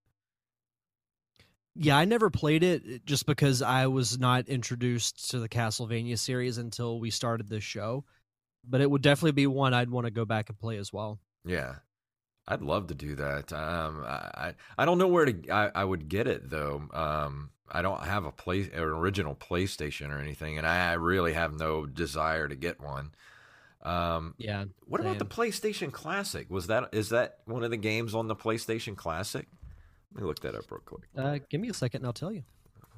Yeah, 1.81 1.97
I 1.97 2.05
never 2.07 2.29
played 2.29 2.64
it 2.64 3.07
just 3.07 3.24
because 3.24 3.62
I 3.62 3.87
was 3.87 4.18
not 4.18 4.49
introduced 4.49 5.31
to 5.31 5.39
the 5.39 5.49
Castlevania 5.49 6.18
series 6.18 6.59
until 6.59 6.99
we 6.99 7.11
started 7.11 7.49
this 7.49 7.62
show. 7.62 8.05
But 8.68 8.81
it 8.81 8.91
would 8.91 9.03
definitely 9.03 9.33
be 9.33 9.47
one 9.47 9.72
I'd 9.72 9.89
want 9.89 10.07
to 10.07 10.11
go 10.11 10.24
back 10.24 10.49
and 10.49 10.59
play 10.59 10.76
as 10.76 10.93
well. 10.93 11.20
Yeah. 11.45 11.76
I'd 12.49 12.62
love 12.62 12.86
to 12.88 12.94
do 12.94 13.14
that. 13.16 13.53
Um, 13.53 14.03
I 14.05 14.55
I 14.78 14.84
don't 14.86 14.96
know 14.99 15.07
where 15.07 15.26
to 15.26 15.51
I, 15.51 15.70
I 15.74 15.84
would 15.84 16.09
get 16.09 16.26
it 16.26 16.49
though. 16.49 16.82
Um, 16.92 17.51
I 17.70 17.82
don't 17.82 18.03
have 18.03 18.24
a 18.24 18.32
play 18.32 18.62
an 18.72 18.80
original 18.80 19.34
PlayStation 19.34 20.09
or 20.11 20.18
anything, 20.18 20.57
and 20.57 20.66
I, 20.66 20.92
I 20.92 20.94
really 20.94 21.34
have 21.34 21.53
no 21.53 21.84
desire 21.84 22.49
to 22.49 22.57
get 22.57 22.80
one. 22.80 23.11
Um, 23.82 24.34
Yeah. 24.38 24.64
what 24.86 25.01
about 25.03 25.18
the. 25.18 25.26
PlayStation 25.26 25.92
Classic? 25.92 26.51
Was 26.51 26.66
that 26.68 26.88
is 26.92 27.11
that 27.11 27.40
one 27.44 27.62
of 27.62 27.70
the 27.70 27.76
games 27.76 28.14
on 28.14 28.26
the 28.28 28.34
PlayStation 28.34 28.96
Classic? 28.96 29.46
Let 30.14 30.22
me 30.22 30.26
look 30.26 30.40
that 30.40 30.55
up 30.55 30.70
real 30.70 30.80
quick. 30.80 31.03
Uh, 31.16 31.38
give 31.51 31.61
me 31.61 31.68
a 31.68 31.74
second 31.74 32.01
and 32.01 32.07
I'll 32.07 32.12
tell 32.14 32.32
you. 32.32 32.42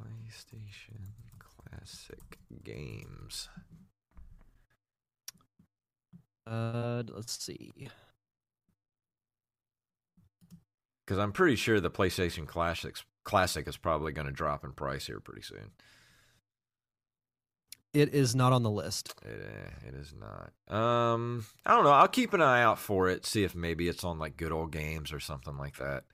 PlayStation 0.01 1.01
Classic 1.41 2.39
games. 2.63 3.49
Uh, 6.47 7.03
let's 7.09 7.45
see. 7.45 7.89
Because 11.11 11.21
I'm 11.21 11.33
pretty 11.33 11.57
sure 11.57 11.81
the 11.81 11.91
PlayStation 11.91 12.47
Classics 12.47 13.05
Classic 13.25 13.67
is 13.67 13.77
probably 13.77 14.13
going 14.13 14.29
to 14.29 14.33
drop 14.33 14.63
in 14.63 14.71
price 14.71 15.09
here 15.09 15.19
pretty 15.19 15.43
soon. 15.43 15.73
It 17.93 18.15
is 18.15 18.37
not 18.37 18.53
on 18.53 18.63
the 18.63 18.71
list. 18.71 19.17
It, 19.25 19.45
eh, 19.45 19.89
it 19.89 19.95
is 19.95 20.15
not. 20.15 20.53
Um, 20.73 21.47
I 21.67 21.75
don't 21.75 21.83
know. 21.83 21.91
I'll 21.91 22.07
keep 22.07 22.33
an 22.33 22.41
eye 22.41 22.63
out 22.63 22.79
for 22.79 23.09
it. 23.09 23.27
See 23.27 23.43
if 23.43 23.57
maybe 23.57 23.89
it's 23.89 24.05
on 24.05 24.21
like 24.21 24.37
good 24.37 24.53
old 24.53 24.71
games 24.71 25.13
or 25.13 25.19
something 25.19 25.57
like 25.57 25.79
that. 25.79 26.05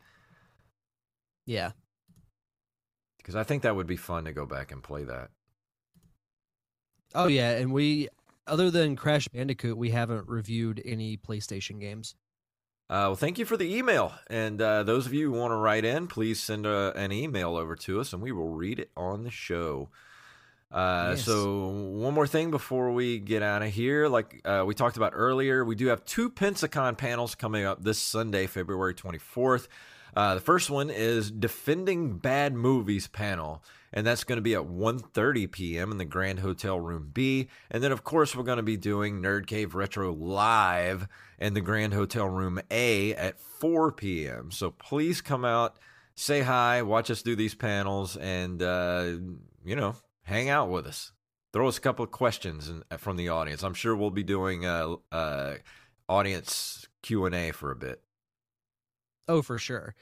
Yeah. 1.45 1.73
Because 3.19 3.37
I 3.37 3.43
think 3.43 3.65
that 3.65 3.77
would 3.77 3.87
be 3.87 3.97
fun 3.97 4.25
to 4.25 4.33
go 4.33 4.47
back 4.47 4.73
and 4.73 4.83
play 4.83 5.05
that. 5.05 5.29
Oh 7.15 7.27
yeah, 7.27 7.51
and 7.51 7.71
we 7.71 8.09
other 8.47 8.71
than 8.71 8.97
Crash 8.97 9.29
Bandicoot, 9.29 9.77
we 9.77 9.91
haven't 9.91 10.27
reviewed 10.27 10.81
any 10.87 11.19
PlayStation 11.19 11.79
games. 11.79 12.15
Uh, 12.89 13.11
well, 13.11 13.17
thank 13.17 13.39
you 13.39 13.45
for 13.45 13.57
the 13.57 13.77
email. 13.77 14.13
And 14.29 14.63
uh, 14.63 14.85
those 14.85 15.07
of 15.07 15.13
you 15.13 15.33
who 15.33 15.39
want 15.39 15.51
to 15.51 15.57
write 15.57 15.85
in, 15.85 16.07
please 16.07 16.41
send 16.41 16.67
a, 16.67 16.93
an 16.97 17.11
email 17.11 17.57
over 17.57 17.75
to 17.77 18.01
us, 18.01 18.13
and 18.13 18.23
we 18.23 18.31
will 18.31 18.51
read 18.51 18.79
it 18.79 18.91
on 18.97 19.25
the 19.25 19.31
show. 19.31 19.89
Uh, 20.71 21.15
Yes. 21.17 21.25
So, 21.25 21.69
one 21.69 22.15
more 22.15 22.27
thing 22.27 22.51
before 22.51 22.93
we 22.93 23.19
get 23.19 23.43
out 23.43 23.63
of 23.63 23.73
here. 23.73 24.09
Like 24.09 24.41
uh, 24.45 24.65
we 24.67 24.75
talked 24.75 24.97
about 24.97 25.13
earlier, 25.15 25.65
we 25.65 25.75
do 25.75 25.87
have 25.87 26.05
two 26.05 26.31
Pensacon 26.31 26.97
panels 26.97 27.35
coming 27.35 27.65
up 27.65 27.83
this 27.83 27.99
Sunday, 27.99 28.47
February 28.47 28.95
24th. 28.95 29.67
Uh, 30.15 30.35
the 30.35 30.41
first 30.41 30.71
one 30.71 30.89
is 30.89 31.31
Defending 31.31 32.19
Bad 32.19 32.55
Movies 32.55 33.07
panel, 33.07 33.63
and 33.97 34.07
that's 34.07 34.25
going 34.25 34.37
to 34.37 34.43
be 34.43 34.55
at 34.55 34.61
1.30 34.61 35.51
p.m. 35.51 35.91
in 35.91 35.97
the 35.97 36.05
Grand 36.05 36.41
Hotel 36.41 36.79
Room 36.79 37.11
B. 37.15 37.49
And 37.71 37.83
then, 37.83 37.93
of 37.93 38.05
course, 38.05 38.37
we're 38.37 38.43
going 38.43 38.59
to 38.59 38.63
be 38.63 38.77
doing 38.77 39.23
Nerd 39.23 39.47
Cave 39.47 39.75
Retro 39.75 40.13
live 40.13 41.09
in 41.39 41.55
the 41.55 41.63
Grand 41.63 41.95
Hotel 41.95 42.29
Room 42.29 42.61
A 42.71 43.15
at 43.15 43.41
4 43.41 43.93
p.m. 43.93 44.51
So 44.51 44.71
please 44.71 45.23
come 45.23 45.47
out, 45.47 45.79
say 46.15 46.43
hi, 46.43 46.83
watch 46.83 47.11
us 47.11 47.23
do 47.23 47.35
these 47.35 47.55
panels, 47.55 48.19
and, 48.19 48.61
uh, 48.61 49.15
you 49.65 49.75
know, 49.75 49.97
hang 50.25 50.51
out 50.51 50.69
with 50.69 50.87
us. 50.87 51.13
Throw 51.55 51.67
us 51.67 51.79
a 51.79 51.81
couple 51.81 52.05
of 52.05 52.11
questions 52.11 52.69
in, 52.69 52.83
from 52.99 53.17
the 53.17 53.31
audience. 53.31 53.63
I'm 53.63 53.73
sure 53.73 53.97
we'll 53.97 54.11
be 54.11 54.23
doing 54.23 54.67
a, 54.67 54.97
uh, 55.11 55.55
audience 56.07 56.87
Q&A 57.03 57.51
for 57.53 57.71
a 57.71 57.77
bit. 57.77 58.03
Oh, 59.27 59.41
for 59.41 59.57
sure. 59.57 59.95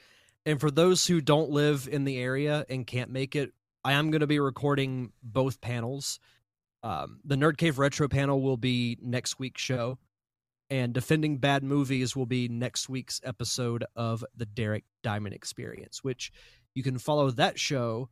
And 0.45 0.59
for 0.59 0.73
those 0.73 1.07
who 1.07 1.21
don't 1.21 1.51
live 1.51 1.89
in 1.91 2.03
the 2.03 2.19
area 2.19 2.67
and 2.69 2.85
can't 2.85 3.11
make 3.11 3.37
it, 3.37 3.53
I 3.85 3.93
am 3.93 4.11
going 4.11 4.21
to 4.21 4.27
be 4.27 4.41
recording 4.41 5.13
both 5.23 5.61
panels. 5.61 6.19
Um, 6.83 7.21
the 7.25 7.37
Nerd 7.37 7.59
Cave 7.59 7.79
Retro 7.79 8.09
panel 8.09 8.41
will 8.41 8.57
be 8.57 8.97
next 9.03 9.39
week's 9.39 9.61
show, 9.61 9.99
and 10.71 10.95
Defending 10.95 11.37
Bad 11.37 11.63
Movies 11.63 12.17
will 12.17 12.27
be 12.27 12.49
next 12.49 12.89
week's 12.89 13.21
episode 13.25 13.85
of 13.95 14.25
the 14.35 14.47
Derek 14.47 14.85
Diamond 15.03 15.35
Experience, 15.35 16.03
which 16.03 16.33
you 16.75 16.83
can 16.83 16.99
follow 16.99 17.31
that 17.33 17.59
show 17.59 18.09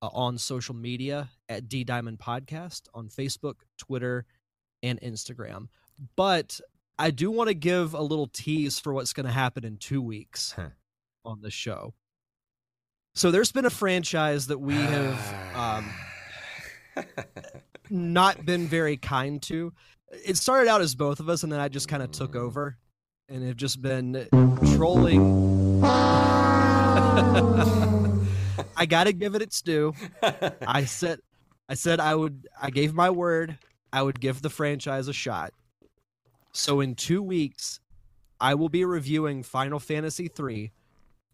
uh, 0.00 0.08
on 0.12 0.38
social 0.38 0.74
media 0.74 1.28
at 1.50 1.68
D 1.68 1.84
Diamond 1.84 2.18
Podcast 2.18 2.82
on 2.94 3.08
Facebook, 3.08 3.56
Twitter, 3.76 4.24
and 4.82 4.98
Instagram. 5.02 5.68
But 6.16 6.60
I 6.98 7.10
do 7.10 7.30
want 7.30 7.48
to 7.48 7.54
give 7.54 7.92
a 7.92 8.02
little 8.02 8.26
tease 8.26 8.78
for 8.80 8.94
what's 8.94 9.12
going 9.12 9.26
to 9.26 9.32
happen 9.32 9.64
in 9.66 9.76
two 9.76 10.00
weeks 10.00 10.54
on 11.26 11.42
the 11.42 11.50
show. 11.50 11.92
So 13.14 13.30
there's 13.30 13.52
been 13.52 13.64
a 13.64 13.70
franchise 13.70 14.46
that 14.46 14.58
we 14.58 14.74
have 14.74 15.54
um, 15.56 15.92
not 17.90 18.46
been 18.46 18.66
very 18.66 18.96
kind 18.96 19.42
to. 19.42 19.72
It 20.24 20.36
started 20.36 20.68
out 20.68 20.80
as 20.80 20.94
both 20.94 21.20
of 21.20 21.28
us, 21.28 21.42
and 21.42 21.52
then 21.52 21.60
I 21.60 21.68
just 21.68 21.88
kind 21.88 22.02
of 22.02 22.12
took 22.12 22.36
over 22.36 22.76
and 23.28 23.46
have 23.46 23.56
just 23.56 23.82
been 23.82 24.26
trolling. 24.74 25.82
I 28.76 28.86
gotta 28.88 29.12
give 29.12 29.34
it 29.34 29.42
its 29.42 29.60
due. 29.62 29.94
I 30.66 30.84
said, 30.84 31.20
I 31.68 31.74
said 31.74 32.00
I 32.00 32.14
would. 32.14 32.46
I 32.60 32.70
gave 32.70 32.94
my 32.94 33.10
word. 33.10 33.58
I 33.92 34.02
would 34.02 34.20
give 34.20 34.40
the 34.42 34.50
franchise 34.50 35.08
a 35.08 35.12
shot. 35.12 35.52
So 36.52 36.80
in 36.80 36.94
two 36.94 37.22
weeks, 37.22 37.80
I 38.40 38.54
will 38.54 38.68
be 38.68 38.84
reviewing 38.84 39.42
Final 39.42 39.78
Fantasy 39.78 40.30
III 40.38 40.72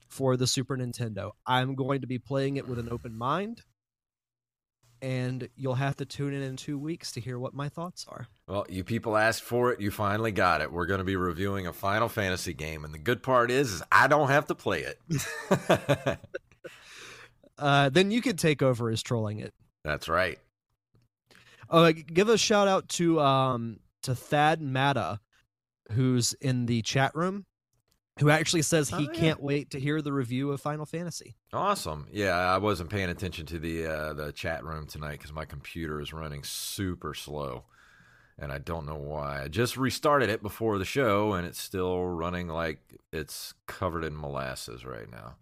for 0.09 0.37
the 0.37 0.47
Super 0.47 0.77
Nintendo. 0.77 1.33
I'm 1.47 1.75
going 1.75 2.01
to 2.03 2.07
be 2.07 2.19
playing 2.19 2.57
it 2.57 2.67
with 2.69 2.79
an 2.79 2.89
open 2.91 3.17
mind. 3.17 3.63
and 5.03 5.49
you'll 5.57 5.75
have 5.75 5.95
to 5.97 6.07
tune 6.07 6.33
in 6.33 6.43
in 6.43 6.57
two 6.57 6.79
weeks 6.79 7.13
to 7.13 7.21
hear 7.21 7.39
what 7.39 7.53
my 7.53 7.69
thoughts 7.69 8.07
are. 8.09 8.27
Well, 8.49 8.65
you 8.69 8.83
people 8.83 9.17
asked 9.17 9.43
for 9.43 9.71
it. 9.73 9.81
You 9.81 9.91
finally 9.91 10.33
got 10.33 10.63
it. 10.63 10.73
We're 10.73 10.87
going 10.87 10.99
to 10.99 11.05
be 11.05 11.17
reviewing 11.17 11.67
a 11.67 11.73
Final 11.73 12.09
Fantasy 12.09 12.55
game, 12.55 12.85
and 12.85 12.95
the 12.95 12.99
good 12.99 13.23
part 13.23 13.51
is, 13.51 13.73
is 13.73 13.83
I 13.93 14.07
don't 14.07 14.29
have 14.29 14.47
to 14.47 14.55
play 14.55 14.85
it. 14.85 16.19
uh, 17.59 17.89
then 17.91 18.11
you 18.11 18.23
could 18.23 18.39
take 18.39 18.63
over 18.63 18.89
as 18.91 19.03
trolling 19.03 19.41
it. 19.41 19.53
That's 19.85 20.09
right. 20.09 20.39
Uh, 21.69 21.93
give 21.93 22.29
a 22.29 22.39
shout 22.39 22.69
out 22.69 22.89
to 22.91 23.21
um 23.21 23.81
to 24.03 24.15
Thad 24.15 24.61
Matta, 24.63 25.21
who's 25.93 26.33
in 26.35 26.67
the 26.67 26.81
chat 26.83 27.15
room, 27.15 27.45
who 28.19 28.31
actually 28.31 28.63
says 28.63 28.89
he 28.89 28.97
Oh, 28.97 29.01
yeah. 29.13 29.21
can't 29.21 29.43
wait 29.43 29.71
to 29.71 29.81
hear 29.81 30.01
the 30.01 30.13
review 30.13 30.51
of 30.51 30.61
Final 30.61 30.87
Fantasy. 30.87 31.37
Awesome. 31.53 32.07
Yeah, 32.11 32.35
I 32.37 32.59
wasn't 32.59 32.91
paying 32.91 33.11
attention 33.11 33.47
to 33.47 33.59
the 33.59 33.87
uh, 33.87 34.13
the 34.15 34.33
chat 34.33 34.65
room 34.65 34.87
tonight 34.87 35.13
because 35.13 35.33
my 35.33 35.45
computer 35.45 36.01
is 36.01 36.13
running 36.13 36.43
super 36.43 37.13
slow, 37.15 37.65
and 38.39 38.51
I 38.51 38.59
don't 38.59 38.87
know 38.87 38.97
why. 38.97 39.43
I 39.43 39.49
just 39.49 39.77
restarted 39.77 40.31
it 40.31 40.43
before 40.43 40.79
the 40.79 40.85
show, 40.85 41.33
and 41.35 41.47
it's 41.47 41.61
still 41.61 42.07
running 42.07 42.49
like 42.49 42.79
it's 43.13 43.55
covered 43.67 44.05
in 44.05 44.19
molasses 44.19 44.85
right 44.85 45.11
now. 45.11 45.37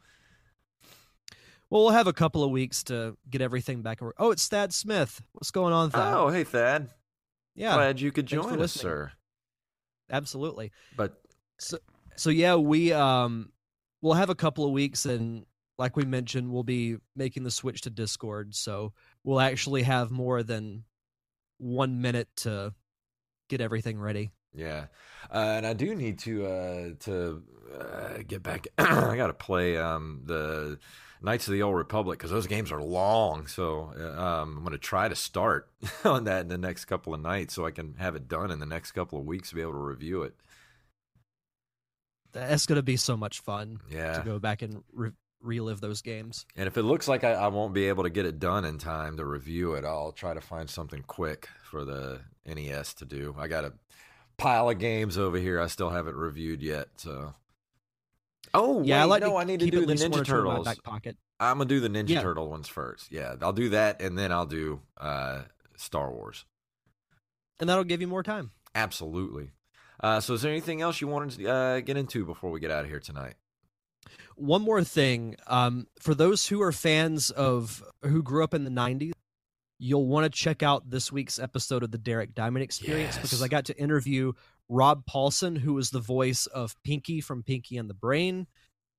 Well, 1.70 1.82
we'll 1.84 1.90
have 1.92 2.06
a 2.06 2.12
couple 2.12 2.44
of 2.44 2.50
weeks 2.50 2.84
to 2.84 3.16
get 3.30 3.40
everything 3.40 3.82
back. 3.82 4.00
Oh, 4.18 4.30
it's 4.30 4.46
Thad 4.46 4.72
Smith. 4.72 5.22
What's 5.32 5.50
going 5.50 5.72
on, 5.72 5.90
Thad? 5.90 6.14
Oh, 6.14 6.28
hey 6.28 6.44
Thad. 6.44 6.90
yeah, 7.54 7.74
Glad 7.74 8.00
you 8.00 8.12
could 8.12 8.28
Thanks 8.28 8.44
join 8.44 8.54
us, 8.54 8.58
listening. 8.60 8.82
sir. 8.82 9.12
absolutely. 10.10 10.70
But 10.96 11.20
So 11.58 11.78
yeah, 12.30 12.56
we 12.56 12.92
um 12.92 13.50
we'll 14.02 14.14
have 14.14 14.30
a 14.30 14.34
couple 14.34 14.64
of 14.64 14.72
weeks 14.72 15.06
and 15.06 15.46
like 15.78 15.96
we 15.96 16.04
mentioned, 16.04 16.52
we'll 16.52 16.62
be 16.62 16.96
making 17.16 17.42
the 17.42 17.50
switch 17.50 17.82
to 17.82 17.90
Discord, 17.90 18.54
so 18.54 18.92
we'll 19.24 19.40
actually 19.40 19.82
have 19.82 20.10
more 20.10 20.42
than 20.42 20.84
one 21.58 22.00
minute 22.00 22.28
to 22.36 22.72
get 23.48 23.60
everything 23.60 23.98
ready. 23.98 24.30
Yeah, 24.54 24.86
uh, 25.32 25.54
and 25.56 25.66
I 25.66 25.72
do 25.72 25.94
need 25.94 26.20
to 26.20 26.46
uh, 26.46 26.88
to 27.00 27.42
uh, 27.80 28.18
get 28.26 28.42
back. 28.42 28.68
I 28.78 29.16
got 29.16 29.26
to 29.26 29.34
play 29.34 29.76
um, 29.76 30.22
the 30.24 30.78
Knights 31.20 31.48
of 31.48 31.54
the 31.54 31.62
Old 31.62 31.74
Republic 31.74 32.18
because 32.18 32.30
those 32.30 32.46
games 32.46 32.70
are 32.70 32.82
long. 32.82 33.48
So 33.48 33.92
uh, 33.98 34.20
um, 34.20 34.58
I'm 34.58 34.64
going 34.64 34.72
to 34.72 34.78
try 34.78 35.08
to 35.08 35.16
start 35.16 35.70
on 36.04 36.24
that 36.24 36.42
in 36.42 36.48
the 36.48 36.58
next 36.58 36.84
couple 36.84 37.14
of 37.14 37.20
nights, 37.20 37.54
so 37.54 37.66
I 37.66 37.72
can 37.72 37.94
have 37.98 38.14
it 38.14 38.28
done 38.28 38.52
in 38.52 38.60
the 38.60 38.66
next 38.66 38.92
couple 38.92 39.18
of 39.18 39.24
weeks 39.24 39.48
to 39.48 39.56
be 39.56 39.62
able 39.62 39.72
to 39.72 39.78
review 39.78 40.22
it. 40.22 40.34
That's 42.34 42.66
gonna 42.66 42.82
be 42.82 42.96
so 42.96 43.16
much 43.16 43.40
fun 43.40 43.80
Yeah, 43.90 44.18
to 44.18 44.24
go 44.24 44.38
back 44.38 44.60
and 44.62 44.82
re- 44.92 45.12
relive 45.40 45.80
those 45.80 46.02
games. 46.02 46.44
and 46.56 46.66
if 46.66 46.76
it 46.76 46.82
looks 46.82 47.06
like 47.08 47.22
I, 47.24 47.32
I 47.32 47.46
won't 47.48 47.72
be 47.74 47.88
able 47.88 48.02
to 48.04 48.10
get 48.10 48.26
it 48.26 48.38
done 48.38 48.64
in 48.64 48.78
time 48.78 49.16
to 49.18 49.24
review 49.24 49.74
it, 49.74 49.84
I'll 49.84 50.12
try 50.12 50.34
to 50.34 50.40
find 50.40 50.68
something 50.68 51.02
quick 51.06 51.48
for 51.62 51.84
the 51.84 52.20
NES 52.46 52.94
to 52.94 53.04
do. 53.04 53.34
I 53.38 53.46
got 53.48 53.64
a 53.64 53.72
pile 54.36 54.68
of 54.68 54.78
games 54.78 55.16
over 55.16 55.38
here 55.38 55.60
I 55.60 55.68
still 55.68 55.90
haven't 55.90 56.16
reviewed 56.16 56.60
yet. 56.62 56.88
So. 56.96 57.34
Oh 58.52 58.82
yeah, 58.82 58.98
I 58.98 59.04
wait, 59.04 59.10
like 59.10 59.22
no, 59.22 59.30
to 59.30 59.36
I 59.36 59.44
need 59.44 59.60
to 59.60 59.70
do 59.70 59.86
the 59.86 59.94
Ninja 59.94 60.20
or 60.20 60.24
two 60.24 60.36
in 60.38 60.44
my 60.44 60.50
Turtles. 60.50 60.64
back 60.66 60.82
pocket. 60.82 61.16
I'm 61.40 61.58
gonna 61.58 61.68
do 61.68 61.80
the 61.80 61.88
Ninja 61.88 62.10
Yeah. 62.10 62.22
Turtle 62.22 62.48
ones 62.48 62.68
first. 62.68 63.10
Yeah, 63.10 63.34
I'll 63.42 63.52
do 63.52 63.70
that, 63.70 64.00
and 64.00 64.16
then 64.18 64.30
I'll 64.32 64.46
do 64.46 64.80
uh, 64.96 65.42
Star 65.76 66.10
Wars. 66.10 66.44
And 67.60 67.68
that'll 67.68 67.84
give 67.84 68.00
you 68.00 68.06
more 68.08 68.22
time. 68.22 68.50
Absolutely. 68.74 69.50
Uh, 70.00 70.20
so, 70.20 70.34
is 70.34 70.42
there 70.42 70.50
anything 70.50 70.80
else 70.80 71.00
you 71.00 71.08
wanted 71.08 71.38
to 71.38 71.48
uh, 71.48 71.80
get 71.80 71.96
into 71.96 72.24
before 72.24 72.50
we 72.50 72.60
get 72.60 72.70
out 72.70 72.84
of 72.84 72.90
here 72.90 73.00
tonight? 73.00 73.34
One 74.36 74.62
more 74.62 74.82
thing, 74.82 75.36
um, 75.46 75.86
for 76.00 76.14
those 76.14 76.46
who 76.46 76.60
are 76.62 76.72
fans 76.72 77.30
of 77.30 77.82
who 78.02 78.22
grew 78.22 78.42
up 78.42 78.54
in 78.54 78.64
the 78.64 78.70
'90s, 78.70 79.12
you'll 79.78 80.06
want 80.06 80.24
to 80.24 80.30
check 80.30 80.62
out 80.62 80.90
this 80.90 81.12
week's 81.12 81.38
episode 81.38 81.82
of 81.82 81.90
the 81.90 81.98
Derek 81.98 82.34
Diamond 82.34 82.62
Experience 82.62 83.16
because 83.16 83.42
I 83.42 83.48
got 83.48 83.66
to 83.66 83.78
interview 83.78 84.32
Rob 84.68 85.04
Paulsen, 85.06 85.56
who 85.56 85.74
was 85.74 85.90
the 85.90 86.00
voice 86.00 86.46
of 86.46 86.74
Pinky 86.84 87.20
from 87.20 87.42
Pinky 87.42 87.76
and 87.76 87.88
the 87.88 87.94
Brain. 87.94 88.46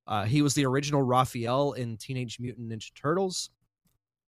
Uh, 0.06 0.24
he 0.24 0.40
was 0.40 0.54
the 0.54 0.64
original 0.64 1.02
Raphael 1.02 1.72
in 1.72 1.96
Teenage 1.96 2.38
Mutant 2.38 2.70
Ninja 2.70 2.94
Turtles. 2.94 3.50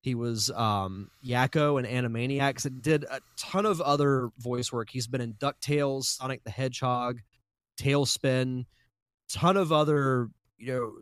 He 0.01 0.15
was 0.15 0.51
um, 0.51 1.11
Yakko 1.25 1.79
and 1.83 1.87
Animaniacs 1.87 2.65
and 2.67 2.81
did 2.81 3.05
a 3.05 3.21
ton 3.37 3.67
of 3.67 3.81
other 3.81 4.31
voice 4.39 4.73
work. 4.73 4.91
He's 4.91 5.07
been 5.09 5.21
in 5.21 5.35
DuckTales, 5.35 6.05
Sonic 6.05 6.45
the 6.45 6.51
Hedgehog, 6.51 7.19
TaleSpin, 7.81 8.65
ton 9.29 9.57
of 9.57 9.73
other, 9.73 10.29
you 10.57 10.73
know, 10.73 10.93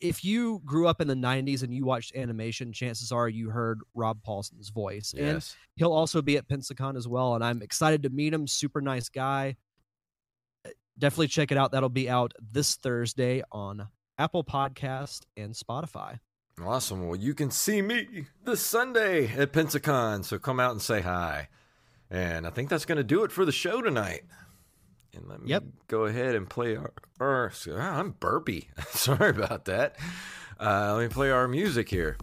if 0.00 0.24
you 0.24 0.62
grew 0.64 0.88
up 0.88 1.02
in 1.02 1.08
the 1.08 1.14
90s 1.14 1.62
and 1.62 1.74
you 1.74 1.84
watched 1.84 2.16
animation, 2.16 2.72
chances 2.72 3.12
are 3.12 3.28
you 3.28 3.50
heard 3.50 3.80
Rob 3.94 4.22
Paulsen's 4.22 4.70
voice. 4.70 5.12
And 5.12 5.26
Yes. 5.26 5.54
he'll 5.76 5.92
also 5.92 6.22
be 6.22 6.38
at 6.38 6.48
Pensacon 6.48 6.96
as 6.96 7.06
well. 7.06 7.34
And 7.34 7.44
I'm 7.44 7.60
excited 7.60 8.02
to 8.04 8.08
meet 8.08 8.32
him. 8.32 8.46
Super 8.46 8.80
nice 8.80 9.10
guy. 9.10 9.56
Definitely 10.98 11.28
check 11.28 11.52
it 11.52 11.58
out. 11.58 11.72
That'll 11.72 11.90
be 11.90 12.08
out 12.08 12.32
this 12.40 12.76
Thursday 12.76 13.42
on 13.52 13.88
Apple 14.18 14.42
Podcast 14.44 15.20
and 15.36 15.52
Spotify. 15.54 16.18
Awesome. 16.64 17.06
Well, 17.06 17.18
you 17.18 17.34
can 17.34 17.50
see 17.50 17.80
me 17.82 18.26
this 18.44 18.64
Sunday 18.64 19.32
at 19.34 19.52
Pensacon, 19.52 20.24
so 20.24 20.38
come 20.38 20.60
out 20.60 20.72
and 20.72 20.82
say 20.82 21.00
hi. 21.00 21.48
And 22.10 22.46
I 22.46 22.50
think 22.50 22.68
that's 22.68 22.84
going 22.84 22.98
to 22.98 23.04
do 23.04 23.22
it 23.24 23.32
for 23.32 23.44
the 23.44 23.52
show 23.52 23.80
tonight. 23.80 24.22
And 25.14 25.26
let 25.28 25.40
me 25.42 25.48
Yep. 25.50 25.64
go 25.88 26.04
ahead 26.04 26.34
and 26.34 26.48
play 26.48 26.76
our. 26.76 26.92
our 27.20 27.52
I'm 27.78 28.10
burpy. 28.12 28.68
Sorry 28.90 29.30
about 29.30 29.64
that. 29.66 29.96
Uh, 30.58 30.94
let 30.96 31.02
me 31.02 31.08
play 31.08 31.30
our 31.30 31.48
music 31.48 31.88
here. 31.88 32.16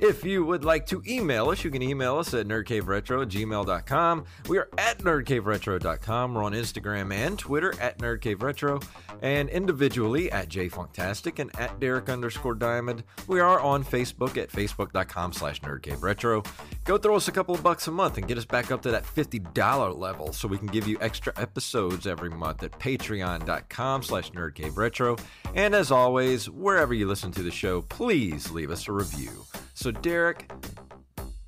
If 0.00 0.24
you 0.24 0.44
would 0.44 0.64
like 0.64 0.86
to 0.86 1.02
email 1.06 1.50
us, 1.50 1.64
you 1.64 1.70
can 1.70 1.82
email 1.82 2.18
us 2.18 2.34
at 2.34 2.46
nerdcaveretro 2.46 3.26
gmail.com. 3.26 4.24
We 4.48 4.58
are 4.58 4.68
at 4.76 4.98
nerdcaveretro.com. 4.98 6.34
We're 6.34 6.42
on 6.42 6.52
Instagram 6.52 7.12
and 7.12 7.38
Twitter 7.38 7.72
at 7.80 7.98
nerdcaveretro 7.98 8.84
and 9.22 9.48
individually 9.48 10.30
at 10.30 10.48
jfunktastic 10.48 11.38
and 11.38 11.54
at 11.58 11.78
Derek 11.80 12.08
underscore 12.08 12.54
diamond. 12.54 13.04
We 13.26 13.40
are 13.40 13.60
on 13.60 13.84
Facebook 13.84 14.36
at 14.36 14.50
facebook.com 14.50 15.32
slash 15.32 15.60
nerdcaveretro. 15.60 16.46
Go 16.84 16.98
throw 16.98 17.16
us 17.16 17.28
a 17.28 17.32
couple 17.32 17.54
of 17.54 17.62
bucks 17.62 17.86
a 17.86 17.90
month 17.90 18.18
and 18.18 18.28
get 18.28 18.36
us 18.36 18.44
back 18.44 18.70
up 18.70 18.82
to 18.82 18.90
that 18.90 19.04
$50 19.04 19.98
level 19.98 20.32
so 20.32 20.48
we 20.48 20.58
can 20.58 20.66
give 20.66 20.86
you 20.86 20.98
extra 21.00 21.32
episodes 21.36 22.06
every 22.06 22.30
month 22.30 22.62
at 22.62 22.72
patreon.com 22.78 24.02
slash 24.02 24.30
nerdcaveretro. 24.32 25.18
And 25.54 25.74
as 25.74 25.90
always, 25.90 26.50
wherever 26.50 26.92
you 26.92 27.06
listen 27.06 27.32
to 27.32 27.42
the 27.42 27.50
show, 27.50 27.82
please 27.82 28.50
leave 28.50 28.70
us 28.70 28.88
a 28.88 28.92
review. 28.92 29.44
So, 29.74 29.90
Derek, 29.90 30.50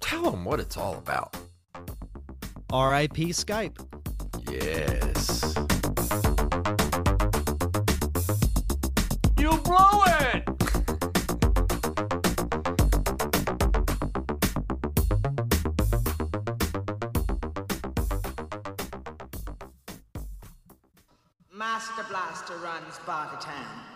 tell 0.01 0.31
them 0.31 0.45
what 0.45 0.61
it's 0.61 0.77
all 0.77 0.99
about. 0.99 1.35
RIP 2.72 3.33
Skype. 3.33 3.79
Yes. 4.51 5.55
You 9.39 9.57
blew 9.64 10.03
it! 10.07 10.43
Master 21.55 22.05
Blaster 22.11 22.57
runs 22.59 22.99
Bartertown. 23.07 23.95